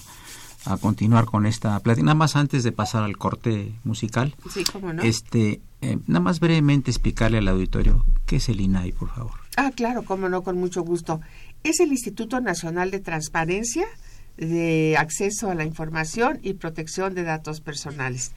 a 0.65 0.75
continuar 0.75 1.25
con 1.25 1.45
esta 1.45 1.80
plática. 1.80 2.06
Nada 2.06 2.15
más 2.15 2.36
antes 2.36 2.63
de 2.63 2.73
pasar 2.73 3.04
al 3.04 3.17
corte 3.17 3.71
musical, 3.86 4.36
sí, 4.54 4.65
¿cómo 4.69 4.91
no? 4.91 5.01
este, 5.01 5.62
eh, 5.82 5.97
nada 6.08 6.19
más 6.19 6.41
brevemente 6.41 6.91
explicarle 6.91 7.38
al 7.38 7.47
auditorio 7.47 8.06
qué 8.25 8.36
es 8.38 8.49
el 8.49 8.60
INAI, 8.60 8.91
por 8.91 9.10
favor. 9.10 9.41
Ah, 9.58 9.71
claro, 9.75 10.04
cómo 10.04 10.30
no, 10.30 10.43
con 10.43 10.58
mucho 10.58 10.82
gusto. 10.82 11.19
Es 11.63 11.80
el 11.80 11.91
Instituto 11.91 12.41
Nacional 12.41 12.89
de 12.89 13.00
Transparencia, 13.00 13.86
de 14.36 14.95
Acceso 14.97 15.52
a 15.52 15.56
la 15.56 15.63
Información 15.63 16.39
y 16.41 16.54
Protección 16.54 17.13
de 17.13 17.21
Datos 17.21 17.62
Personales, 17.62 18.32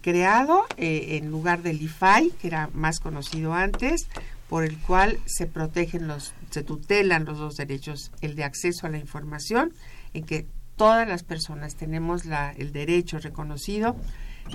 creado 0.00 0.64
eh, 0.76 1.18
en 1.20 1.28
lugar 1.28 1.62
del 1.62 1.82
IFAI, 1.82 2.30
que 2.40 2.46
era 2.46 2.70
más 2.74 3.00
conocido 3.00 3.52
antes, 3.52 4.06
por 4.48 4.62
el 4.62 4.78
cual 4.78 5.18
se 5.26 5.46
protegen 5.46 6.06
los, 6.06 6.34
se 6.50 6.62
tutelan 6.62 7.24
los 7.24 7.38
dos 7.38 7.56
derechos, 7.56 8.12
el 8.20 8.36
de 8.36 8.44
acceso 8.44 8.86
a 8.86 8.90
la 8.90 8.98
información, 8.98 9.72
en 10.14 10.22
que 10.22 10.46
todas 10.76 11.08
las 11.08 11.24
personas 11.24 11.74
tenemos 11.74 12.26
la, 12.26 12.52
el 12.52 12.72
derecho 12.72 13.18
reconocido 13.18 13.96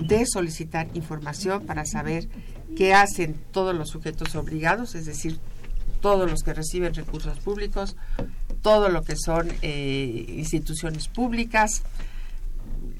de 0.00 0.24
solicitar 0.24 0.88
información 0.94 1.66
para 1.66 1.84
saber 1.84 2.26
qué 2.74 2.94
hacen 2.94 3.36
todos 3.52 3.74
los 3.74 3.90
sujetos 3.90 4.34
obligados, 4.34 4.94
es 4.94 5.04
decir, 5.04 5.38
todos 6.04 6.30
los 6.30 6.42
que 6.42 6.52
reciben 6.52 6.92
recursos 6.92 7.38
públicos, 7.38 7.96
todo 8.60 8.90
lo 8.90 9.04
que 9.04 9.16
son 9.16 9.50
eh, 9.62 10.26
instituciones 10.36 11.08
públicas, 11.08 11.82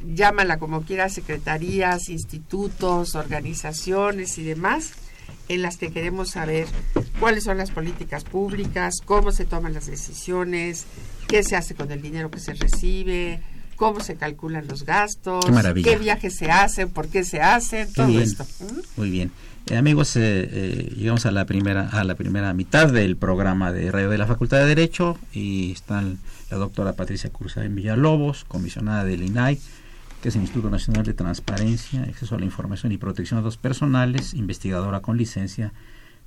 llámala 0.07 0.57
como 0.57 0.81
quiera, 0.85 1.11
secretarías, 1.11 2.09
institutos, 2.09 3.15
organizaciones 3.15 4.39
y 4.39 4.45
demás, 4.45 4.93
en 5.51 5.61
las 5.61 5.77
que 5.77 5.93
queremos 5.93 6.31
saber 6.31 6.67
cuáles 7.21 7.45
son 7.45 7.59
las 7.59 7.71
políticas 7.71 8.25
públicas, 8.25 8.95
cómo 9.05 9.33
se 9.33 9.45
toman 9.45 9.75
las 9.75 9.85
decisiones, 9.85 10.87
qué 11.29 11.43
se 11.43 11.57
hace 11.57 11.75
con 11.75 11.93
el 11.93 12.01
dinero 12.01 12.31
que 12.31 12.41
se 12.41 12.55
recibe, 12.55 13.43
cómo 13.77 14.01
se 14.01 14.17
calculan 14.17 14.67
los 14.67 14.87
gastos, 14.87 15.45
qué, 15.85 15.99
viajes 15.99 16.37
se 16.37 16.51
hacen, 16.51 16.89
por 16.89 17.09
qué 17.09 17.23
se 17.23 17.43
hacen, 17.43 17.93
todo 17.93 18.19
esto. 18.19 18.47
Muy 18.97 19.11
bien. 19.11 19.31
Eh, 19.67 19.79
amigos, 19.79 20.15
eh, 20.17 20.21
eh, 20.53 20.95
llegamos 20.95 21.25
a 21.25 21.31
la 21.31 21.47
primera 21.47 21.89
a 21.89 22.05
la 22.05 22.17
primera 22.17 22.53
mitad 22.53 22.93
del 22.93 23.17
programa 23.17 23.73
de 23.73 23.91
radio 23.91 24.11
de 24.11 24.19
la 24.19 24.27
Facultad 24.27 24.59
de 24.59 24.67
Derecho 24.67 25.17
y 25.33 25.73
están 25.73 26.19
la 26.51 26.59
doctora 26.59 26.93
Patricia 26.93 27.31
Cruz 27.31 27.57
en 27.57 27.75
Villalobos, 27.75 28.45
comisionada 28.45 29.05
del 29.05 29.23
INAI, 29.23 29.59
que 30.21 30.29
es 30.29 30.37
el 30.37 30.43
Instituto 30.43 30.69
Nacional 30.69 31.07
de 31.07 31.15
Transparencia, 31.15 32.03
Acceso 32.03 32.35
a 32.35 32.39
la 32.39 32.45
Información 32.45 32.93
y 32.93 32.99
Protección 32.99 33.39
de 33.39 33.45
Datos 33.45 33.57
Personales, 33.57 34.35
investigadora 34.35 35.01
con 35.01 35.17
licencia 35.17 35.73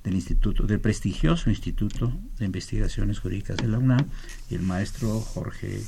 del 0.02 0.14
Instituto, 0.14 0.64
del 0.64 0.80
prestigioso 0.80 1.48
Instituto 1.48 2.12
de 2.38 2.44
Investigaciones 2.44 3.20
Jurídicas 3.20 3.58
de 3.58 3.68
la 3.68 3.78
UNAM, 3.78 4.04
y 4.50 4.56
el 4.56 4.62
maestro 4.62 5.20
Jorge 5.20 5.80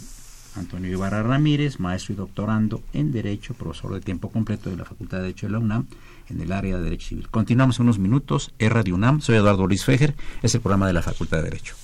Antonio 0.57 0.91
Ibarra 0.91 1.23
Ramírez, 1.23 1.79
maestro 1.79 2.15
y 2.15 2.17
doctorando 2.17 2.83
en 2.93 3.13
Derecho, 3.13 3.55
profesor 3.55 3.95
de 3.95 4.01
tiempo 4.01 4.31
completo 4.31 4.71
de 4.71 4.77
la 4.77 4.85
Facultad 4.85 5.19
de 5.19 5.25
Derecho 5.25 5.47
de 5.47 5.53
la 5.53 5.59
UNAM 5.59 5.87
en 6.29 6.41
el 6.41 6.53
área 6.53 6.77
de 6.77 6.83
Derecho 6.83 7.09
Civil. 7.09 7.29
Continuamos 7.29 7.79
en 7.79 7.85
unos 7.85 7.99
minutos, 7.99 8.53
es 8.59 8.71
Radio 8.71 8.95
UNAM, 8.95 9.21
soy 9.21 9.37
Eduardo 9.37 9.67
Luis 9.67 9.85
Fejer, 9.85 10.15
es 10.43 10.55
el 10.55 10.61
programa 10.61 10.87
de 10.87 10.93
la 10.93 11.03
Facultad 11.03 11.39
de 11.39 11.45
Derecho. 11.45 11.75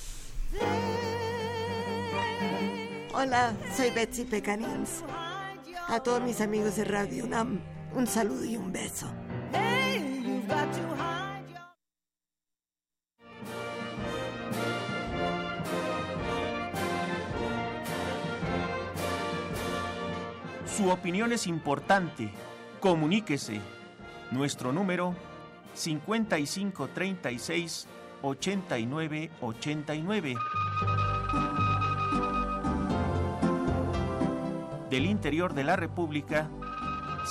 Hola, 3.14 3.54
soy 3.76 3.90
Betsy 3.90 4.24
Pecanins. 4.24 5.02
A 5.88 6.00
todos 6.00 6.20
mis 6.22 6.40
amigos 6.40 6.76
de 6.76 6.84
Radio 6.84 7.24
UNAM, 7.24 7.60
un 7.94 8.06
saludo 8.06 8.44
y 8.44 8.56
un 8.56 8.72
beso. 8.72 9.06
Su 20.76 20.90
opinión 20.90 21.32
es 21.32 21.46
importante. 21.46 22.30
Comuníquese. 22.80 23.62
Nuestro 24.30 24.72
número 24.72 25.14
5536 25.72 27.86
8989 28.20 30.36
del 34.90 35.06
interior 35.06 35.54
de 35.54 35.64
la 35.64 35.76
República 35.76 36.50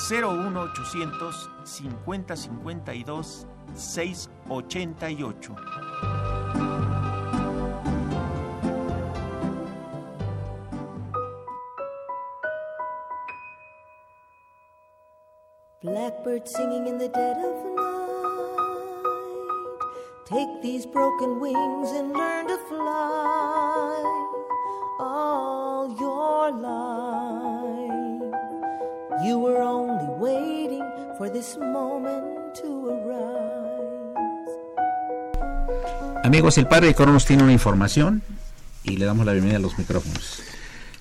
01800 0.09 1.51
5052 1.65 3.45
688. 3.75 5.55
Blackbird 15.85 16.47
singing 16.47 16.87
in 16.87 16.97
the 16.97 17.09
dead 17.09 17.37
of 17.37 17.53
night. 17.75 19.05
Take 20.25 20.49
these 20.63 20.83
broken 20.83 21.39
wings 21.39 21.91
and 21.91 22.11
learn 22.11 22.47
to 22.47 22.57
fly 22.67 23.93
all 24.99 25.95
your 25.99 26.51
life. 26.53 28.33
You 29.23 29.37
were 29.37 29.61
only 29.61 30.07
waiting 30.17 30.81
for 31.19 31.29
this 31.29 31.55
moment 31.55 32.55
to 32.55 32.89
arise. 32.89 34.15
Amigos, 36.23 36.57
el 36.57 36.67
padre 36.67 36.87
de 36.87 36.95
Cronos 36.95 37.25
tiene 37.25 37.43
una 37.43 37.53
información 37.53 38.23
y 38.83 38.97
le 38.97 39.05
damos 39.05 39.27
la 39.27 39.33
bienvenida 39.33 39.59
a 39.59 39.61
los 39.61 39.77
micrófonos. 39.77 40.41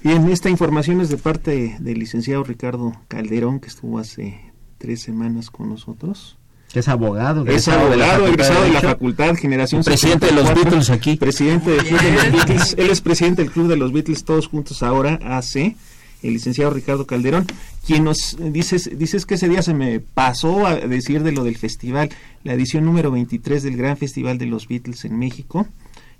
Bien, 0.02 0.28
esta 0.28 0.50
información 0.50 1.00
es 1.00 1.08
de 1.08 1.16
parte 1.16 1.78
del 1.80 2.00
licenciado 2.00 2.44
Ricardo 2.44 2.92
Calderón, 3.08 3.60
que 3.60 3.68
estuvo 3.68 3.98
hace 3.98 4.52
tres 4.84 5.00
semanas 5.00 5.50
con 5.50 5.70
nosotros. 5.70 6.36
Es 6.74 6.88
abogado. 6.88 7.46
Es 7.46 7.68
abogado, 7.68 8.26
egresado 8.26 8.64
de 8.64 8.72
la 8.72 8.82
facultad, 8.82 9.34
generación. 9.34 9.82
Presidente 9.82 10.26
de 10.26 10.32
los 10.32 10.54
Beatles 10.54 10.90
aquí. 10.90 11.16
Presidente 11.16 11.70
del 11.70 11.84
Club 11.86 12.00
de 12.02 12.12
los 12.12 12.32
Beatles. 12.32 12.74
Él 12.76 12.90
es 12.90 13.00
presidente 13.00 13.42
del 13.42 13.50
Club 13.50 13.68
de 13.68 13.78
los 13.78 13.92
Beatles, 13.92 14.24
todos 14.24 14.46
juntos 14.46 14.82
ahora, 14.82 15.18
AC, 15.22 15.74
el 16.22 16.34
licenciado 16.34 16.70
Ricardo 16.70 17.06
Calderón, 17.06 17.46
quien 17.86 18.04
nos 18.04 18.36
dices, 18.38 18.90
dices 18.98 19.24
que 19.24 19.36
ese 19.36 19.48
día 19.48 19.62
se 19.62 19.72
me 19.72 20.00
pasó 20.00 20.66
a 20.66 20.74
decir 20.76 21.22
de 21.22 21.32
lo 21.32 21.44
del 21.44 21.56
festival, 21.56 22.10
la 22.42 22.52
edición 22.52 22.84
número 22.84 23.10
23 23.10 23.62
del 23.62 23.78
Gran 23.78 23.96
Festival 23.96 24.36
de 24.36 24.46
los 24.46 24.68
Beatles 24.68 25.06
en 25.06 25.18
México, 25.18 25.66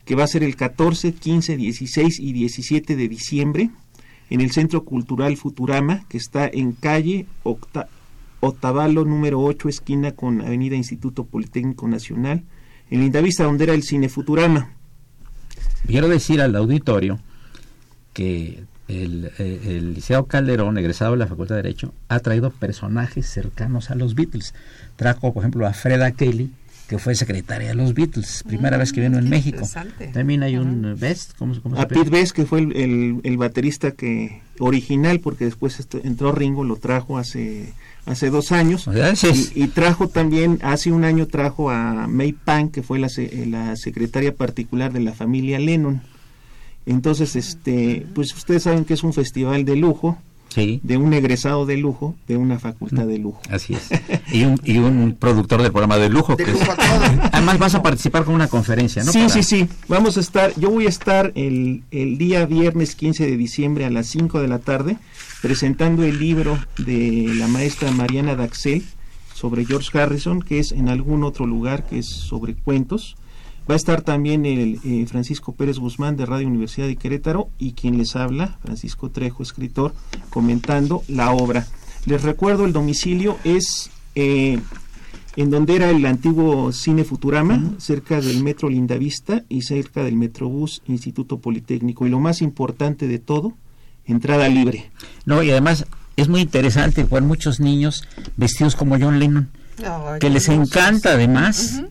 que 0.06 0.14
va 0.14 0.24
a 0.24 0.28
ser 0.28 0.42
el 0.42 0.56
14, 0.56 1.12
15, 1.12 1.58
16 1.58 2.18
y 2.18 2.32
17 2.32 2.96
de 2.96 3.08
diciembre 3.08 3.70
en 4.30 4.40
el 4.40 4.52
Centro 4.52 4.84
Cultural 4.84 5.36
Futurama, 5.36 6.06
que 6.08 6.16
está 6.16 6.48
en 6.50 6.72
calle 6.72 7.26
Octa 7.42 7.88
Otavalo 8.44 9.06
número 9.06 9.40
8, 9.40 9.70
esquina 9.70 10.12
con 10.12 10.42
Avenida 10.42 10.76
Instituto 10.76 11.24
Politécnico 11.24 11.88
Nacional, 11.88 12.44
en 12.90 13.00
Lindavista, 13.00 13.44
donde 13.44 13.64
era 13.64 13.72
el 13.72 13.82
Cine 13.82 14.10
Futurama. 14.10 14.70
Quiero 15.86 16.08
decir 16.08 16.42
al 16.42 16.54
auditorio 16.54 17.18
que 18.12 18.64
el, 18.88 19.30
eh, 19.38 19.60
el, 19.64 19.94
Liceo 19.94 20.26
Calderón, 20.26 20.76
egresado 20.76 21.12
de 21.12 21.18
la 21.18 21.26
Facultad 21.26 21.56
de 21.56 21.62
Derecho, 21.62 21.94
ha 22.08 22.20
traído 22.20 22.50
personajes 22.50 23.26
cercanos 23.26 23.90
a 23.90 23.94
los 23.94 24.14
Beatles. 24.14 24.54
Trajo, 24.96 25.32
por 25.32 25.42
ejemplo, 25.42 25.66
a 25.66 25.72
Freda 25.72 26.12
Kelly, 26.12 26.52
que 26.86 26.98
fue 26.98 27.14
secretaria 27.14 27.68
de 27.68 27.74
los 27.74 27.94
Beatles, 27.94 28.44
primera 28.46 28.76
vez 28.76 28.92
que 28.92 29.00
vino 29.00 29.18
en 29.18 29.30
México. 29.30 29.66
También 30.12 30.42
hay 30.42 30.58
un 30.58 30.96
Best, 30.98 31.34
¿cómo, 31.38 31.58
cómo 31.62 31.80
A 31.80 31.88
Pete 31.88 32.10
Best, 32.10 32.36
que 32.36 32.44
fue 32.44 32.60
el, 32.60 33.20
el, 33.24 33.36
baterista 33.38 33.92
que 33.92 34.42
original, 34.58 35.20
porque 35.20 35.46
después 35.46 35.78
entró 36.02 36.32
Ringo, 36.32 36.62
lo 36.62 36.76
trajo 36.76 37.16
hace 37.16 37.72
hace 38.06 38.30
dos 38.30 38.52
años. 38.52 38.88
Y, 39.54 39.66
trajo 39.68 40.08
también 40.08 40.58
hace 40.62 40.92
un 40.92 41.04
año 41.04 41.26
trajo 41.26 41.70
a 41.70 42.06
May 42.06 42.32
Pan 42.32 42.68
que 42.68 42.82
fue 42.82 42.98
la, 42.98 43.08
la 43.46 43.76
secretaria 43.76 44.34
particular 44.34 44.92
de 44.92 45.00
la 45.00 45.12
familia 45.12 45.58
Lennon. 45.58 46.02
Entonces 46.86 47.34
este 47.36 48.06
pues 48.14 48.34
ustedes 48.34 48.64
saben 48.64 48.84
que 48.84 48.94
es 48.94 49.02
un 49.02 49.12
festival 49.12 49.64
de 49.64 49.76
lujo 49.76 50.18
de 50.54 50.96
un 50.96 51.12
egresado 51.12 51.66
de 51.66 51.76
lujo 51.76 52.14
de 52.28 52.36
una 52.36 52.58
facultad 52.58 53.06
de 53.06 53.18
lujo. 53.18 53.40
Así 53.50 53.74
es. 53.74 53.88
Y 54.32 54.44
un, 54.44 54.60
y 54.64 54.78
un 54.78 55.16
productor 55.18 55.62
del 55.62 55.72
programa 55.72 55.96
de 55.96 56.08
lujo, 56.08 56.36
que 56.36 56.46
además 57.32 57.58
vas 57.58 57.74
a 57.74 57.82
participar 57.82 58.24
con 58.24 58.34
una 58.34 58.48
conferencia 58.48 59.02
no 59.04 59.12
sí 59.12 59.28
sí 59.28 59.42
sí. 59.42 59.68
Vamos 59.88 60.16
a 60.16 60.20
estar 60.20 60.52
yo 60.56 60.70
voy 60.70 60.86
a 60.86 60.88
estar 60.88 61.32
el, 61.34 61.82
el 61.90 62.18
día 62.18 62.46
viernes 62.46 62.94
15 62.94 63.26
de 63.26 63.36
diciembre 63.36 63.84
a 63.84 63.90
las 63.90 64.06
5 64.06 64.40
de 64.40 64.48
la 64.48 64.58
tarde 64.58 64.96
presentando 65.44 66.04
el 66.04 66.20
libro 66.20 66.58
de 66.78 67.30
la 67.36 67.48
maestra 67.48 67.90
Mariana 67.90 68.34
Daxel, 68.34 68.82
sobre 69.34 69.66
George 69.66 69.98
Harrison, 69.98 70.40
que 70.40 70.58
es 70.58 70.72
en 70.72 70.88
algún 70.88 71.22
otro 71.22 71.44
lugar, 71.44 71.86
que 71.86 71.98
es 71.98 72.06
sobre 72.06 72.54
cuentos. 72.54 73.18
Va 73.68 73.74
a 73.74 73.76
estar 73.76 74.00
también 74.00 74.46
el 74.46 74.80
eh, 74.86 75.04
Francisco 75.06 75.52
Pérez 75.52 75.78
Guzmán 75.78 76.16
de 76.16 76.24
Radio 76.24 76.48
Universidad 76.48 76.86
de 76.86 76.96
Querétaro 76.96 77.50
y 77.58 77.72
quien 77.72 77.98
les 77.98 78.16
habla, 78.16 78.56
Francisco 78.62 79.10
Trejo, 79.10 79.42
escritor, 79.42 79.92
comentando 80.30 81.02
la 81.08 81.30
obra. 81.30 81.66
Les 82.06 82.22
recuerdo, 82.22 82.64
el 82.64 82.72
domicilio 82.72 83.36
es 83.44 83.90
eh, 84.14 84.58
en 85.36 85.50
donde 85.50 85.76
era 85.76 85.90
el 85.90 86.06
antiguo 86.06 86.72
Cine 86.72 87.04
Futurama, 87.04 87.74
cerca 87.76 88.22
del 88.22 88.42
Metro 88.42 88.70
Lindavista 88.70 89.44
y 89.50 89.60
cerca 89.60 90.04
del 90.04 90.16
Metrobús 90.16 90.80
Instituto 90.86 91.38
Politécnico. 91.38 92.06
Y 92.06 92.08
lo 92.08 92.18
más 92.18 92.40
importante 92.40 93.06
de 93.06 93.18
todo, 93.18 93.52
entrada 94.06 94.48
libre. 94.48 94.90
No, 95.24 95.42
y 95.42 95.50
además 95.50 95.86
es 96.16 96.28
muy 96.28 96.40
interesante 96.40 97.04
ver 97.04 97.22
muchos 97.22 97.60
niños 97.60 98.06
vestidos 98.36 98.76
como 98.76 98.98
John 98.98 99.18
Lennon, 99.18 99.50
que 100.20 100.30
les 100.30 100.48
encanta 100.48 101.12
además. 101.12 101.82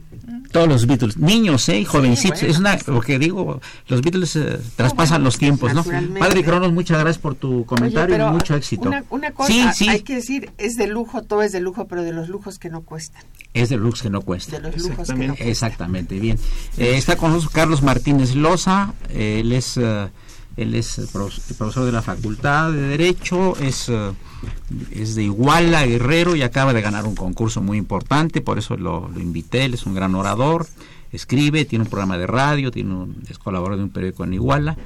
Todos 0.51 0.67
los 0.67 0.85
Beatles, 0.85 1.17
niños, 1.17 1.67
¿eh? 1.69 1.79
y 1.79 1.85
jovencitos. 1.85 2.41
bueno, 2.41 2.53
es 2.53 2.59
una, 2.59 2.77
sí. 2.77 2.83
lo 2.85 3.01
que 3.01 3.17
digo, 3.17 3.59
los 3.87 4.01
Beatles 4.03 4.35
eh, 4.35 4.59
traspasan 4.75 5.23
los 5.23 5.39
tiempos, 5.39 5.73
¿no? 5.73 5.83
Padre 5.83 6.43
Cronos, 6.43 6.71
muchas 6.71 6.99
gracias 6.99 7.17
por 7.17 7.33
tu 7.33 7.65
comentario 7.65 8.15
y 8.15 8.31
mucho 8.31 8.55
éxito. 8.55 8.87
Una, 8.87 9.03
una 9.09 9.31
cosa, 9.31 9.51
sí, 9.51 9.65
sí, 9.73 9.89
hay 9.89 10.01
que 10.01 10.13
decir, 10.13 10.51
es 10.59 10.75
de 10.75 10.85
lujo, 10.85 11.23
todo 11.23 11.41
es 11.41 11.53
de 11.53 11.59
lujo, 11.59 11.87
pero 11.87 12.03
de 12.03 12.13
los 12.13 12.29
lujos 12.29 12.59
que 12.59 12.69
no 12.69 12.81
cuestan. 12.81 13.23
es 13.55 13.69
de 13.69 13.77
lux 13.77 14.03
que 14.03 14.11
no 14.11 14.21
cuesta. 14.21 14.59
De 14.59 14.61
los 14.61 14.77
lujos 14.77 15.07
que 15.07 15.15
no 15.15 15.33
cuestan. 15.33 15.47
Exactamente, 15.47 16.19
bien. 16.19 16.37
Eh, 16.77 16.97
está 16.97 17.15
con 17.15 17.31
nosotros 17.31 17.51
Carlos 17.51 17.81
Martínez 17.81 18.35
Loza, 18.35 18.93
él 19.09 19.51
es 19.53 19.77
eh, 19.77 20.07
él 20.57 20.75
es 20.75 21.01
prof- 21.11 21.39
profesor 21.57 21.85
de 21.85 21.91
la 21.91 22.01
Facultad 22.01 22.71
de 22.71 22.81
Derecho, 22.81 23.55
es 23.57 23.89
eh, 23.89 24.11
es 24.91 25.15
de 25.15 25.23
Iguala, 25.23 25.85
Guerrero 25.85 26.35
y 26.35 26.41
acaba 26.41 26.73
de 26.73 26.81
ganar 26.81 27.05
un 27.05 27.15
concurso 27.15 27.61
muy 27.61 27.77
importante, 27.77 28.41
por 28.41 28.57
eso 28.59 28.75
lo, 28.77 29.09
lo 29.09 29.19
invité, 29.19 29.65
él 29.65 29.73
es 29.73 29.85
un 29.85 29.95
gran 29.95 30.13
orador, 30.15 30.67
escribe, 31.11 31.65
tiene 31.65 31.83
un 31.85 31.89
programa 31.89 32.17
de 32.17 32.27
radio, 32.27 32.71
tiene 32.71 32.93
un, 32.93 33.23
es 33.29 33.37
colaborador 33.37 33.77
de 33.77 33.83
un 33.85 33.89
periódico 33.91 34.23
en 34.25 34.33
Iguala, 34.33 34.77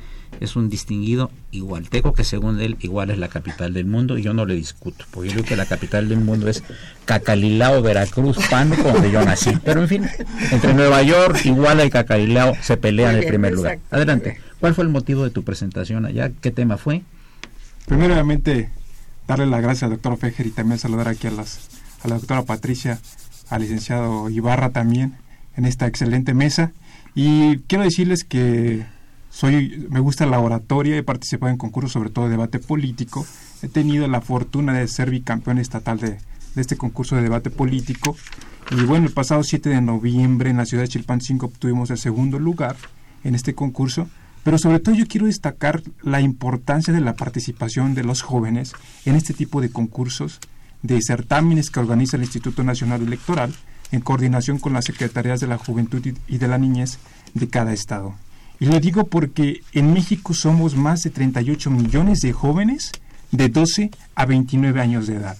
es 0.42 0.58
un 0.58 0.70
distinguido 0.70 1.32
igualteco 1.52 2.14
que 2.14 2.26
según 2.26 2.60
él 2.60 2.76
Iguala 2.82 3.14
es 3.14 3.20
la 3.20 3.30
capital 3.30 3.74
del 3.74 3.86
mundo 3.86 4.18
y 4.18 4.24
yo 4.24 4.34
no 4.34 4.46
le 4.46 4.56
discuto, 4.56 5.06
porque 5.10 5.30
yo 5.30 5.36
creo 5.36 5.46
que 5.46 5.56
la 5.56 5.66
capital 5.66 6.10
del 6.10 6.20
mundo 6.20 6.50
es 6.50 6.64
Cacalilao, 7.06 7.82
Veracruz, 7.82 8.38
Pánuco, 8.50 8.92
donde 8.92 9.10
yo 9.10 9.24
nací. 9.24 9.52
Pero 9.64 9.82
en 9.82 9.88
fin, 9.88 10.08
entre 10.52 10.74
Nueva 10.74 11.02
York, 11.02 11.40
Iguala 11.46 11.86
y 11.86 11.90
Cacalilao 11.90 12.54
se 12.62 12.76
pelean 12.78 13.16
en 13.16 13.22
bien, 13.22 13.30
primer 13.32 13.54
lugar. 13.54 13.80
Adelante. 13.90 14.42
¿Cuál 14.60 14.74
fue 14.74 14.84
el 14.84 14.90
motivo 14.90 15.24
de 15.24 15.30
tu 15.30 15.44
presentación 15.44 16.06
allá? 16.06 16.32
¿Qué 16.42 16.52
tema 16.52 16.78
fue? 16.78 17.04
Primeramente, 17.86 18.70
darle 19.28 19.46
las 19.46 19.62
gracias 19.62 19.84
al 19.84 19.92
doctor 19.92 20.18
Fejer 20.18 20.48
y 20.48 20.52
también 20.52 20.80
saludar 20.80 21.08
aquí 21.08 21.28
a, 21.28 21.32
las, 21.32 21.70
a 22.04 22.08
la 22.08 22.16
doctora 22.16 22.44
Patricia, 22.44 23.00
al 23.50 23.62
licenciado 23.62 24.30
Ibarra 24.30 24.72
también 24.72 25.16
en 25.56 25.66
esta 25.66 25.86
excelente 25.88 26.34
mesa. 26.34 26.72
Y 27.14 27.60
quiero 27.68 27.84
decirles 27.84 28.24
que 28.24 28.86
soy, 29.30 29.88
me 29.90 30.00
gusta 30.00 30.26
la 30.26 30.40
oratoria, 30.40 30.98
he 30.98 31.04
participado 31.04 31.52
en 31.52 31.58
concursos, 31.58 31.92
sobre 31.92 32.10
todo 32.10 32.26
de 32.26 32.32
debate 32.32 32.60
político. 32.60 33.26
He 33.62 33.68
tenido 33.68 34.08
la 34.08 34.22
fortuna 34.22 34.74
de 34.74 34.88
ser 34.88 35.12
bicampeón 35.12 35.60
estatal 35.60 36.00
de, 36.00 36.18
de 36.56 36.62
este 36.62 36.78
concurso 36.78 37.16
de 37.16 37.22
debate 37.22 37.52
político. 37.52 38.18
Y 38.72 38.84
bueno, 38.84 39.06
el 39.06 39.14
pasado 39.14 39.44
7 39.44 39.70
de 39.70 39.82
noviembre 39.82 40.50
en 40.50 40.58
la 40.58 40.66
ciudad 40.66 40.84
de 40.84 40.90
Chilpancingo 40.90 41.48
obtuvimos 41.48 41.90
el 41.92 41.98
segundo 41.98 42.40
lugar 42.40 42.76
en 43.24 43.36
este 43.36 43.54
concurso. 43.54 44.10
Pero 44.48 44.58
sobre 44.58 44.80
todo 44.80 44.96
yo 44.96 45.08
quiero 45.08 45.26
destacar 45.26 45.84
la 46.04 46.22
importancia 46.22 46.94
de 46.94 47.02
la 47.02 47.16
participación 47.18 47.94
de 47.94 48.06
los 48.06 48.22
jóvenes 48.22 48.72
en 49.04 49.18
este 49.18 49.34
tipo 49.34 49.60
de 49.60 49.70
concursos, 49.70 50.40
de 50.84 51.02
certámenes 51.02 51.70
que 51.70 51.82
organiza 51.82 52.16
el 52.16 52.24
Instituto 52.24 52.64
Nacional 52.64 53.02
Electoral 53.02 53.54
en 53.92 54.00
coordinación 54.00 54.58
con 54.58 54.72
las 54.72 54.86
Secretarías 54.86 55.42
de 55.42 55.48
la 55.48 55.58
Juventud 55.58 56.02
y- 56.30 56.38
de 56.38 56.48
la 56.48 56.58
Niñez 56.58 56.98
de 57.34 57.50
cada 57.50 57.74
estado. 57.74 58.16
Y 58.58 58.68
lo 58.68 58.80
digo 58.80 59.08
porque 59.08 59.64
en 59.74 59.92
México 59.92 60.34
somos 60.34 60.78
más 60.78 61.02
de 61.02 61.10
38 61.10 61.70
millones 61.70 62.22
de 62.22 62.32
jóvenes 62.32 62.94
de 63.34 63.50
12 63.50 63.92
a 64.16 64.26
29 64.26 64.80
años 64.80 65.08
de 65.08 65.16
edad. 65.16 65.36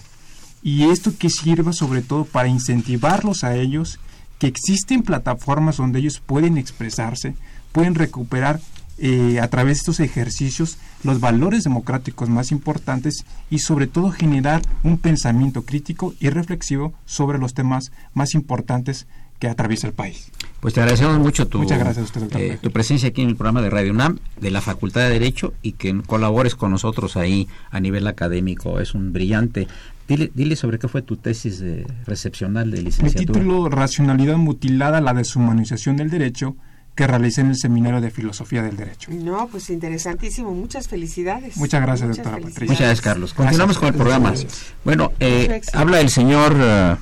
Y 0.62 0.82
esto 0.90 1.14
que 1.18 1.30
sirva 1.30 1.72
sobre 1.72 2.02
todo 2.02 2.26
para 2.26 2.48
incentivarlos 2.48 3.42
a 3.42 3.56
ellos, 3.56 4.00
que 4.38 4.48
existen 4.48 5.00
plataformas 5.00 5.78
donde 5.78 6.00
ellos 6.00 6.20
pueden 6.20 6.58
expresarse, 6.58 7.36
pueden 7.72 7.94
recuperar 7.94 8.60
eh, 8.98 9.38
a 9.40 9.48
través 9.48 9.76
de 9.76 9.80
estos 9.80 10.00
ejercicios 10.00 10.78
los 11.04 11.20
valores 11.20 11.64
democráticos 11.64 12.28
más 12.28 12.50
importantes 12.50 13.24
y 13.50 13.60
sobre 13.60 13.86
todo 13.86 14.10
generar 14.10 14.62
un 14.82 14.98
pensamiento 14.98 15.62
crítico 15.62 16.14
y 16.20 16.30
reflexivo 16.30 16.92
sobre 17.06 17.38
los 17.38 17.54
temas 17.54 17.92
más 18.14 18.34
importantes 18.34 19.06
que 19.38 19.48
atraviesa 19.48 19.86
el 19.86 19.92
país. 19.92 20.30
Pues 20.60 20.74
te 20.74 20.80
agradecemos 20.80 21.18
mucho 21.18 21.46
tu, 21.46 21.58
Muchas 21.58 21.78
gracias 21.78 22.02
a 22.02 22.04
usted, 22.06 22.20
doctor 22.22 22.40
eh, 22.40 22.58
tu 22.60 22.72
presencia 22.72 23.10
aquí 23.10 23.22
en 23.22 23.28
el 23.28 23.36
programa 23.36 23.62
de 23.62 23.70
Radio 23.70 23.92
UNAM 23.92 24.18
de 24.40 24.50
la 24.50 24.60
Facultad 24.60 25.02
de 25.02 25.10
Derecho 25.10 25.54
y 25.62 25.72
que 25.72 25.96
colabores 26.02 26.56
con 26.56 26.72
nosotros 26.72 27.16
ahí 27.16 27.46
a 27.70 27.78
nivel 27.78 28.06
académico. 28.08 28.80
Es 28.80 28.94
un 28.94 29.12
brillante. 29.12 29.68
Dile, 30.08 30.32
dile 30.34 30.56
sobre 30.56 30.78
qué 30.78 30.88
fue 30.88 31.02
tu 31.02 31.16
tesis 31.16 31.60
de 31.60 31.86
recepcional 32.06 32.70
de 32.70 32.78
Mi 32.78 32.84
licenciatura. 32.86 33.38
título, 33.38 33.68
Racionalidad 33.68 34.36
mutilada, 34.38 35.00
la 35.00 35.14
deshumanización 35.14 35.96
del 35.96 36.10
derecho, 36.10 36.56
que 36.98 37.06
realicé 37.06 37.42
en 37.42 37.50
el 37.50 37.56
Seminario 37.56 38.00
de 38.00 38.10
Filosofía 38.10 38.60
del 38.60 38.76
Derecho. 38.76 39.12
No, 39.12 39.46
pues 39.46 39.70
interesantísimo. 39.70 40.52
Muchas 40.52 40.88
felicidades. 40.88 41.56
Muchas 41.56 41.80
gracias, 41.80 42.08
Muchas 42.08 42.24
doctora 42.24 42.42
felicidades. 42.42 42.68
Muchas 42.70 42.80
gracias, 42.80 43.00
Carlos. 43.00 43.34
Continuamos 43.34 43.78
con 43.78 43.88
el 43.88 43.94
programa. 43.94 44.30
Gracias. 44.30 44.72
Bueno, 44.84 45.12
eh, 45.20 45.60
habla 45.74 46.00
el 46.00 46.10
señor 46.10 46.56
eh, 46.58 46.96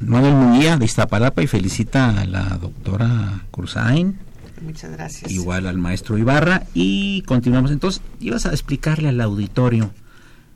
Manuel 0.00 0.32
Munguía 0.32 0.78
de 0.78 0.86
Iztapalapa 0.86 1.42
y 1.42 1.46
felicita 1.46 2.18
a 2.18 2.24
la 2.24 2.56
doctora 2.56 3.42
Cruzain, 3.50 4.18
Muchas 4.62 4.92
gracias. 4.92 5.30
igual 5.30 5.66
al 5.66 5.76
maestro 5.76 6.16
Ibarra, 6.16 6.62
y 6.72 7.20
continuamos. 7.26 7.70
Entonces, 7.70 8.00
ibas 8.20 8.46
a 8.46 8.50
explicarle 8.52 9.10
al 9.10 9.20
auditorio 9.20 9.90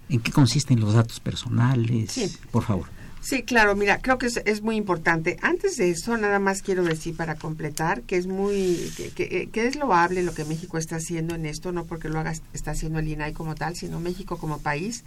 en 0.08 0.20
qué 0.20 0.32
consisten 0.32 0.80
los 0.80 0.94
datos 0.94 1.20
personales, 1.20 2.10
Sí. 2.10 2.34
por 2.50 2.62
favor. 2.64 2.86
Sí, 3.28 3.42
claro, 3.42 3.76
mira, 3.76 3.98
creo 3.98 4.16
que 4.16 4.26
es, 4.26 4.40
es 4.46 4.62
muy 4.62 4.76
importante. 4.76 5.36
Antes 5.42 5.76
de 5.76 5.90
eso, 5.90 6.16
nada 6.16 6.38
más 6.38 6.62
quiero 6.62 6.82
decir 6.82 7.14
para 7.14 7.34
completar 7.34 8.00
que 8.02 8.16
es 8.16 8.26
muy, 8.26 8.90
que, 8.96 9.10
que- 9.10 9.50
que 9.52 9.66
es 9.66 9.76
loable 9.76 10.22
lo 10.22 10.32
que 10.32 10.46
México 10.46 10.78
está 10.78 10.96
haciendo 10.96 11.34
en 11.34 11.44
esto, 11.44 11.70
no 11.70 11.84
porque 11.84 12.08
lo 12.08 12.18
haga, 12.18 12.32
está 12.54 12.70
haciendo 12.70 13.00
el 13.00 13.08
INAI 13.08 13.34
como 13.34 13.54
tal, 13.54 13.76
sino 13.76 14.00
México 14.00 14.38
como 14.38 14.60
país, 14.60 15.04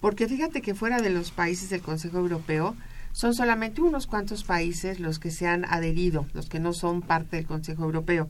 porque 0.00 0.28
fíjate 0.28 0.62
que 0.62 0.76
fuera 0.76 1.00
de 1.00 1.10
los 1.10 1.32
países 1.32 1.68
del 1.70 1.82
Consejo 1.82 2.18
Europeo, 2.18 2.76
son 3.12 3.34
solamente 3.34 3.80
unos 3.80 4.06
cuantos 4.06 4.44
países 4.44 5.00
los 5.00 5.18
que 5.18 5.32
se 5.32 5.48
han 5.48 5.64
adherido, 5.64 6.26
los 6.34 6.48
que 6.48 6.60
no 6.60 6.72
son 6.72 7.02
parte 7.02 7.38
del 7.38 7.46
Consejo 7.46 7.82
Europeo. 7.82 8.28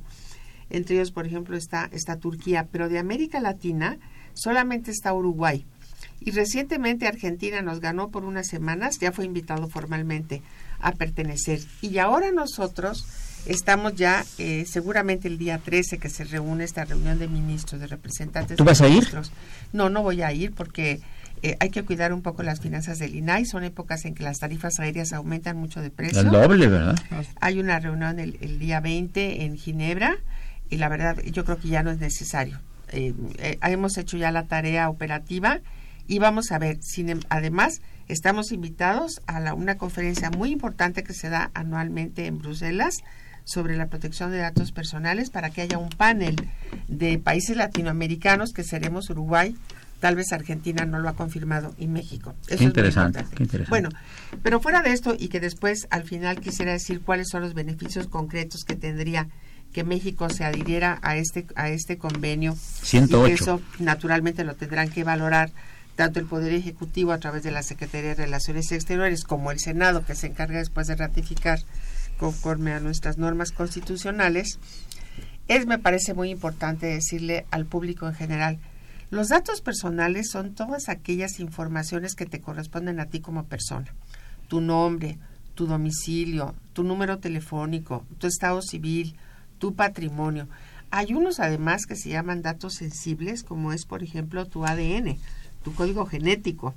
Entre 0.70 0.96
ellos, 0.96 1.10
por 1.12 1.26
ejemplo, 1.26 1.54
está, 1.54 1.90
está 1.92 2.16
Turquía, 2.16 2.66
pero 2.72 2.88
de 2.88 2.98
América 2.98 3.40
Latina 3.40 3.98
solamente 4.32 4.90
está 4.90 5.12
Uruguay. 5.12 5.66
Y 6.20 6.32
recientemente 6.32 7.06
Argentina 7.06 7.62
nos 7.62 7.80
ganó 7.80 8.10
por 8.10 8.24
unas 8.24 8.48
semanas, 8.48 8.98
ya 9.00 9.12
fue 9.12 9.24
invitado 9.24 9.68
formalmente 9.68 10.42
a 10.80 10.92
pertenecer. 10.92 11.60
Y 11.80 11.98
ahora 11.98 12.30
nosotros 12.32 13.06
estamos 13.46 13.94
ya, 13.94 14.24
eh, 14.38 14.64
seguramente 14.66 15.28
el 15.28 15.38
día 15.38 15.58
13 15.58 15.98
que 15.98 16.08
se 16.08 16.24
reúne 16.24 16.64
esta 16.64 16.84
reunión 16.84 17.18
de 17.18 17.28
ministros, 17.28 17.80
de 17.80 17.86
representantes. 17.86 18.56
¿Tú 18.56 18.64
de 18.64 18.70
vas 18.70 18.80
a 18.80 18.88
ir? 18.88 19.06
No, 19.72 19.88
no 19.88 20.02
voy 20.02 20.22
a 20.22 20.32
ir 20.32 20.52
porque 20.52 21.00
eh, 21.42 21.56
hay 21.60 21.70
que 21.70 21.84
cuidar 21.84 22.12
un 22.12 22.22
poco 22.22 22.42
las 22.42 22.60
finanzas 22.60 22.98
del 22.98 23.14
INAI. 23.14 23.46
Son 23.46 23.64
épocas 23.64 24.04
en 24.04 24.14
que 24.14 24.24
las 24.24 24.38
tarifas 24.38 24.78
aéreas 24.80 25.12
aumentan 25.12 25.56
mucho 25.56 25.80
de 25.80 25.90
precio. 25.90 26.20
El 26.20 26.30
doble, 26.30 26.66
¿verdad? 26.66 26.96
Hay 27.40 27.60
una 27.60 27.78
reunión 27.78 28.18
el, 28.18 28.38
el 28.40 28.58
día 28.58 28.80
20 28.80 29.44
en 29.44 29.56
Ginebra 29.56 30.18
y 30.70 30.76
la 30.76 30.88
verdad 30.88 31.16
yo 31.24 31.44
creo 31.44 31.58
que 31.58 31.68
ya 31.68 31.82
no 31.82 31.90
es 31.90 31.98
necesario. 31.98 32.60
Eh, 32.90 33.14
eh, 33.38 33.58
hemos 33.62 33.96
hecho 33.98 34.16
ya 34.16 34.30
la 34.30 34.46
tarea 34.46 34.88
operativa 34.88 35.60
y 36.08 36.18
vamos 36.18 36.50
a 36.50 36.58
ver, 36.58 36.78
sin, 36.82 37.08
em- 37.10 37.20
además 37.28 37.80
estamos 38.08 38.50
invitados 38.50 39.20
a 39.26 39.38
la- 39.38 39.54
una 39.54 39.76
conferencia 39.76 40.30
muy 40.30 40.50
importante 40.50 41.04
que 41.04 41.14
se 41.14 41.28
da 41.28 41.50
anualmente 41.54 42.26
en 42.26 42.38
Bruselas 42.38 42.96
sobre 43.44 43.76
la 43.76 43.86
protección 43.86 44.30
de 44.30 44.38
datos 44.38 44.72
personales 44.72 45.30
para 45.30 45.50
que 45.50 45.60
haya 45.62 45.78
un 45.78 45.90
panel 45.90 46.36
de 46.88 47.18
países 47.18 47.56
latinoamericanos 47.56 48.52
que 48.52 48.64
seremos 48.64 49.08
Uruguay, 49.10 49.54
tal 50.00 50.16
vez 50.16 50.32
Argentina 50.32 50.84
no 50.84 50.98
lo 50.98 51.08
ha 51.08 51.14
confirmado 51.14 51.74
y 51.78 51.86
México. 51.86 52.34
Eso 52.46 52.54
es 52.54 52.60
muy 52.60 52.66
interesante, 52.68 53.24
qué 53.34 53.42
interesante. 53.42 53.70
Bueno, 53.70 53.88
pero 54.42 54.60
fuera 54.60 54.82
de 54.82 54.92
esto 54.92 55.16
y 55.18 55.28
que 55.28 55.40
después 55.40 55.86
al 55.90 56.04
final 56.04 56.40
quisiera 56.40 56.72
decir 56.72 57.00
cuáles 57.00 57.28
son 57.30 57.42
los 57.42 57.54
beneficios 57.54 58.06
concretos 58.06 58.64
que 58.64 58.76
tendría 58.76 59.28
que 59.72 59.82
México 59.84 60.30
se 60.30 60.44
adhiriera 60.44 60.98
a 61.02 61.16
este 61.16 61.46
a 61.54 61.68
este 61.68 61.98
convenio 61.98 62.54
108. 62.82 63.26
y 63.26 63.28
que 63.28 63.34
eso 63.42 63.60
naturalmente 63.78 64.44
lo 64.44 64.54
tendrán 64.54 64.88
que 64.90 65.04
valorar 65.04 65.50
tanto 65.98 66.20
el 66.20 66.26
Poder 66.26 66.52
Ejecutivo 66.52 67.10
a 67.10 67.18
través 67.18 67.42
de 67.42 67.50
la 67.50 67.64
Secretaría 67.64 68.10
de 68.10 68.26
Relaciones 68.26 68.70
Exteriores 68.70 69.24
como 69.24 69.50
el 69.50 69.58
Senado 69.58 70.06
que 70.06 70.14
se 70.14 70.28
encarga 70.28 70.58
después 70.58 70.86
de 70.86 70.94
ratificar 70.94 71.58
conforme 72.18 72.72
a 72.72 72.78
nuestras 72.78 73.18
normas 73.18 73.50
constitucionales 73.50 74.60
es 75.48 75.66
me 75.66 75.80
parece 75.80 76.14
muy 76.14 76.30
importante 76.30 76.86
decirle 76.86 77.46
al 77.50 77.66
público 77.66 78.06
en 78.06 78.14
general 78.14 78.58
los 79.10 79.26
datos 79.26 79.60
personales 79.60 80.30
son 80.30 80.54
todas 80.54 80.88
aquellas 80.88 81.40
informaciones 81.40 82.14
que 82.14 82.26
te 82.26 82.40
corresponden 82.40 83.00
a 83.00 83.06
ti 83.06 83.18
como 83.18 83.46
persona 83.46 83.92
tu 84.46 84.60
nombre, 84.60 85.18
tu 85.56 85.66
domicilio, 85.66 86.54
tu 86.74 86.84
número 86.84 87.18
telefónico, 87.18 88.04
tu 88.18 88.28
estado 88.28 88.62
civil, 88.62 89.16
tu 89.58 89.74
patrimonio. 89.74 90.46
Hay 90.92 91.12
unos 91.12 91.40
además 91.40 91.86
que 91.86 91.96
se 91.96 92.10
llaman 92.10 92.40
datos 92.40 92.74
sensibles, 92.74 93.42
como 93.42 93.72
es 93.72 93.84
por 93.84 94.04
ejemplo 94.04 94.46
tu 94.46 94.64
ADN, 94.64 95.18
tu 95.62 95.74
código 95.74 96.06
genético. 96.06 96.74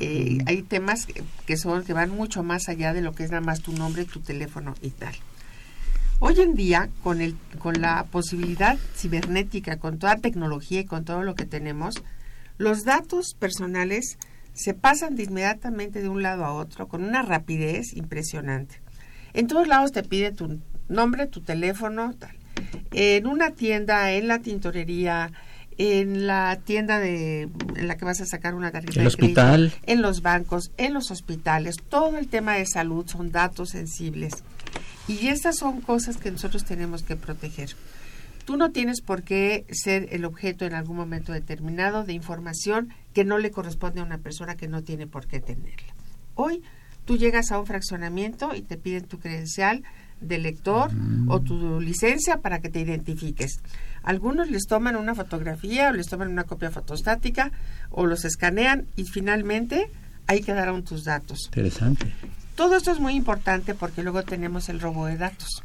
Eh, 0.00 0.38
hay 0.46 0.62
temas 0.62 1.06
que, 1.06 1.22
que 1.46 1.56
son 1.56 1.84
que 1.84 1.92
van 1.92 2.10
mucho 2.10 2.42
más 2.42 2.68
allá 2.68 2.92
de 2.92 3.02
lo 3.02 3.14
que 3.14 3.24
es 3.24 3.30
nada 3.30 3.40
más 3.40 3.60
tu 3.60 3.72
nombre, 3.72 4.04
tu 4.04 4.20
teléfono 4.20 4.74
y 4.82 4.90
tal. 4.90 5.14
Hoy 6.18 6.40
en 6.40 6.54
día, 6.54 6.88
con, 7.02 7.20
el, 7.20 7.36
con 7.58 7.82
la 7.82 8.04
posibilidad 8.04 8.78
cibernética, 8.94 9.76
con 9.76 9.98
toda 9.98 10.16
tecnología 10.16 10.80
y 10.80 10.86
con 10.86 11.04
todo 11.04 11.22
lo 11.22 11.34
que 11.34 11.44
tenemos, 11.44 12.02
los 12.56 12.84
datos 12.84 13.34
personales 13.38 14.16
se 14.54 14.72
pasan 14.72 15.14
de 15.14 15.24
inmediatamente 15.24 16.00
de 16.00 16.08
un 16.08 16.22
lado 16.22 16.46
a 16.46 16.54
otro 16.54 16.88
con 16.88 17.04
una 17.04 17.20
rapidez 17.20 17.92
impresionante. 17.92 18.80
En 19.34 19.46
todos 19.46 19.68
lados 19.68 19.92
te 19.92 20.02
pide 20.02 20.32
tu 20.32 20.58
nombre, 20.88 21.26
tu 21.26 21.42
teléfono, 21.42 22.14
tal. 22.18 22.34
En 22.92 23.26
una 23.26 23.50
tienda, 23.50 24.10
en 24.12 24.28
la 24.28 24.38
tintorería, 24.38 25.30
en 25.78 26.26
la 26.26 26.58
tienda 26.64 26.98
de 26.98 27.42
en 27.76 27.88
la 27.88 27.96
que 27.96 28.04
vas 28.04 28.20
a 28.20 28.26
sacar 28.26 28.54
una 28.54 28.70
tarjeta 28.70 29.00
El 29.00 29.08
de 29.10 29.16
crédito, 29.16 29.40
hospital. 29.40 29.72
en 29.84 30.02
los 30.02 30.22
bancos, 30.22 30.70
en 30.76 30.94
los 30.94 31.10
hospitales, 31.10 31.76
todo 31.88 32.16
el 32.18 32.28
tema 32.28 32.54
de 32.54 32.66
salud 32.66 33.06
son 33.06 33.30
datos 33.32 33.70
sensibles. 33.70 34.42
Y 35.08 35.28
estas 35.28 35.56
son 35.56 35.80
cosas 35.80 36.16
que 36.16 36.30
nosotros 36.30 36.64
tenemos 36.64 37.02
que 37.02 37.16
proteger. 37.16 37.70
Tú 38.44 38.56
no 38.56 38.70
tienes 38.70 39.00
por 39.00 39.22
qué 39.22 39.64
ser 39.70 40.08
el 40.12 40.24
objeto 40.24 40.64
en 40.64 40.74
algún 40.74 40.96
momento 40.96 41.32
determinado 41.32 42.04
de 42.04 42.12
información 42.12 42.90
que 43.12 43.24
no 43.24 43.38
le 43.38 43.50
corresponde 43.50 44.00
a 44.00 44.04
una 44.04 44.18
persona 44.18 44.56
que 44.56 44.68
no 44.68 44.82
tiene 44.82 45.06
por 45.06 45.26
qué 45.26 45.40
tenerla. 45.40 45.94
Hoy 46.34 46.62
tú 47.04 47.16
llegas 47.16 47.50
a 47.52 47.58
un 47.58 47.66
fraccionamiento 47.66 48.54
y 48.54 48.62
te 48.62 48.76
piden 48.76 49.04
tu 49.04 49.18
credencial 49.18 49.82
de 50.20 50.38
lector 50.38 50.90
o 51.28 51.40
tu 51.40 51.80
licencia 51.80 52.38
para 52.38 52.60
que 52.60 52.68
te 52.68 52.80
identifiques. 52.80 53.60
Algunos 54.06 54.50
les 54.50 54.66
toman 54.66 54.94
una 54.94 55.16
fotografía 55.16 55.90
o 55.90 55.92
les 55.92 56.06
toman 56.06 56.28
una 56.28 56.44
copia 56.44 56.70
fotostática 56.70 57.50
o 57.90 58.06
los 58.06 58.24
escanean 58.24 58.86
y 58.94 59.04
finalmente 59.04 59.90
ahí 60.28 60.42
quedaron 60.42 60.84
tus 60.84 61.02
datos. 61.04 61.46
Interesante. 61.46 62.12
Todo 62.54 62.76
esto 62.76 62.92
es 62.92 63.00
muy 63.00 63.14
importante 63.14 63.74
porque 63.74 64.04
luego 64.04 64.22
tenemos 64.22 64.68
el 64.68 64.80
robo 64.80 65.06
de 65.06 65.16
datos. 65.16 65.64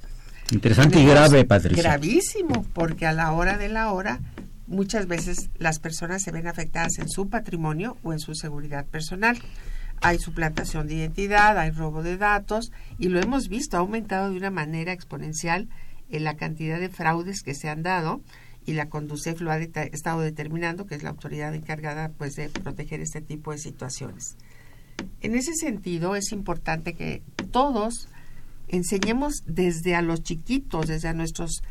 Interesante 0.51 0.99
y 0.99 1.05
grave, 1.05 1.45
Patricia. 1.45 1.83
Gravísimo, 1.83 2.65
porque 2.73 3.05
a 3.05 3.13
la 3.13 3.31
hora 3.31 3.59
de 3.59 3.69
la 3.69 3.91
hora 3.91 4.19
muchas 4.65 5.05
veces 5.07 5.51
las 5.59 5.77
personas 5.77 6.23
se 6.23 6.31
ven 6.31 6.47
afectadas 6.47 6.97
en 6.97 7.09
su 7.09 7.29
patrimonio 7.29 7.97
o 8.01 8.11
en 8.11 8.19
su 8.19 8.33
seguridad 8.33 8.87
personal. 8.87 9.37
Hay 10.01 10.17
suplantación 10.17 10.87
de 10.87 10.95
identidad, 10.95 11.59
hay 11.59 11.69
robo 11.69 12.01
de 12.01 12.17
datos 12.17 12.71
y 12.97 13.09
lo 13.09 13.19
hemos 13.19 13.49
visto, 13.49 13.77
ha 13.77 13.81
aumentado 13.81 14.31
de 14.31 14.37
una 14.37 14.49
manera 14.49 14.93
exponencial 14.93 15.69
en 16.11 16.23
la 16.23 16.35
cantidad 16.35 16.79
de 16.79 16.89
fraudes 16.89 17.41
que 17.41 17.55
se 17.55 17.69
han 17.69 17.83
dado 17.83 18.21
y 18.65 18.73
la 18.73 18.89
Conducef 18.89 19.41
lo 19.41 19.51
ha 19.51 19.57
deta- 19.57 19.83
estado 19.83 20.21
determinando, 20.21 20.85
que 20.85 20.95
es 20.95 21.03
la 21.03 21.09
autoridad 21.09 21.55
encargada 21.55 22.09
pues 22.17 22.35
de 22.35 22.49
proteger 22.49 23.01
este 23.01 23.21
tipo 23.21 23.51
de 23.51 23.57
situaciones. 23.57 24.35
En 25.21 25.35
ese 25.35 25.53
sentido 25.55 26.15
es 26.15 26.31
importante 26.31 26.93
que 26.93 27.23
todos 27.51 28.07
enseñemos 28.67 29.43
desde 29.47 29.95
a 29.95 30.01
los 30.01 30.21
chiquitos, 30.21 30.87
desde 30.87 31.07
a 31.07 31.13
nuestros, 31.13 31.63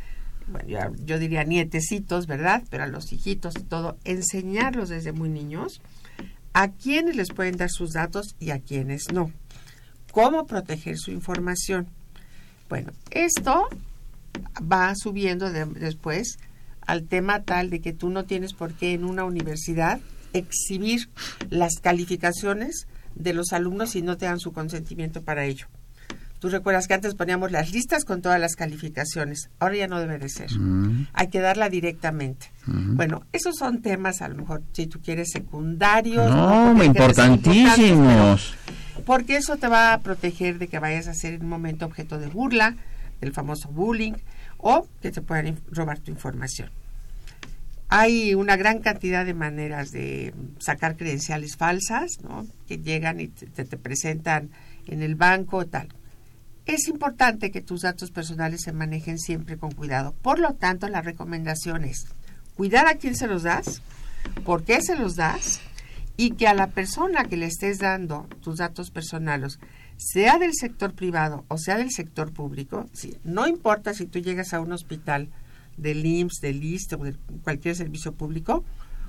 bueno, 0.48 0.94
yo 1.04 1.18
diría 1.18 1.44
nietecitos, 1.44 2.26
¿verdad? 2.26 2.64
Pero 2.70 2.84
a 2.84 2.88
los 2.88 3.12
hijitos 3.12 3.54
y 3.56 3.62
todo, 3.62 3.96
enseñarlos 4.04 4.88
desde 4.88 5.12
muy 5.12 5.28
niños 5.28 5.80
a 6.52 6.72
quienes 6.72 7.14
les 7.14 7.28
pueden 7.28 7.56
dar 7.56 7.70
sus 7.70 7.92
datos 7.92 8.34
y 8.40 8.50
a 8.50 8.58
quienes 8.58 9.12
no. 9.12 9.30
Cómo 10.10 10.46
proteger 10.46 10.98
su 10.98 11.12
información. 11.12 11.86
Bueno, 12.68 12.90
esto 13.12 13.68
va 14.60 14.94
subiendo 14.94 15.50
de- 15.50 15.66
después 15.66 16.38
al 16.86 17.04
tema 17.04 17.42
tal 17.42 17.70
de 17.70 17.80
que 17.80 17.92
tú 17.92 18.10
no 18.10 18.24
tienes 18.24 18.52
por 18.52 18.72
qué 18.74 18.92
en 18.94 19.04
una 19.04 19.24
universidad 19.24 20.00
exhibir 20.32 21.08
las 21.50 21.74
calificaciones 21.80 22.86
de 23.14 23.32
los 23.34 23.52
alumnos 23.52 23.90
si 23.90 24.02
no 24.02 24.16
te 24.16 24.26
dan 24.26 24.38
su 24.40 24.52
consentimiento 24.52 25.22
para 25.22 25.44
ello. 25.44 25.66
Tú 26.38 26.48
recuerdas 26.48 26.86
que 26.88 26.94
antes 26.94 27.14
poníamos 27.14 27.52
las 27.52 27.70
listas 27.70 28.06
con 28.06 28.22
todas 28.22 28.40
las 28.40 28.56
calificaciones. 28.56 29.50
Ahora 29.58 29.76
ya 29.76 29.88
no 29.88 30.00
debe 30.00 30.18
de 30.18 30.30
ser. 30.30 30.50
Mm, 30.58 31.08
Hay 31.12 31.28
que 31.28 31.40
darla 31.40 31.68
directamente. 31.68 32.46
mm. 32.64 32.96
Bueno, 32.96 33.26
esos 33.32 33.56
son 33.56 33.82
temas, 33.82 34.22
a 34.22 34.28
lo 34.28 34.36
mejor, 34.36 34.62
si 34.72 34.86
tú 34.86 35.00
quieres, 35.02 35.28
secundarios. 35.32 36.30
No, 36.30 36.74
ser 36.78 36.86
importantísimos. 36.86 38.54
Porque 39.04 39.36
eso 39.36 39.56
te 39.58 39.68
va 39.68 39.92
a 39.92 39.98
proteger 40.00 40.58
de 40.58 40.68
que 40.68 40.78
vayas 40.78 41.08
a 41.08 41.14
ser 41.14 41.34
en 41.34 41.42
un 41.42 41.48
momento 41.50 41.84
objeto 41.84 42.18
de 42.18 42.28
burla, 42.28 42.76
del 43.20 43.32
famoso 43.32 43.68
bullying, 43.70 44.14
o 44.58 44.86
que 45.00 45.10
te 45.10 45.20
puedan 45.22 45.58
robar 45.70 45.98
tu 46.00 46.10
información. 46.10 46.70
Hay 47.88 48.34
una 48.34 48.56
gran 48.56 48.78
cantidad 48.80 49.24
de 49.26 49.34
maneras 49.34 49.90
de 49.90 50.32
sacar 50.58 50.96
credenciales 50.96 51.56
falsas, 51.56 52.20
¿no? 52.22 52.46
Que 52.68 52.78
llegan 52.78 53.18
y 53.20 53.28
te, 53.28 53.46
te- 53.46 53.64
te 53.64 53.76
presentan 53.76 54.50
en 54.86 55.02
el 55.02 55.16
banco, 55.16 55.66
tal. 55.66 55.88
Es 56.66 56.86
importante 56.86 57.50
que 57.50 57.62
tus 57.62 57.80
datos 57.82 58.12
personales 58.12 58.60
se 58.62 58.72
manejen 58.72 59.18
siempre 59.18 59.56
con 59.56 59.72
cuidado. 59.72 60.14
Por 60.22 60.38
lo 60.38 60.54
tanto, 60.54 60.86
la 60.88 61.02
recomendación 61.02 61.82
es 61.84 62.06
cuidar 62.54 62.86
a 62.86 62.94
quién 62.94 63.16
se 63.16 63.26
los 63.26 63.42
das, 63.42 63.82
por 64.44 64.62
qué 64.62 64.80
se 64.82 64.94
los 64.94 65.16
das 65.16 65.60
y 66.16 66.32
que 66.32 66.46
a 66.46 66.54
la 66.54 66.68
persona 66.68 67.24
que 67.24 67.36
le 67.38 67.46
estés 67.46 67.78
dando 67.80 68.28
tus 68.40 68.58
datos 68.58 68.90
personales, 68.92 69.58
sea 70.00 70.38
del 70.38 70.54
sector 70.54 70.94
privado 70.94 71.44
o 71.48 71.58
sea 71.58 71.76
del 71.76 71.90
sector 71.90 72.32
público, 72.32 72.86
no 73.22 73.46
importa 73.46 73.92
si 73.92 74.06
tú 74.06 74.18
llegas 74.18 74.54
a 74.54 74.60
un 74.60 74.72
hospital 74.72 75.28
del 75.76 76.04
IMSS, 76.06 76.40
del 76.40 76.64
ISSSTE 76.64 76.94
o 76.96 77.04
de 77.04 77.14
cualquier 77.42 77.76
servicio 77.76 78.12
público, 78.12 78.64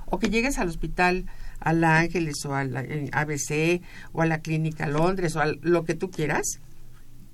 o 0.06 0.18
que 0.18 0.28
llegues 0.28 0.58
al 0.58 0.68
hospital 0.68 1.24
al 1.60 1.82
Ángeles 1.82 2.44
o 2.44 2.58
eh, 2.60 3.08
ABC 3.12 3.82
o 4.12 4.20
a 4.20 4.26
la 4.26 4.40
Clínica 4.40 4.86
Londres 4.86 5.34
o 5.34 5.40
a 5.40 5.46
lo 5.46 5.84
que 5.84 5.94
tú 5.94 6.10
quieras, 6.10 6.60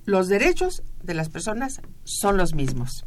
los 0.05 0.29
derechos 0.29 0.81
de 1.03 1.13
las 1.13 1.27
personas 1.27 1.81
son 2.05 2.37
los 2.37 2.53
mismos. 2.55 3.05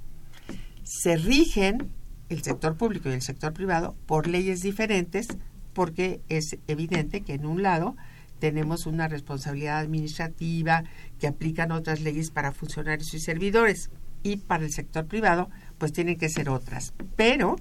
Se 0.84 1.16
rigen 1.16 1.90
el 2.28 2.42
sector 2.42 2.76
público 2.76 3.08
y 3.08 3.12
el 3.12 3.22
sector 3.22 3.54
privado 3.54 3.96
por 4.04 4.26
leyes 4.26 4.60
diferentes 4.60 5.28
porque 5.72 6.20
es 6.28 6.58
evidente 6.66 7.22
que 7.22 7.32
en 7.32 7.46
un 7.46 7.62
lado 7.62 7.96
tenemos 8.42 8.86
una 8.86 9.06
responsabilidad 9.06 9.78
administrativa 9.78 10.82
que 11.20 11.28
aplican 11.28 11.70
otras 11.70 12.00
leyes 12.00 12.32
para 12.32 12.50
funcionarios 12.50 13.14
y 13.14 13.20
servidores 13.20 13.88
y 14.24 14.38
para 14.38 14.64
el 14.64 14.72
sector 14.72 15.06
privado 15.06 15.48
pues 15.78 15.92
tienen 15.92 16.18
que 16.18 16.28
ser 16.28 16.48
otras. 16.50 16.92
Pero 17.14 17.54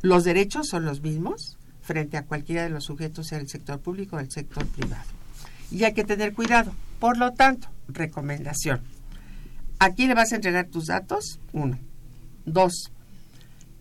los 0.00 0.22
derechos 0.22 0.68
son 0.68 0.84
los 0.84 1.00
mismos 1.00 1.58
frente 1.80 2.16
a 2.16 2.22
cualquiera 2.22 2.62
de 2.62 2.70
los 2.70 2.84
sujetos, 2.84 3.26
sea 3.26 3.40
el 3.40 3.48
sector 3.48 3.80
público 3.80 4.14
o 4.14 4.20
el 4.20 4.30
sector 4.30 4.64
privado. 4.68 5.02
Y 5.72 5.82
hay 5.82 5.94
que 5.94 6.04
tener 6.04 6.32
cuidado. 6.32 6.70
Por 7.00 7.18
lo 7.18 7.32
tanto, 7.32 7.66
recomendación. 7.88 8.80
¿A 9.80 9.90
quién 9.94 10.10
le 10.10 10.14
vas 10.14 10.30
a 10.30 10.36
entregar 10.36 10.68
tus 10.68 10.86
datos? 10.86 11.40
Uno. 11.52 11.76
Dos. 12.46 12.92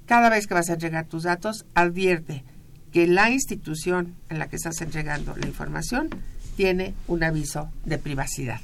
Cada 0.07 0.31
vez 0.31 0.47
que 0.47 0.55
vas 0.55 0.71
a 0.71 0.73
entregar 0.73 1.05
tus 1.05 1.21
datos, 1.21 1.67
advierte 1.75 2.43
que 2.91 3.07
la 3.07 3.29
institución 3.31 4.15
en 4.29 4.39
la 4.39 4.47
que 4.49 4.55
estás 4.55 4.81
entregando 4.81 5.35
la 5.37 5.47
información 5.47 6.09
tiene 6.55 6.93
un 7.07 7.23
aviso 7.23 7.69
de 7.85 7.97
privacidad. 7.97 8.59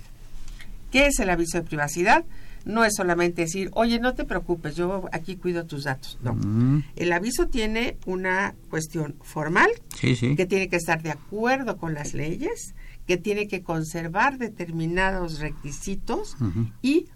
¿Qué 0.92 1.08
es 1.08 1.20
el 1.20 1.30
aviso 1.30 1.58
de 1.58 1.64
privacidad? 1.64 2.24
No 2.66 2.86
es 2.86 2.94
solamente 2.96 3.42
decir, 3.42 3.70
oye, 3.74 4.00
no 4.00 4.14
te 4.14 4.24
preocupes, 4.24 4.76
yo 4.76 5.10
aquí 5.12 5.36
cuido 5.36 5.66
tus 5.66 5.84
datos. 5.84 6.18
No. 6.24 6.34
Mm, 6.36 6.84
El 6.96 7.12
aviso 7.12 7.48
tiene 7.48 7.98
una 8.06 8.56
cuestión 8.70 9.16
formal 9.22 9.70
Sí, 10.00 10.16
sí. 10.16 10.36
que 10.36 10.46
tiene 10.46 10.70
que 10.70 10.78
estar 10.78 11.04
de 11.04 11.12
acuerdo 11.12 11.76
con 11.78 11.94
las 11.94 12.14
leyes, 12.14 12.74
que 13.06 13.18
tiene 13.18 13.48
que 13.50 13.64
conservar 13.64 14.38
determinados 14.38 15.40
requisitos 15.40 16.38
y 16.82 17.08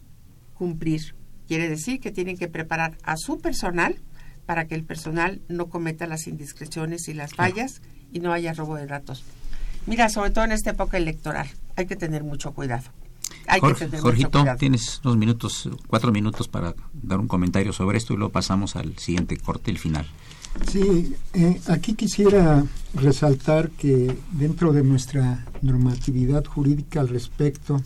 cumplir. 0.54 1.16
Quiere 1.48 1.70
decir 1.70 2.02
que 2.02 2.12
tienen 2.12 2.38
que 2.38 2.50
preparar 2.50 2.98
a 3.04 3.16
su 3.16 3.40
personal 3.40 3.96
para 4.48 4.66
que 4.66 4.74
el 4.74 4.84
personal 4.84 5.42
no 5.50 5.68
cometa 5.68 6.08
las 6.08 6.26
indiscreciones 6.26 7.08
y 7.10 7.14
las 7.14 7.36
fallas 7.36 7.82
y 8.12 8.20
no 8.22 8.34
haya 8.34 8.54
robo 8.54 8.76
de 8.78 8.88
datos. 8.88 9.24
Mira, 9.86 10.10
sobre 10.10 10.32
todo 10.32 10.46
en 10.46 10.54
esta 10.54 10.72
época 10.72 10.98
electoral, 10.98 11.48
hay 11.76 11.86
que 11.86 11.96
tener 11.96 12.24
mucho 12.24 12.54
cuidado. 12.54 12.86
Hay 13.46 13.60
Jorge- 13.60 13.80
que 13.80 13.86
tener 13.92 14.02
Jorgito, 14.02 14.30
mucho 14.30 14.40
cuidado. 14.40 14.58
tienes 14.58 15.02
unos 15.04 15.18
minutos, 15.18 15.70
cuatro 15.88 16.12
minutos 16.12 16.48
para 16.48 16.74
dar 16.94 17.20
un 17.20 17.28
comentario 17.28 17.72
sobre 17.74 17.98
esto 17.98 18.14
y 18.14 18.18
luego 18.18 18.32
pasamos 18.32 18.76
al 18.76 18.98
siguiente 18.98 19.38
corte, 19.38 19.70
el 19.70 19.78
final. 19.80 20.08
Sí, 20.72 21.14
eh, 21.34 21.62
aquí 21.68 21.94
quisiera 21.94 22.64
resaltar 22.96 23.70
que 23.72 24.18
dentro 24.32 24.74
de 24.74 24.84
nuestra 24.84 25.46
normatividad 25.62 26.46
jurídica 26.46 27.00
al 27.02 27.10
respecto 27.10 27.82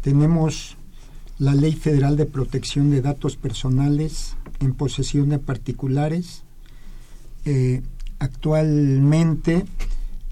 tenemos 0.00 0.76
la 1.38 1.54
Ley 1.54 1.72
Federal 1.72 2.16
de 2.16 2.26
Protección 2.26 2.90
de 2.90 3.02
Datos 3.02 3.36
Personales 3.36 4.36
en 4.60 4.74
posesión 4.74 5.30
de 5.30 5.38
particulares. 5.38 6.42
Eh, 7.44 7.82
actualmente 8.18 9.64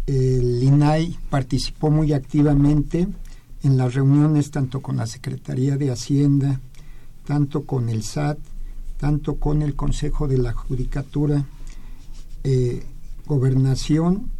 el 0.06 0.62
INAI 0.62 1.16
participó 1.28 1.90
muy 1.90 2.12
activamente 2.12 3.06
en 3.62 3.76
las 3.76 3.94
reuniones 3.94 4.50
tanto 4.50 4.80
con 4.80 4.96
la 4.96 5.06
Secretaría 5.06 5.76
de 5.76 5.90
Hacienda, 5.90 6.60
tanto 7.26 7.64
con 7.64 7.88
el 7.88 8.02
SAT, 8.02 8.38
tanto 8.98 9.36
con 9.36 9.62
el 9.62 9.76
Consejo 9.76 10.26
de 10.26 10.38
la 10.38 10.52
Judicatura, 10.52 11.44
eh, 12.44 12.82
Gobernación, 13.26 14.30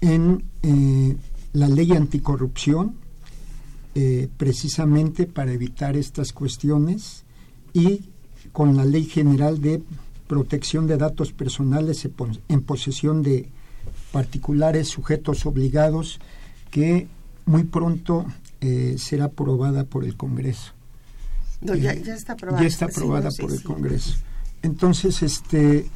en 0.00 0.44
eh, 0.62 1.16
la 1.52 1.68
ley 1.68 1.92
anticorrupción, 1.92 2.94
eh, 3.98 4.28
precisamente 4.36 5.26
para 5.26 5.52
evitar 5.52 5.96
estas 5.96 6.34
cuestiones, 6.34 7.24
y 7.72 8.02
con 8.52 8.76
la 8.76 8.84
ley 8.84 9.06
general 9.06 9.62
de 9.62 9.80
protección 10.26 10.86
de 10.86 10.98
datos 10.98 11.32
personales 11.32 12.06
en 12.48 12.60
posesión 12.60 13.22
de 13.22 13.48
particulares 14.12 14.88
sujetos 14.88 15.46
obligados 15.46 16.20
que 16.70 17.08
muy 17.46 17.64
pronto 17.64 18.26
eh, 18.60 18.96
será 18.98 19.24
aprobada 19.26 19.84
por 19.84 20.04
el 20.04 20.14
Congreso. 20.14 20.72
ya, 21.62 21.92
está 21.92 22.34
aprobada. 22.34 22.60
Ya 22.60 22.68
está 22.68 22.84
aprobada 22.84 23.30
por 23.30 23.50
el 23.50 23.62
Congreso. 23.62 24.18
Entonces, 24.62 25.22
este, 25.22 25.86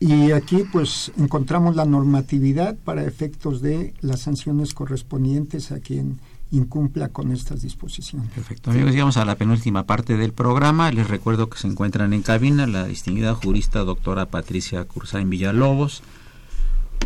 y 0.00 0.32
aquí 0.32 0.64
pues 0.72 1.12
encontramos 1.16 1.76
la 1.76 1.84
normatividad 1.84 2.74
para 2.74 3.04
efectos 3.04 3.62
de 3.62 3.94
las 4.00 4.22
sanciones 4.22 4.74
correspondientes 4.74 5.70
a 5.70 5.78
quien 5.78 6.18
incumpla 6.50 7.08
con 7.08 7.32
estas 7.32 7.62
disposiciones. 7.62 8.30
Perfecto. 8.30 8.70
Amigos, 8.70 8.92
llegamos 8.92 9.16
a 9.16 9.24
la 9.24 9.36
penúltima 9.36 9.84
parte 9.84 10.16
del 10.16 10.32
programa. 10.32 10.90
Les 10.90 11.08
recuerdo 11.08 11.50
que 11.50 11.58
se 11.58 11.66
encuentran 11.66 12.12
en 12.12 12.22
cabina 12.22 12.66
la 12.66 12.86
distinguida 12.86 13.34
jurista 13.34 13.80
doctora 13.80 14.26
Patricia 14.26 14.84
Cursain 14.84 15.28
Villalobos, 15.28 16.02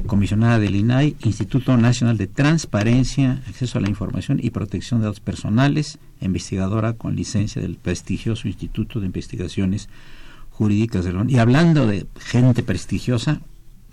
comisionada 0.07 0.59
del 0.59 0.77
INAI, 0.77 1.17
Instituto 1.25 1.77
Nacional 1.77 2.17
de 2.17 2.27
Transparencia, 2.27 3.43
Acceso 3.49 3.79
a 3.79 3.81
la 3.81 3.89
Información 3.89 4.39
y 4.43 4.51
Protección 4.51 5.01
de 5.01 5.07
Datos 5.07 5.21
Personales, 5.21 5.99
investigadora 6.21 6.95
con 6.95 7.17
licencia 7.17 7.61
del 7.61 7.77
prestigioso 7.77 8.49
Instituto 8.49 9.01
de 9.01 9.07
Investigaciones 9.07 9.89
Jurídicas 10.51 11.05
de 11.05 11.13
León. 11.13 11.31
Y 11.31 11.39
hablando 11.39 11.87
de 11.87 12.07
gente 12.19 12.63
prestigiosa, 12.63 13.41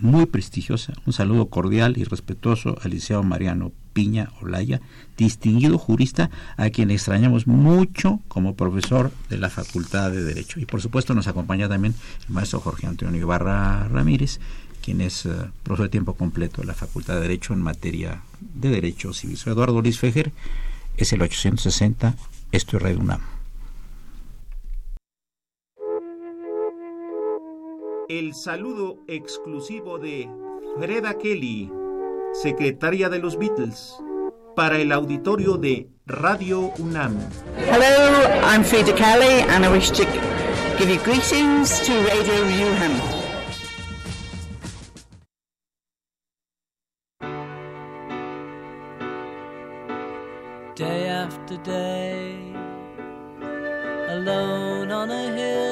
muy 0.00 0.26
prestigiosa, 0.26 0.94
un 1.06 1.12
saludo 1.12 1.48
cordial 1.50 1.98
y 1.98 2.04
respetuoso 2.04 2.76
al 2.82 2.90
licenciado 2.90 3.22
Mariano 3.22 3.72
Piña 3.92 4.30
Olaya, 4.40 4.80
distinguido 5.16 5.78
jurista 5.78 6.30
a 6.56 6.70
quien 6.70 6.90
extrañamos 6.90 7.46
mucho 7.46 8.20
como 8.28 8.56
profesor 8.56 9.12
de 9.28 9.38
la 9.38 9.50
Facultad 9.50 10.10
de 10.10 10.22
Derecho. 10.22 10.58
Y 10.58 10.66
por 10.66 10.80
supuesto 10.80 11.14
nos 11.14 11.28
acompaña 11.28 11.68
también 11.68 11.94
el 12.28 12.34
maestro 12.34 12.60
Jorge 12.60 12.86
Antonio 12.86 13.20
Ibarra 13.20 13.88
Ramírez, 13.88 14.40
quien 14.82 15.00
es 15.00 15.26
eh, 15.26 15.30
profesor 15.62 15.86
de 15.86 15.90
tiempo 15.90 16.14
completo 16.14 16.62
de 16.62 16.66
la 16.66 16.74
Facultad 16.74 17.14
de 17.16 17.22
Derecho 17.22 17.52
en 17.52 17.60
materia 17.60 18.22
de 18.40 18.70
Derecho 18.70 19.12
Civil. 19.12 19.36
Soy 19.36 19.52
Eduardo 19.52 19.82
Luis 19.82 19.98
Fejer, 19.98 20.32
es 20.96 21.12
el 21.12 21.20
860, 21.22 22.16
esto 22.52 22.76
es 22.76 22.82
Red 22.82 22.96
UNAM. 22.96 23.39
El 28.10 28.34
saludo 28.34 28.98
exclusivo 29.06 30.00
de 30.00 30.28
Freda 30.80 31.16
Kelly, 31.16 31.70
secretaria 32.32 33.08
de 33.08 33.20
los 33.20 33.38
Beatles, 33.38 33.96
para 34.56 34.78
el 34.78 34.90
auditorio 34.90 35.56
de 35.56 35.88
Radio 36.06 36.72
UNAM. 36.80 37.16
Hello, 37.56 38.26
I'm 38.42 38.64
Freda 38.64 38.92
Kelly 38.96 39.44
and 39.48 39.64
I 39.64 39.68
wish 39.68 39.92
to 39.92 40.04
give 40.76 40.90
you 40.90 40.98
greetings 41.04 41.80
to 41.86 41.92
Radio 42.02 42.34
UNAM. 42.42 43.00
day 50.74 51.08
after 51.08 51.56
day, 51.58 52.34
alone 54.08 54.90
on 54.90 55.10
a 55.12 55.30
hill. 55.36 55.69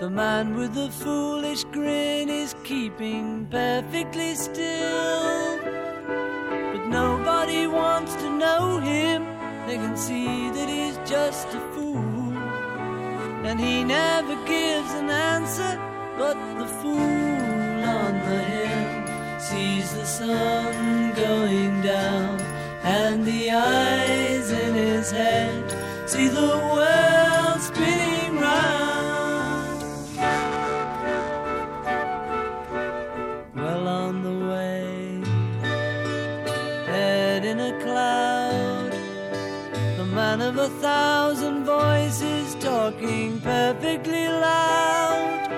The 0.00 0.08
man 0.08 0.56
with 0.56 0.72
the 0.72 0.88
foolish 0.90 1.64
grin 1.64 2.30
is 2.30 2.54
keeping 2.64 3.46
perfectly 3.50 4.34
still. 4.34 5.58
But 6.72 6.86
nobody 6.86 7.66
wants 7.66 8.14
to 8.14 8.30
know 8.30 8.78
him, 8.78 9.26
they 9.66 9.76
can 9.76 9.98
see 9.98 10.48
that 10.52 10.70
he's 10.70 10.96
just 11.06 11.48
a 11.48 11.60
fool. 11.74 12.32
And 13.44 13.60
he 13.60 13.84
never 13.84 14.36
gives 14.46 14.90
an 14.94 15.10
answer, 15.10 15.78
but 16.16 16.38
the 16.58 16.66
fool 16.80 17.84
on 17.84 18.12
the 18.30 18.42
hill 18.52 19.38
sees 19.38 19.92
the 19.92 20.06
sun 20.06 21.12
going 21.12 21.82
down 21.82 22.40
and 22.82 23.22
the 23.26 23.50
eyes 23.50 24.50
in 24.50 24.74
his 24.74 25.10
head 25.10 26.08
see 26.08 26.28
the 26.28 26.56
world 26.72 27.29
cloud, 37.80 38.92
the 39.96 40.04
man 40.04 40.40
of 40.40 40.58
a 40.58 40.68
thousand 40.80 41.64
voices 41.64 42.54
talking 42.56 43.40
perfectly 43.40 44.28
loud. 44.28 45.48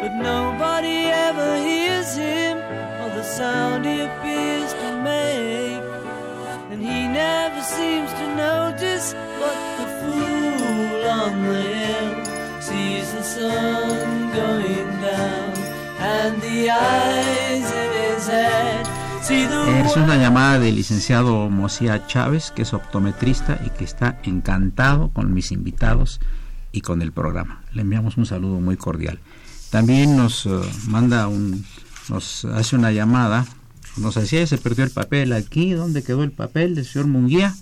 But 0.00 0.14
nobody 0.22 0.98
ever 1.28 1.56
hears 1.58 2.16
him 2.16 2.56
or 3.02 3.10
the 3.14 3.22
sound 3.22 3.84
he 3.84 4.00
appears 4.00 4.72
to 4.72 4.90
make. 5.02 5.82
And 6.70 6.80
he 6.82 7.08
never 7.08 7.60
seems 7.60 8.10
to 8.12 8.26
notice 8.34 9.14
but 9.40 9.58
the 9.78 9.86
fool 10.00 11.10
on 11.20 11.42
the 11.44 11.62
hill 11.62 12.60
sees 12.60 13.12
the 13.12 13.22
sun 13.22 14.32
going 14.32 14.90
down 15.00 15.52
and 16.00 16.40
the 16.40 16.70
eyes 16.70 17.72
in 17.82 17.90
his 18.02 18.26
head 18.28 18.87
Es 19.30 19.96
una 19.96 20.16
llamada 20.16 20.58
del 20.58 20.76
licenciado 20.76 21.50
Mosía 21.50 22.06
Chávez, 22.06 22.50
que 22.50 22.62
es 22.62 22.72
optometrista 22.72 23.60
y 23.66 23.70
que 23.70 23.84
está 23.84 24.18
encantado 24.22 25.10
con 25.10 25.34
mis 25.34 25.52
invitados 25.52 26.20
y 26.72 26.80
con 26.80 27.02
el 27.02 27.12
programa. 27.12 27.62
Le 27.72 27.82
enviamos 27.82 28.16
un 28.16 28.24
saludo 28.24 28.60
muy 28.60 28.76
cordial. 28.76 29.20
También 29.70 30.16
nos 30.16 30.46
uh, 30.46 30.64
manda 30.86 31.28
un, 31.28 31.66
nos 32.08 32.46
hace 32.46 32.76
una 32.76 32.90
llamada 32.90 33.44
nos 33.98 34.14
decía, 34.14 34.46
se 34.46 34.58
perdió 34.58 34.84
el 34.84 34.90
papel 34.90 35.32
aquí, 35.32 35.72
¿dónde 35.72 36.02
quedó 36.02 36.22
el 36.22 36.32
papel 36.32 36.74
del 36.74 36.86
señor 36.86 37.08
Munguía? 37.08 37.54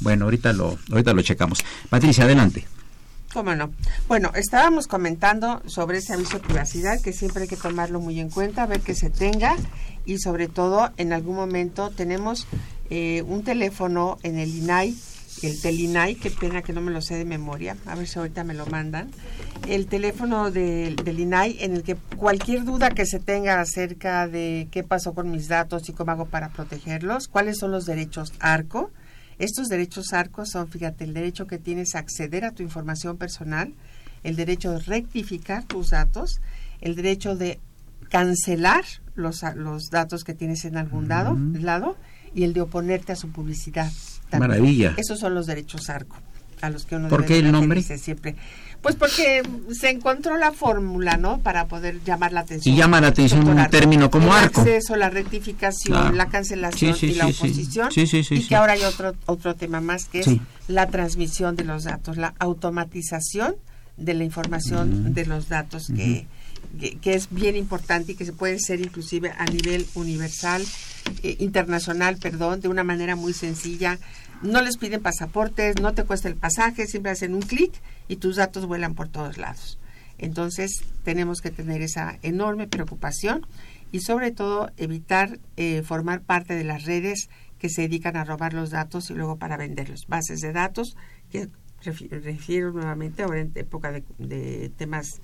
Bueno, 0.00 0.26
ahorita 0.26 0.52
lo, 0.52 0.78
ahorita 0.90 1.12
lo 1.14 1.22
checamos. 1.22 1.60
Patricia, 1.88 2.24
adelante. 2.24 2.66
¿Cómo 3.32 3.54
no? 3.54 3.72
Bueno, 4.08 4.30
estábamos 4.34 4.86
comentando 4.86 5.62
sobre 5.66 5.98
ese 5.98 6.12
aviso 6.12 6.38
de 6.38 6.40
privacidad 6.40 7.00
que 7.00 7.14
siempre 7.14 7.44
hay 7.44 7.48
que 7.48 7.56
tomarlo 7.56 7.98
muy 7.98 8.20
en 8.20 8.28
cuenta, 8.28 8.66
ver 8.66 8.80
que 8.80 8.94
se 8.94 9.08
tenga 9.08 9.56
y 10.04 10.18
sobre 10.18 10.48
todo 10.48 10.90
en 10.96 11.12
algún 11.12 11.36
momento 11.36 11.90
tenemos 11.90 12.46
eh, 12.90 13.22
un 13.22 13.44
teléfono 13.44 14.18
en 14.22 14.38
el 14.38 14.54
INAI 14.54 14.94
el 15.42 15.60
Telinai, 15.60 16.14
qué 16.14 16.30
pena 16.30 16.62
que 16.62 16.72
no 16.72 16.80
me 16.80 16.92
lo 16.92 17.00
sé 17.00 17.16
de 17.16 17.24
memoria, 17.24 17.76
a 17.86 17.94
ver 17.94 18.06
si 18.06 18.18
ahorita 18.18 18.44
me 18.44 18.54
lo 18.54 18.66
mandan, 18.66 19.10
el 19.66 19.86
teléfono 19.86 20.50
del, 20.50 20.96
INAI 21.04 21.56
en 21.60 21.74
el 21.74 21.82
que 21.82 21.96
cualquier 22.16 22.64
duda 22.64 22.90
que 22.90 23.06
se 23.06 23.18
tenga 23.18 23.60
acerca 23.60 24.28
de 24.28 24.68
qué 24.70 24.84
pasó 24.84 25.14
con 25.14 25.30
mis 25.30 25.48
datos 25.48 25.88
y 25.88 25.92
cómo 25.92 26.12
hago 26.12 26.26
para 26.26 26.50
protegerlos, 26.50 27.28
cuáles 27.28 27.58
son 27.58 27.70
los 27.70 27.86
derechos 27.86 28.32
ARCO. 28.40 28.90
Estos 29.38 29.68
derechos 29.68 30.12
ARCO 30.12 30.46
son, 30.46 30.68
fíjate, 30.68 31.04
el 31.04 31.14
derecho 31.14 31.46
que 31.46 31.58
tienes 31.58 31.94
a 31.94 31.98
acceder 31.98 32.44
a 32.44 32.52
tu 32.52 32.62
información 32.62 33.16
personal, 33.16 33.74
el 34.22 34.36
derecho 34.36 34.72
de 34.72 34.80
rectificar 34.80 35.64
tus 35.64 35.90
datos, 35.90 36.40
el 36.80 36.94
derecho 36.94 37.34
de 37.34 37.58
cancelar 38.12 38.84
los, 39.14 39.42
los 39.56 39.90
datos 39.90 40.22
que 40.22 40.34
tienes 40.34 40.64
en 40.66 40.76
algún 40.76 41.08
lado, 41.08 41.36
lado 41.54 41.96
y 42.34 42.44
el 42.44 42.52
de 42.52 42.60
oponerte 42.60 43.10
a 43.12 43.16
su 43.16 43.30
publicidad. 43.30 43.90
También. 44.28 44.50
Maravilla. 44.50 44.94
Esos 44.98 45.18
son 45.18 45.34
los 45.34 45.46
derechos 45.46 45.88
ARCO, 45.90 46.16
a 46.60 46.68
los 46.70 46.84
que 46.84 46.96
uno 46.96 47.08
¿Por 47.08 47.22
debe 47.22 47.28
qué 47.28 47.38
el 47.46 47.50
nombre? 47.52 47.82
siempre. 47.82 48.36
Pues 48.82 48.96
porque 48.96 49.42
se 49.72 49.90
encontró 49.90 50.36
la 50.36 50.52
fórmula, 50.52 51.16
¿no? 51.16 51.38
Para 51.38 51.68
poder 51.68 52.02
llamar 52.04 52.32
la 52.32 52.40
atención. 52.40 52.74
Y 52.74 52.78
llama 52.78 53.00
la 53.00 53.08
atención 53.08 53.48
un 53.48 53.66
término 53.70 54.10
como 54.10 54.26
el 54.36 54.44
arco. 54.44 54.60
acceso, 54.60 54.96
la 54.96 55.08
rectificación, 55.08 55.96
Claro. 55.98 56.14
la 56.16 56.26
cancelación 56.26 56.94
Sí, 56.94 57.00
sí, 57.08 57.12
y 57.12 57.14
la 57.14 57.26
oposición. 57.28 57.90
Sí, 57.92 58.06
y 58.30 58.46
que 58.46 58.56
ahora 58.56 58.72
hay 58.74 58.82
otro, 58.82 59.14
otro 59.26 59.54
tema 59.54 59.80
más 59.80 60.06
que 60.06 60.20
es 60.20 60.26
la 60.68 60.88
transmisión 60.88 61.54
de 61.56 61.64
los 61.64 61.84
datos, 61.84 62.16
la 62.18 62.34
automatización 62.40 63.54
de 63.96 64.14
la 64.14 64.24
información 64.24 65.14
de 65.14 65.26
los 65.26 65.48
datos 65.48 65.86
que, 65.94 66.26
que, 66.78 67.14
es 67.14 67.28
bien 67.30 67.56
importante 67.56 68.12
y 68.12 68.14
que 68.14 68.24
se 68.24 68.32
puede 68.32 68.58
ser 68.58 68.80
inclusive 68.80 69.32
a 69.38 69.44
nivel 69.46 69.86
universal, 69.94 70.64
eh, 71.22 71.36
internacional, 71.38 72.16
perdón, 72.18 72.60
de 72.60 72.68
una 72.68 72.84
manera 72.84 73.16
muy 73.16 73.32
sencilla. 73.32 73.98
No 74.42 74.60
les 74.60 74.76
piden 74.76 75.02
pasaportes, 75.02 75.80
no 75.80 75.94
te 75.94 76.04
cuesta 76.04 76.28
el 76.28 76.36
pasaje, 76.36 76.86
siempre 76.86 77.12
hacen 77.12 77.34
un 77.34 77.42
clic 77.42 77.72
y 78.08 78.16
tus 78.16 78.36
datos 78.36 78.66
vuelan 78.66 78.94
por 78.94 79.08
todos 79.08 79.38
lados. 79.38 79.78
Entonces 80.18 80.84
tenemos 81.04 81.40
que 81.40 81.50
tener 81.50 81.82
esa 81.82 82.18
enorme 82.22 82.68
preocupación 82.68 83.46
y 83.92 84.00
sobre 84.00 84.30
todo 84.30 84.70
evitar 84.76 85.38
eh, 85.56 85.82
formar 85.82 86.22
parte 86.22 86.54
de 86.54 86.64
las 86.64 86.84
redes 86.84 87.28
que 87.58 87.68
se 87.68 87.82
dedican 87.82 88.16
a 88.16 88.24
robar 88.24 88.54
los 88.54 88.70
datos 88.70 89.10
y 89.10 89.14
luego 89.14 89.36
para 89.36 89.56
venderlos. 89.56 90.06
Bases 90.08 90.40
de 90.40 90.52
datos 90.52 90.96
que 91.30 91.48
refi- 91.84 92.08
refiero 92.08 92.72
nuevamente 92.72 93.22
ahora 93.22 93.40
en 93.40 93.52
época 93.54 93.92
de, 93.92 94.02
de 94.18 94.70
temas 94.76 95.20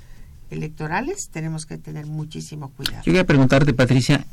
electorales 0.50 1.28
tenemos 1.30 1.66
que 1.66 1.78
tener 1.78 2.06
muchísimo 2.06 2.70
cuidado. 2.70 2.98
Yo 2.98 3.04
quería 3.04 3.26
preguntarte, 3.26 3.72
Patricia, 3.74 4.24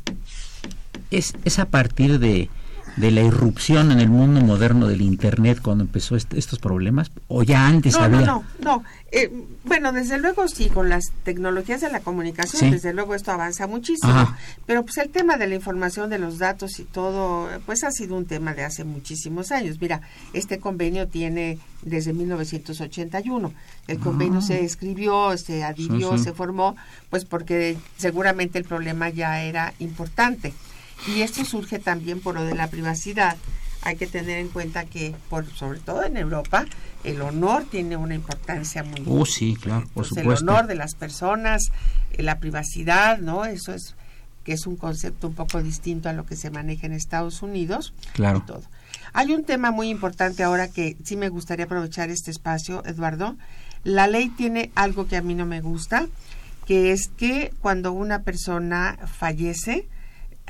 ¿es, 1.11 1.33
es 1.43 1.59
a 1.59 1.65
partir 1.65 2.19
de, 2.19 2.49
de 2.97 3.11
la 3.11 3.21
irrupción 3.21 3.91
en 3.91 3.99
el 3.99 4.09
mundo 4.09 4.41
moderno 4.41 4.87
del 4.87 5.01
Internet 5.01 5.59
cuando 5.61 5.83
empezó 5.83 6.15
est- 6.15 6.33
estos 6.33 6.59
problemas? 6.59 7.11
¿O 7.27 7.43
ya 7.43 7.67
antes 7.67 7.93
no, 7.95 7.99
había? 8.03 8.21
No, 8.21 8.25
no, 8.25 8.43
no. 8.77 8.83
Eh, 9.11 9.31
bueno, 9.63 9.91
desde 9.93 10.17
luego 10.19 10.47
sí, 10.47 10.69
con 10.69 10.89
las 10.89 11.05
tecnologías 11.23 11.79
de 11.81 11.89
la 11.89 12.01
comunicación, 12.01 12.59
Sí. 12.59 12.69
desde 12.69 12.93
luego 12.93 13.15
esto 13.15 13.31
avanza 13.31 13.65
muchísimo. 13.67 14.11
Ajá. 14.11 14.37
Pero 14.65 14.83
pues 14.83 14.97
el 14.97 15.09
tema 15.09 15.37
de 15.37 15.47
la 15.47 15.55
información, 15.55 16.09
de 16.09 16.19
los 16.19 16.37
datos 16.37 16.79
y 16.79 16.83
todo, 16.83 17.47
pues 17.65 17.83
ha 17.83 17.91
sido 17.91 18.15
un 18.17 18.25
tema 18.25 18.53
de 18.53 18.63
hace 18.63 18.83
muchísimos 18.83 19.51
años. 19.51 19.77
Mira, 19.79 20.01
este 20.33 20.59
convenio 20.59 21.07
tiene 21.07 21.59
desde 21.81 22.13
1981. 22.13 23.53
El 23.87 23.99
convenio 23.99 24.39
Ah. 24.39 24.41
se 24.41 24.63
escribió, 24.65 25.37
se 25.37 25.63
adhirió, 25.63 26.11
Sí, 26.13 26.17
sí. 26.17 26.23
se 26.25 26.33
formó, 26.33 26.75
pues 27.09 27.25
porque 27.25 27.77
seguramente 27.97 28.57
el 28.57 28.65
problema 28.65 29.09
ya 29.09 29.41
era 29.41 29.73
importante. 29.79 30.53
Y 31.07 31.21
esto 31.21 31.45
surge 31.45 31.79
también 31.79 32.19
por 32.19 32.35
lo 32.35 32.43
de 32.43 32.55
la 32.55 32.67
privacidad. 32.67 33.37
Hay 33.81 33.97
que 33.97 34.07
tener 34.07 34.39
en 34.39 34.47
cuenta 34.49 34.85
que, 34.85 35.15
por, 35.29 35.45
sobre 35.53 35.79
todo 35.79 36.03
en 36.03 36.17
Europa, 36.17 36.65
el 37.03 37.21
honor 37.21 37.65
tiene 37.69 37.97
una 37.97 38.15
importancia 38.15 38.83
muy 38.83 39.03
Oh, 39.05 39.25
sí, 39.25 39.55
claro, 39.61 39.81
por 39.93 40.07
pues, 40.07 40.11
el 40.13 40.17
supuesto. 40.23 40.45
honor 40.45 40.67
de 40.67 40.75
las 40.75 40.95
personas, 40.95 41.71
eh, 42.13 42.23
la 42.23 42.39
privacidad, 42.39 43.19
¿no? 43.19 43.45
Eso 43.45 43.73
es 43.73 43.95
que 44.43 44.53
es 44.53 44.65
un 44.67 44.75
concepto 44.75 45.27
un 45.27 45.33
poco 45.35 45.61
distinto 45.61 46.07
a 46.09 46.13
lo 46.13 46.25
que 46.25 46.35
se 46.35 46.49
maneja 46.51 46.85
en 46.87 46.93
Estados 46.93 47.41
Unidos. 47.41 47.93
Claro. 48.13 48.39
y 48.39 48.41
todo. 48.47 48.63
Hay 49.13 49.33
un 49.33 49.43
tema 49.43 49.71
muy 49.71 49.89
importante 49.89 50.43
ahora 50.43 50.67
que 50.67 50.97
sí 51.03 51.15
me 51.15 51.29
gustaría 51.29 51.65
aprovechar 51.65 52.09
este 52.09 52.31
espacio, 52.31 52.83
Eduardo. 52.85 53.35
La 53.83 54.07
ley 54.07 54.29
tiene 54.29 54.71
algo 54.75 55.07
que 55.07 55.17
a 55.17 55.21
mí 55.21 55.35
no 55.35 55.45
me 55.45 55.61
gusta, 55.61 56.07
que 56.65 56.91
es 56.91 57.07
que 57.07 57.53
cuando 57.61 57.91
una 57.91 58.23
persona 58.23 58.97
fallece, 59.19 59.87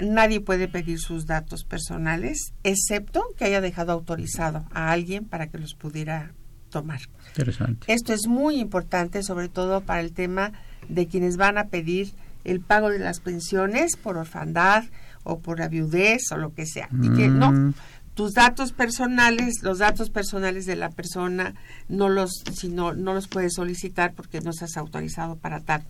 nadie 0.02 0.42
puede 0.42 0.68
pedir 0.68 1.00
sus 1.00 1.26
datos 1.26 1.64
personales, 1.64 2.54
excepto 2.64 3.24
que 3.38 3.46
haya 3.46 3.62
dejado 3.62 3.92
autorizado 3.92 4.66
a 4.72 4.92
alguien 4.92 5.26
para 5.26 5.48
que 5.48 5.58
los 5.58 5.74
pudiera 5.74 6.32
tomar. 6.70 7.02
Interesante. 7.30 7.92
Esto 7.94 8.14
es 8.14 8.28
muy 8.28 8.60
importante, 8.60 9.24
sobre 9.24 9.50
todo 9.50 9.82
para 9.82 10.02
el 10.02 10.12
tema 10.12 10.52
de 10.90 11.08
quienes 11.08 11.38
van 11.38 11.58
a 11.58 11.68
pedir 11.68 12.12
el 12.44 12.60
pago 12.60 12.90
de 12.90 13.00
las 13.00 13.20
pensiones 13.22 13.96
por 13.96 14.18
orfandad 14.18 14.84
o 15.24 15.40
por 15.40 15.60
la 15.60 15.68
viudez 15.68 16.32
o 16.32 16.38
lo 16.38 16.54
que 16.54 16.66
sea. 16.66 16.90
Y 17.02 17.10
que 17.16 17.28
no, 17.28 17.52
Mm. 17.52 17.74
tus 18.14 18.34
datos 18.34 18.72
personales, 18.72 19.64
los 19.64 19.80
datos 19.80 20.10
personales 20.10 20.66
de 20.66 20.76
la 20.76 20.90
persona, 20.90 21.56
no 21.90 22.10
los, 22.10 22.44
si 22.54 22.70
no, 22.70 22.94
no 22.94 23.14
los 23.14 23.28
puedes 23.28 23.54
solicitar 23.56 24.14
porque 24.14 24.42
no 24.42 24.52
estás 24.52 24.78
autorizado 24.78 25.38
para 25.38 25.62
tal. 25.62 25.84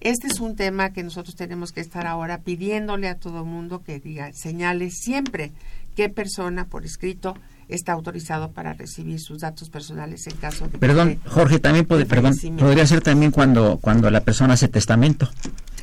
Este 0.00 0.28
es 0.28 0.40
un 0.40 0.54
tema 0.54 0.90
que 0.92 1.02
nosotros 1.02 1.34
tenemos 1.34 1.72
que 1.72 1.80
estar 1.80 2.06
ahora 2.06 2.38
pidiéndole 2.38 3.08
a 3.08 3.16
todo 3.16 3.44
mundo 3.44 3.82
que 3.82 3.98
diga, 3.98 4.32
señale 4.32 4.90
siempre 4.90 5.52
qué 5.96 6.08
persona 6.08 6.66
por 6.66 6.84
escrito 6.84 7.36
está 7.68 7.92
autorizado 7.92 8.52
para 8.52 8.72
recibir 8.74 9.20
sus 9.20 9.40
datos 9.40 9.68
personales 9.70 10.26
en 10.28 10.36
caso 10.36 10.66
de 10.66 10.70
que 10.72 10.78
Perdón, 10.78 11.10
esté 11.10 11.28
Jorge, 11.28 11.58
también 11.58 11.84
puede, 11.84 12.06
perdón, 12.06 12.34
podría 12.58 12.86
ser 12.86 13.00
también 13.02 13.30
cuando, 13.32 13.78
cuando 13.78 14.08
la 14.10 14.20
persona 14.22 14.54
hace 14.54 14.68
testamento. 14.68 15.28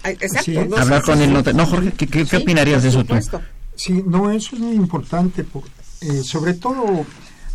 Exacto. 0.03 0.43
Sí. 0.45 0.57
no 0.70 0.78
Hablar 0.78 1.01
con 1.03 1.22
el 1.22 1.34
notario. 1.34 1.57
No, 1.57 1.66
Jorge, 1.66 1.91
¿qué, 1.91 2.07
qué- 2.07 2.20
qué 2.24 2.26
Sí, 2.26 2.36
opinarías 2.38 2.84
de 2.84 2.89
eso 2.89 3.03
tú? 3.03 3.16
Sí, 3.76 4.03
no, 4.07 4.32
eso 4.32 4.55
es 4.55 4.61
muy 4.61 4.76
importante, 4.76 5.43
por- 5.43 5.63
eh, 6.01 6.24
sobre 6.24 6.53
todo 6.53 7.05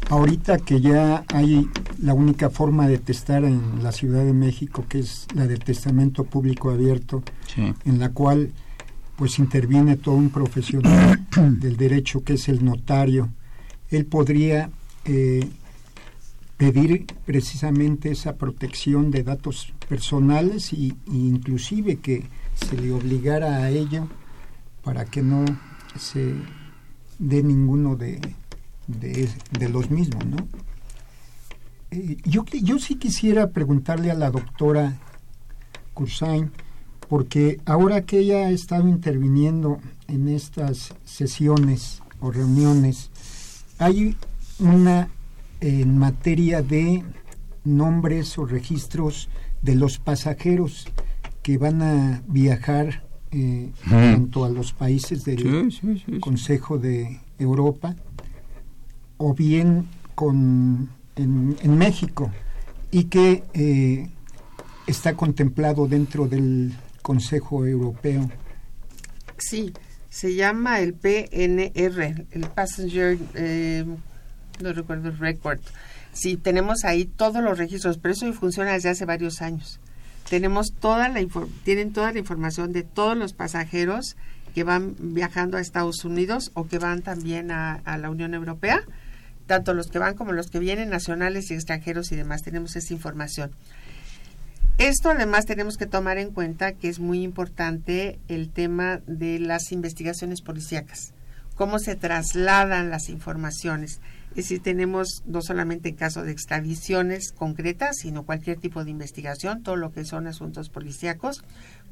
ahorita 0.09 0.59
que 0.59 0.81
ya 0.81 1.25
hay 1.29 1.69
la 2.03 2.15
única 2.15 2.51
forma 2.51 2.89
de 2.89 2.99
testar 2.99 3.45
en 3.45 3.83
la 3.83 3.93
Ciudad 3.93 4.25
de 4.25 4.33
México, 4.33 4.85
que 4.89 5.01
es 5.01 5.27
la 5.35 5.47
del 5.47 5.61
testamento 5.61 6.25
público 6.25 6.71
abierto, 6.71 7.23
Sí. 7.47 7.75
en 7.85 7.99
la 7.99 8.11
cual 8.11 8.53
pues 9.17 9.39
interviene 9.39 9.97
todo 9.97 10.15
un 10.15 10.31
profesional 10.31 11.27
del 11.37 11.77
derecho 11.77 12.25
que 12.25 12.35
es 12.35 12.49
el 12.49 12.65
notario. 12.65 13.29
Él 13.91 14.07
podría 14.07 14.71
eh, 15.05 15.47
pedir 16.57 17.07
precisamente 17.27 18.11
esa 18.11 18.37
protección 18.37 19.11
de 19.11 19.23
datos 19.23 19.73
personales 19.89 20.73
y, 20.73 20.95
y 21.07 21.29
inclusive 21.29 21.97
que 21.97 22.25
se 22.55 22.77
le 22.77 22.93
obligara 22.93 23.57
a 23.57 23.71
ello 23.71 24.09
para 24.83 25.05
que 25.05 25.23
no 25.23 25.45
se 25.99 26.35
dé 27.19 27.43
ninguno 27.43 27.97
de, 27.97 28.21
de, 28.99 29.29
de 29.59 29.69
los 29.69 29.91
mismos, 29.91 30.25
¿no? 30.27 30.37
Eh, 31.91 32.17
yo, 32.25 32.45
yo 32.63 32.79
sí 32.79 32.97
quisiera 32.97 33.51
preguntarle 33.51 34.11
a 34.11 34.15
la 34.15 34.31
doctora 34.31 34.97
Cursain, 35.95 36.51
porque 37.09 37.61
ahora 37.65 38.03
que 38.03 38.21
ella 38.21 38.47
ha 38.47 38.51
estado 38.51 38.89
interviniendo 38.89 39.79
en 40.09 40.29
estas 40.29 40.95
sesiones 41.05 42.03
o 42.21 42.31
reuniones, 42.31 43.11
hay 43.79 44.17
una 44.59 45.09
en 45.61 45.99
materia 45.99 46.63
de 46.63 47.03
nombres 47.65 48.39
o 48.39 48.47
registros 48.47 49.29
de 49.63 49.75
los 49.75 49.99
pasajeros 49.99 50.87
que 51.43 51.59
van 51.59 51.83
a 51.83 52.23
viajar 52.29 53.05
eh, 53.33 53.71
Ujú. 53.87 53.91
tanto 53.91 54.45
a 54.45 54.49
los 54.49 54.73
países 54.73 55.25
del 55.25 55.39
Sí, 55.71 55.71
sí, 55.71 55.95
sí, 55.99 56.03
sí. 56.07 56.21
Consejo 56.21 56.79
de 56.79 57.21
Europa 57.39 57.95
o 59.21 59.35
bien 59.35 59.87
con 60.15 60.89
en, 61.15 61.79
México 61.79 62.33
y 62.91 63.05
que 63.05 63.45
eh, 63.53 64.09
está 64.87 65.15
contemplado 65.15 65.87
dentro 65.87 66.27
del 66.27 66.73
Consejo 67.03 67.67
Europeo. 67.67 68.31
Sí, 69.37 69.73
se 70.09 70.35
llama 70.35 70.81
el 70.81 70.95
PNR, 70.95 72.27
el 72.31 72.47
Passenger, 72.55 73.19
eh, 73.35 73.85
no 74.63 74.73
recuerdo 74.73 75.11
el 75.11 75.19
record. 75.19 75.61
Sí, 76.13 76.37
tenemos 76.37 76.85
ahí 76.85 77.05
todos 77.05 77.43
los 77.45 77.59
registros, 77.59 77.99
pero 77.99 78.15
eso 78.15 78.33
funciona 78.33 78.73
desde 78.73 78.89
hace 78.89 79.05
varios 79.05 79.43
años. 79.43 79.81
Tenemos 80.31 80.73
toda 80.73 81.09
la 81.09 81.21
tienen 81.65 81.93
toda 81.93 82.13
la 82.13 82.19
información 82.19 82.73
de 82.73 82.85
todos 82.85 83.17
los 83.17 83.35
pasajeros 83.35 84.17
que 84.55 84.65
van 84.65 84.97
viajando 84.99 85.57
a 85.57 85.61
Estados 85.61 86.05
Unidos 86.05 86.51
o 86.55 86.67
que 86.67 86.79
van 86.79 87.03
también 87.03 87.51
a, 87.51 87.75
a 87.85 87.99
la 87.99 88.11
Unión 88.11 88.35
Europea, 88.35 88.83
tanto 89.51 89.75
los 89.75 89.89
que 89.89 89.99
van 89.99 90.15
como 90.15 90.31
los 90.31 90.49
que 90.49 90.61
vienen, 90.61 90.91
nacionales 90.91 91.51
y 91.51 91.55
extranjeros 91.55 92.13
y 92.13 92.17
demás. 92.17 92.43
Tenemos 92.43 92.77
esa 92.77 92.95
información. 92.95 93.51
Esto 94.79 95.11
además 95.11 95.45
tenemos 95.45 95.77
que 95.77 95.87
tomar 95.87 96.19
en 96.19 96.31
cuenta 96.31 96.71
que 96.71 96.89
es 96.89 97.01
muy 97.01 97.25
importante 97.25 98.21
el 98.29 98.51
tema 98.51 99.01
de 99.09 99.41
las 99.41 99.73
investigaciones 99.73 100.41
policíacas, 100.41 101.15
cómo 101.57 101.81
se 101.81 101.97
trasladan 101.97 102.91
las 102.91 103.09
informaciones. 103.09 104.01
Es 104.31 104.37
decir, 104.37 104.63
tenemos 104.63 105.25
no 105.27 105.43
solamente 105.43 105.89
en 105.89 105.97
caso 105.97 106.23
de 106.23 106.31
extradiciones 106.31 107.33
concretas, 107.33 107.97
sino 107.97 108.23
cualquier 108.23 108.61
tipo 108.61 108.85
de 108.85 108.93
investigación, 108.93 109.65
todo 109.65 109.75
lo 109.75 109.91
que 109.91 110.05
son 110.05 110.29
asuntos 110.29 110.69
policíacos, 110.71 111.43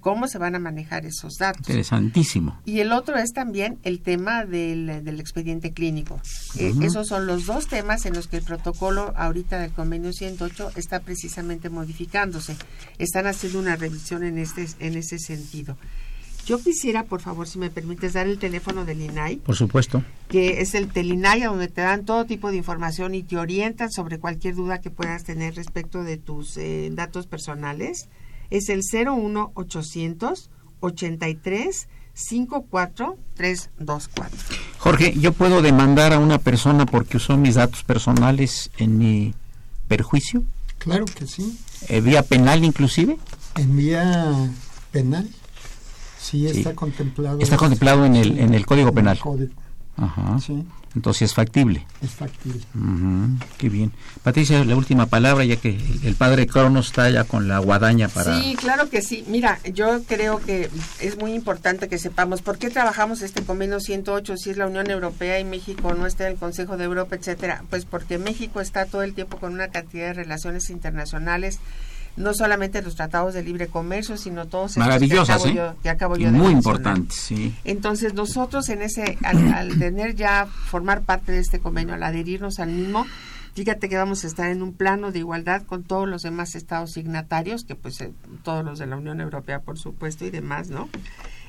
cómo 0.00 0.28
se 0.28 0.38
van 0.38 0.54
a 0.54 0.58
manejar 0.58 1.06
esos 1.06 1.34
datos. 1.34 1.60
Interesantísimo. 1.60 2.58
Y 2.64 2.80
el 2.80 2.92
otro 2.92 3.16
es 3.16 3.32
también 3.32 3.78
el 3.82 4.00
tema 4.00 4.44
del, 4.44 5.04
del 5.04 5.20
expediente 5.20 5.72
clínico. 5.72 6.20
Eh, 6.58 6.72
esos 6.82 7.08
son 7.08 7.26
los 7.26 7.46
dos 7.46 7.66
temas 7.68 8.06
en 8.06 8.14
los 8.14 8.28
que 8.28 8.38
el 8.38 8.44
protocolo 8.44 9.12
ahorita 9.16 9.58
del 9.58 9.72
convenio 9.72 10.12
108 10.12 10.72
está 10.76 11.00
precisamente 11.00 11.70
modificándose. 11.70 12.56
Están 12.98 13.26
haciendo 13.26 13.58
una 13.58 13.76
revisión 13.76 14.22
en 14.24 14.38
este 14.38 14.66
en 14.80 14.96
ese 14.96 15.18
sentido. 15.18 15.76
Yo 16.48 16.58
quisiera, 16.58 17.04
por 17.04 17.20
favor, 17.20 17.46
si 17.46 17.58
me 17.58 17.68
permites, 17.68 18.14
dar 18.14 18.26
el 18.26 18.38
teléfono 18.38 18.86
del 18.86 19.02
INAI, 19.02 19.36
Por 19.36 19.54
supuesto. 19.54 20.02
que 20.28 20.62
es 20.62 20.74
el 20.74 20.88
Telinay, 20.88 21.42
a 21.42 21.48
donde 21.48 21.68
te 21.68 21.82
dan 21.82 22.06
todo 22.06 22.24
tipo 22.24 22.50
de 22.50 22.56
información 22.56 23.14
y 23.14 23.22
te 23.22 23.36
orientan 23.36 23.90
sobre 23.90 24.18
cualquier 24.18 24.54
duda 24.54 24.80
que 24.80 24.88
puedas 24.88 25.24
tener 25.24 25.56
respecto 25.56 26.02
de 26.04 26.16
tus 26.16 26.56
eh, 26.56 26.88
datos 26.94 27.26
personales. 27.26 28.08
Es 28.50 28.68
el 28.68 28.82
01800 28.82 30.50
83 30.80 31.88
54 32.14 33.16
324. 33.34 34.36
Jorge, 34.78 35.14
¿yo 35.18 35.32
puedo 35.32 35.62
demandar 35.62 36.12
a 36.12 36.18
una 36.18 36.38
persona 36.38 36.86
porque 36.86 37.16
usó 37.18 37.36
mis 37.36 37.54
datos 37.56 37.84
personales 37.84 38.70
en 38.78 38.98
mi 38.98 39.34
perjuicio? 39.86 40.42
Claro 40.78 41.04
que 41.04 41.26
sí. 41.26 41.58
Eh, 41.88 42.00
¿Vía 42.00 42.22
penal 42.22 42.64
inclusive? 42.64 43.18
En 43.56 43.76
vía 43.76 44.50
penal, 44.92 45.28
sí, 46.20 46.48
Sí. 46.48 46.58
está 46.58 46.74
contemplado. 46.74 47.38
Está 47.40 47.56
contemplado 47.56 48.04
en 48.04 48.16
el, 48.16 48.38
en 48.38 48.54
el 48.54 48.66
Código 48.66 48.88
en 48.88 48.94
el 48.98 49.02
Penal. 49.04 49.18
código. 49.18 49.52
Ajá. 49.96 50.38
Sí. 50.40 50.64
Entonces 50.94 51.22
es 51.22 51.34
factible. 51.34 51.86
Es 52.02 52.10
factible. 52.12 52.60
Ujú, 52.74 53.38
Qué 53.58 53.68
bien. 53.68 53.92
Patricia, 54.22 54.64
la 54.64 54.74
última 54.76 55.06
palabra, 55.06 55.44
ya 55.44 55.56
que 55.56 55.70
el, 55.70 56.00
el 56.04 56.14
padre 56.14 56.46
Cronos 56.46 56.86
está 56.88 57.10
ya 57.10 57.24
con 57.24 57.46
la 57.46 57.58
guadaña 57.58 58.08
para... 58.08 58.40
Sí, 58.40 58.56
claro 58.56 58.88
que 58.88 59.02
sí. 59.02 59.24
Mira, 59.28 59.58
yo 59.72 60.02
creo 60.04 60.40
que 60.40 60.70
es 61.00 61.18
muy 61.18 61.34
importante 61.34 61.88
que 61.88 61.98
sepamos 61.98 62.42
por 62.42 62.58
qué 62.58 62.70
trabajamos 62.70 63.22
este 63.22 63.42
convenio 63.42 63.80
108, 63.80 64.36
si 64.36 64.50
es 64.50 64.56
la 64.56 64.66
Unión 64.66 64.90
Europea 64.90 65.38
y 65.38 65.44
México 65.44 65.94
no 65.94 66.06
está 66.06 66.26
en 66.26 66.32
el 66.32 66.38
Consejo 66.38 66.76
de 66.76 66.84
Europa, 66.84 67.16
etcétera. 67.16 67.64
Pues 67.70 67.84
porque 67.84 68.18
México 68.18 68.60
está 68.60 68.86
todo 68.86 69.02
el 69.02 69.14
tiempo 69.14 69.38
con 69.38 69.52
una 69.52 69.68
cantidad 69.68 70.06
de 70.08 70.14
relaciones 70.14 70.70
internacionales, 70.70 71.58
no 72.18 72.34
solamente 72.34 72.82
los 72.82 72.96
tratados 72.96 73.34
de 73.34 73.42
libre 73.42 73.68
comercio, 73.68 74.16
sino 74.16 74.46
todos 74.46 74.76
Maravillosas, 74.76 75.42
que 75.42 75.50
¿eh? 75.50 75.52
acabo 75.52 75.72
yo, 75.74 75.82
que 75.82 75.88
acabo 75.88 76.16
yo 76.16 76.30
muy 76.30 76.52
importantes, 76.52 77.16
sí. 77.16 77.54
Entonces 77.64 78.14
nosotros 78.14 78.68
en 78.68 78.82
ese, 78.82 79.16
al, 79.24 79.52
al 79.54 79.68
tener 79.78 80.14
ya 80.14 80.46
formar 80.46 81.02
parte 81.02 81.32
de 81.32 81.38
este 81.38 81.60
convenio, 81.60 81.94
al 81.94 82.02
adherirnos 82.02 82.58
al 82.58 82.70
mismo, 82.70 83.06
fíjate 83.54 83.88
que 83.88 83.96
vamos 83.96 84.24
a 84.24 84.26
estar 84.26 84.50
en 84.50 84.62
un 84.62 84.72
plano 84.72 85.12
de 85.12 85.20
igualdad 85.20 85.62
con 85.62 85.84
todos 85.84 86.08
los 86.08 86.22
demás 86.22 86.54
estados 86.54 86.92
signatarios, 86.92 87.64
que 87.64 87.74
pues 87.74 88.00
eh, 88.00 88.12
todos 88.42 88.64
los 88.64 88.78
de 88.78 88.86
la 88.86 88.96
Unión 88.96 89.20
Europea 89.20 89.60
por 89.60 89.78
supuesto 89.78 90.24
y 90.24 90.30
demás, 90.30 90.68
¿no? 90.68 90.88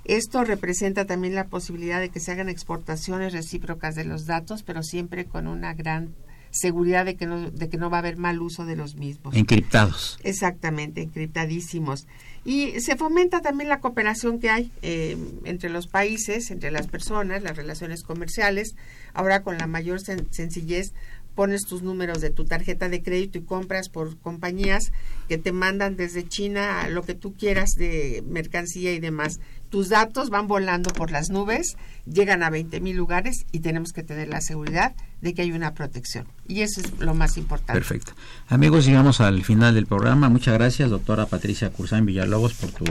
Esto 0.05 0.43
representa 0.43 1.05
también 1.05 1.35
la 1.35 1.45
posibilidad 1.45 1.99
de 1.99 2.09
que 2.09 2.19
se 2.19 2.31
hagan 2.31 2.49
exportaciones 2.49 3.33
recíprocas 3.33 3.95
de 3.95 4.05
los 4.05 4.25
datos, 4.25 4.63
pero 4.63 4.81
siempre 4.81 5.25
con 5.25 5.45
una 5.45 5.73
gran 5.73 6.15
seguridad 6.51 7.05
de 7.05 7.15
que 7.15 7.25
no, 7.25 7.49
de 7.51 7.69
que 7.69 7.77
no 7.77 7.89
va 7.89 7.97
a 7.97 7.99
haber 7.99 8.17
mal 8.17 8.41
uso 8.41 8.65
de 8.65 8.75
los 8.75 8.95
mismos. 8.95 9.35
Encriptados. 9.35 10.19
Exactamente, 10.23 11.01
encriptadísimos. 11.01 12.07
Y 12.45 12.79
se 12.79 12.95
fomenta 12.95 13.41
también 13.41 13.69
la 13.69 13.79
cooperación 13.81 14.39
que 14.39 14.49
hay 14.49 14.71
eh, 14.81 15.17
entre 15.43 15.69
los 15.69 15.87
países, 15.87 16.49
entre 16.51 16.71
las 16.71 16.87
personas, 16.87 17.43
las 17.43 17.57
relaciones 17.57 18.01
comerciales. 18.03 18.75
Ahora 19.13 19.43
con 19.43 19.57
la 19.57 19.67
mayor 19.67 19.99
sen- 19.99 20.27
sencillez 20.31 20.93
pones 21.35 21.61
tus 21.65 21.83
números 21.83 22.19
de 22.21 22.31
tu 22.31 22.45
tarjeta 22.45 22.89
de 22.89 23.01
crédito 23.01 23.37
y 23.37 23.41
compras 23.41 23.87
por 23.89 24.17
compañías 24.17 24.91
que 25.27 25.37
te 25.37 25.51
mandan 25.51 25.95
desde 25.95 26.27
China 26.27 26.87
lo 26.89 27.03
que 27.03 27.13
tú 27.13 27.33
quieras 27.33 27.71
de 27.77 28.23
mercancía 28.27 28.93
y 28.93 28.99
demás. 28.99 29.39
Tus 29.69 29.89
datos 29.89 30.29
van 30.29 30.47
volando 30.47 30.91
por 30.91 31.11
las 31.11 31.29
nubes, 31.29 31.75
llegan 32.05 32.41
a 32.41 32.49
20 32.49 32.79
mil 32.81 32.97
lugares 32.97 33.45
y 33.51 33.59
tenemos 33.59 33.93
que 33.93 34.01
tener 34.01 34.27
la 34.27 34.41
seguridad 34.41 34.95
de 35.21 35.33
que 35.33 35.43
hay 35.43 35.51
una 35.51 35.73
protección. 35.73 36.25
Y 36.47 36.61
eso 36.61 36.81
es 36.81 36.99
lo 36.99 37.13
más 37.13 37.37
importante. 37.37 37.73
Perfecto. 37.73 38.13
Amigos, 38.47 38.85
llegamos 38.85 39.21
al 39.21 39.43
final 39.43 39.75
del 39.75 39.85
programa. 39.85 40.27
Muchas 40.29 40.55
gracias, 40.55 40.89
doctora 40.89 41.27
Patricia 41.27 41.69
Cursán 41.69 42.05
Villalobos, 42.05 42.53
por 42.55 42.71
tu, 42.71 42.85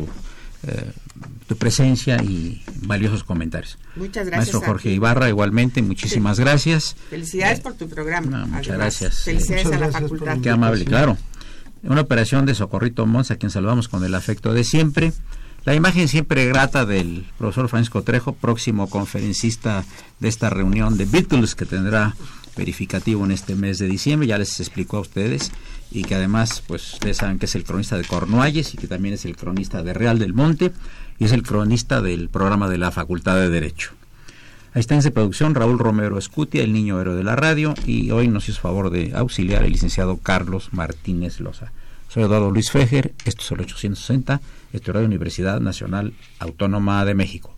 eh, 0.69 0.93
tu 1.49 1.57
presencia 1.57 2.23
y 2.23 2.63
valiosos 2.83 3.25
comentarios. 3.25 3.77
Muchas 3.97 4.27
gracias. 4.27 4.55
Maestro 4.55 4.63
a 4.63 4.67
Jorge 4.67 4.91
ti. 4.91 4.95
Ibarra, 4.95 5.29
igualmente, 5.29 5.83
muchísimas 5.83 6.39
gracias. 6.39 6.95
Felicidades 7.11 7.59
por 7.59 7.75
tu 7.75 7.89
programa. 7.89 8.47
muchas 8.47 8.69
además. 8.69 9.01
gracias. 9.01 9.25
Felicidades 9.25 9.65
Muchas 9.65 9.77
a 9.77 9.81
la 9.81 9.87
gracias 9.89 10.11
facultad. 10.11 10.41
Qué 10.41 10.51
amable, 10.51 10.85
claro. 10.85 11.17
Una 11.83 12.03
operación 12.03 12.47
de 12.47 12.55
Socorrito 12.55 13.07
Mons, 13.07 13.31
a 13.31 13.37
quien 13.37 13.51
saludamos 13.51 13.89
con 13.89 14.05
el 14.05 14.15
afecto 14.15 14.53
de 14.53 14.65
siempre. 14.65 15.13
La 15.65 15.75
imagen 15.75 16.09
siempre 16.09 16.47
grata 16.47 16.87
del 16.87 17.27
profesor 17.37 17.69
Francisco 17.69 18.03
Trejo, 18.03 18.33
próximo 18.33 18.89
conferencista 18.89 19.85
de 20.19 20.29
esta 20.29 20.51
reunión 20.51 20.97
de 20.97 21.05
Beatles 21.05 21.55
que 21.55 21.67
tendrá 21.67 22.15
verificativo 22.57 23.25
en 23.25 23.31
este 23.31 23.55
mes 23.55 23.79
de 23.79 23.87
diciembre, 23.87 24.27
ya 24.27 24.39
les 24.39 24.59
explicó 24.61 24.97
a 24.97 25.01
ustedes, 25.01 25.53
y 25.91 26.03
que 26.03 26.15
además, 26.15 26.63
pues 26.67 26.95
ustedes 26.95 27.19
saben 27.19 27.39
que 27.39 27.47
es 27.47 27.55
el 27.55 27.65
cronista 27.65 27.97
de 27.97 28.05
Cornualles 28.05 28.75
y 28.75 28.77
que 28.77 28.89
también 28.89 29.15
es 29.15 29.25
el 29.25 29.37
cronista 29.37 29.83
de 29.83 29.95
Real 29.95 30.19
del 30.19 30.35
Monte 30.35 30.73
y 31.19 31.25
es 31.25 31.33
el 31.33 31.43
cronista 31.43 32.03
del 32.03 32.29
programa 32.29 32.69
de 32.69 32.79
la 32.79 32.91
Facultad 32.91 33.37
de 33.37 33.49
Derecho. 33.49 33.93
En 34.75 34.99
esa 34.99 35.11
producción 35.11 35.55
Raúl 35.55 35.79
Romero 35.79 36.19
Escutia, 36.19 36.63
el 36.63 36.73
niño 36.73 37.01
héroe 37.01 37.17
de 37.17 37.25
la 37.25 37.37
radio, 37.37 37.75
y 37.87 38.11
hoy 38.11 38.29
nos 38.29 38.49
hizo 38.49 38.61
favor 38.61 38.91
de 38.91 39.13
auxiliar 39.15 39.65
el 39.65 39.73
licenciado 39.73 40.19
Carlos 40.19 40.69
Martínez 40.73 41.41
Loza. 41.41 41.73
Soy 42.09 42.23
Eduardo 42.23 42.51
Luis 42.51 42.71
Fejer, 42.71 43.13
esto 43.27 43.43
es 43.43 43.51
el 43.51 43.61
860, 43.61 44.41
esto 44.73 44.91
es 44.91 44.95
Radio 44.95 45.07
Universidad 45.07 45.61
Nacional 45.61 46.15
Autónoma 46.39 47.05
de 47.05 47.15
México. 47.15 47.58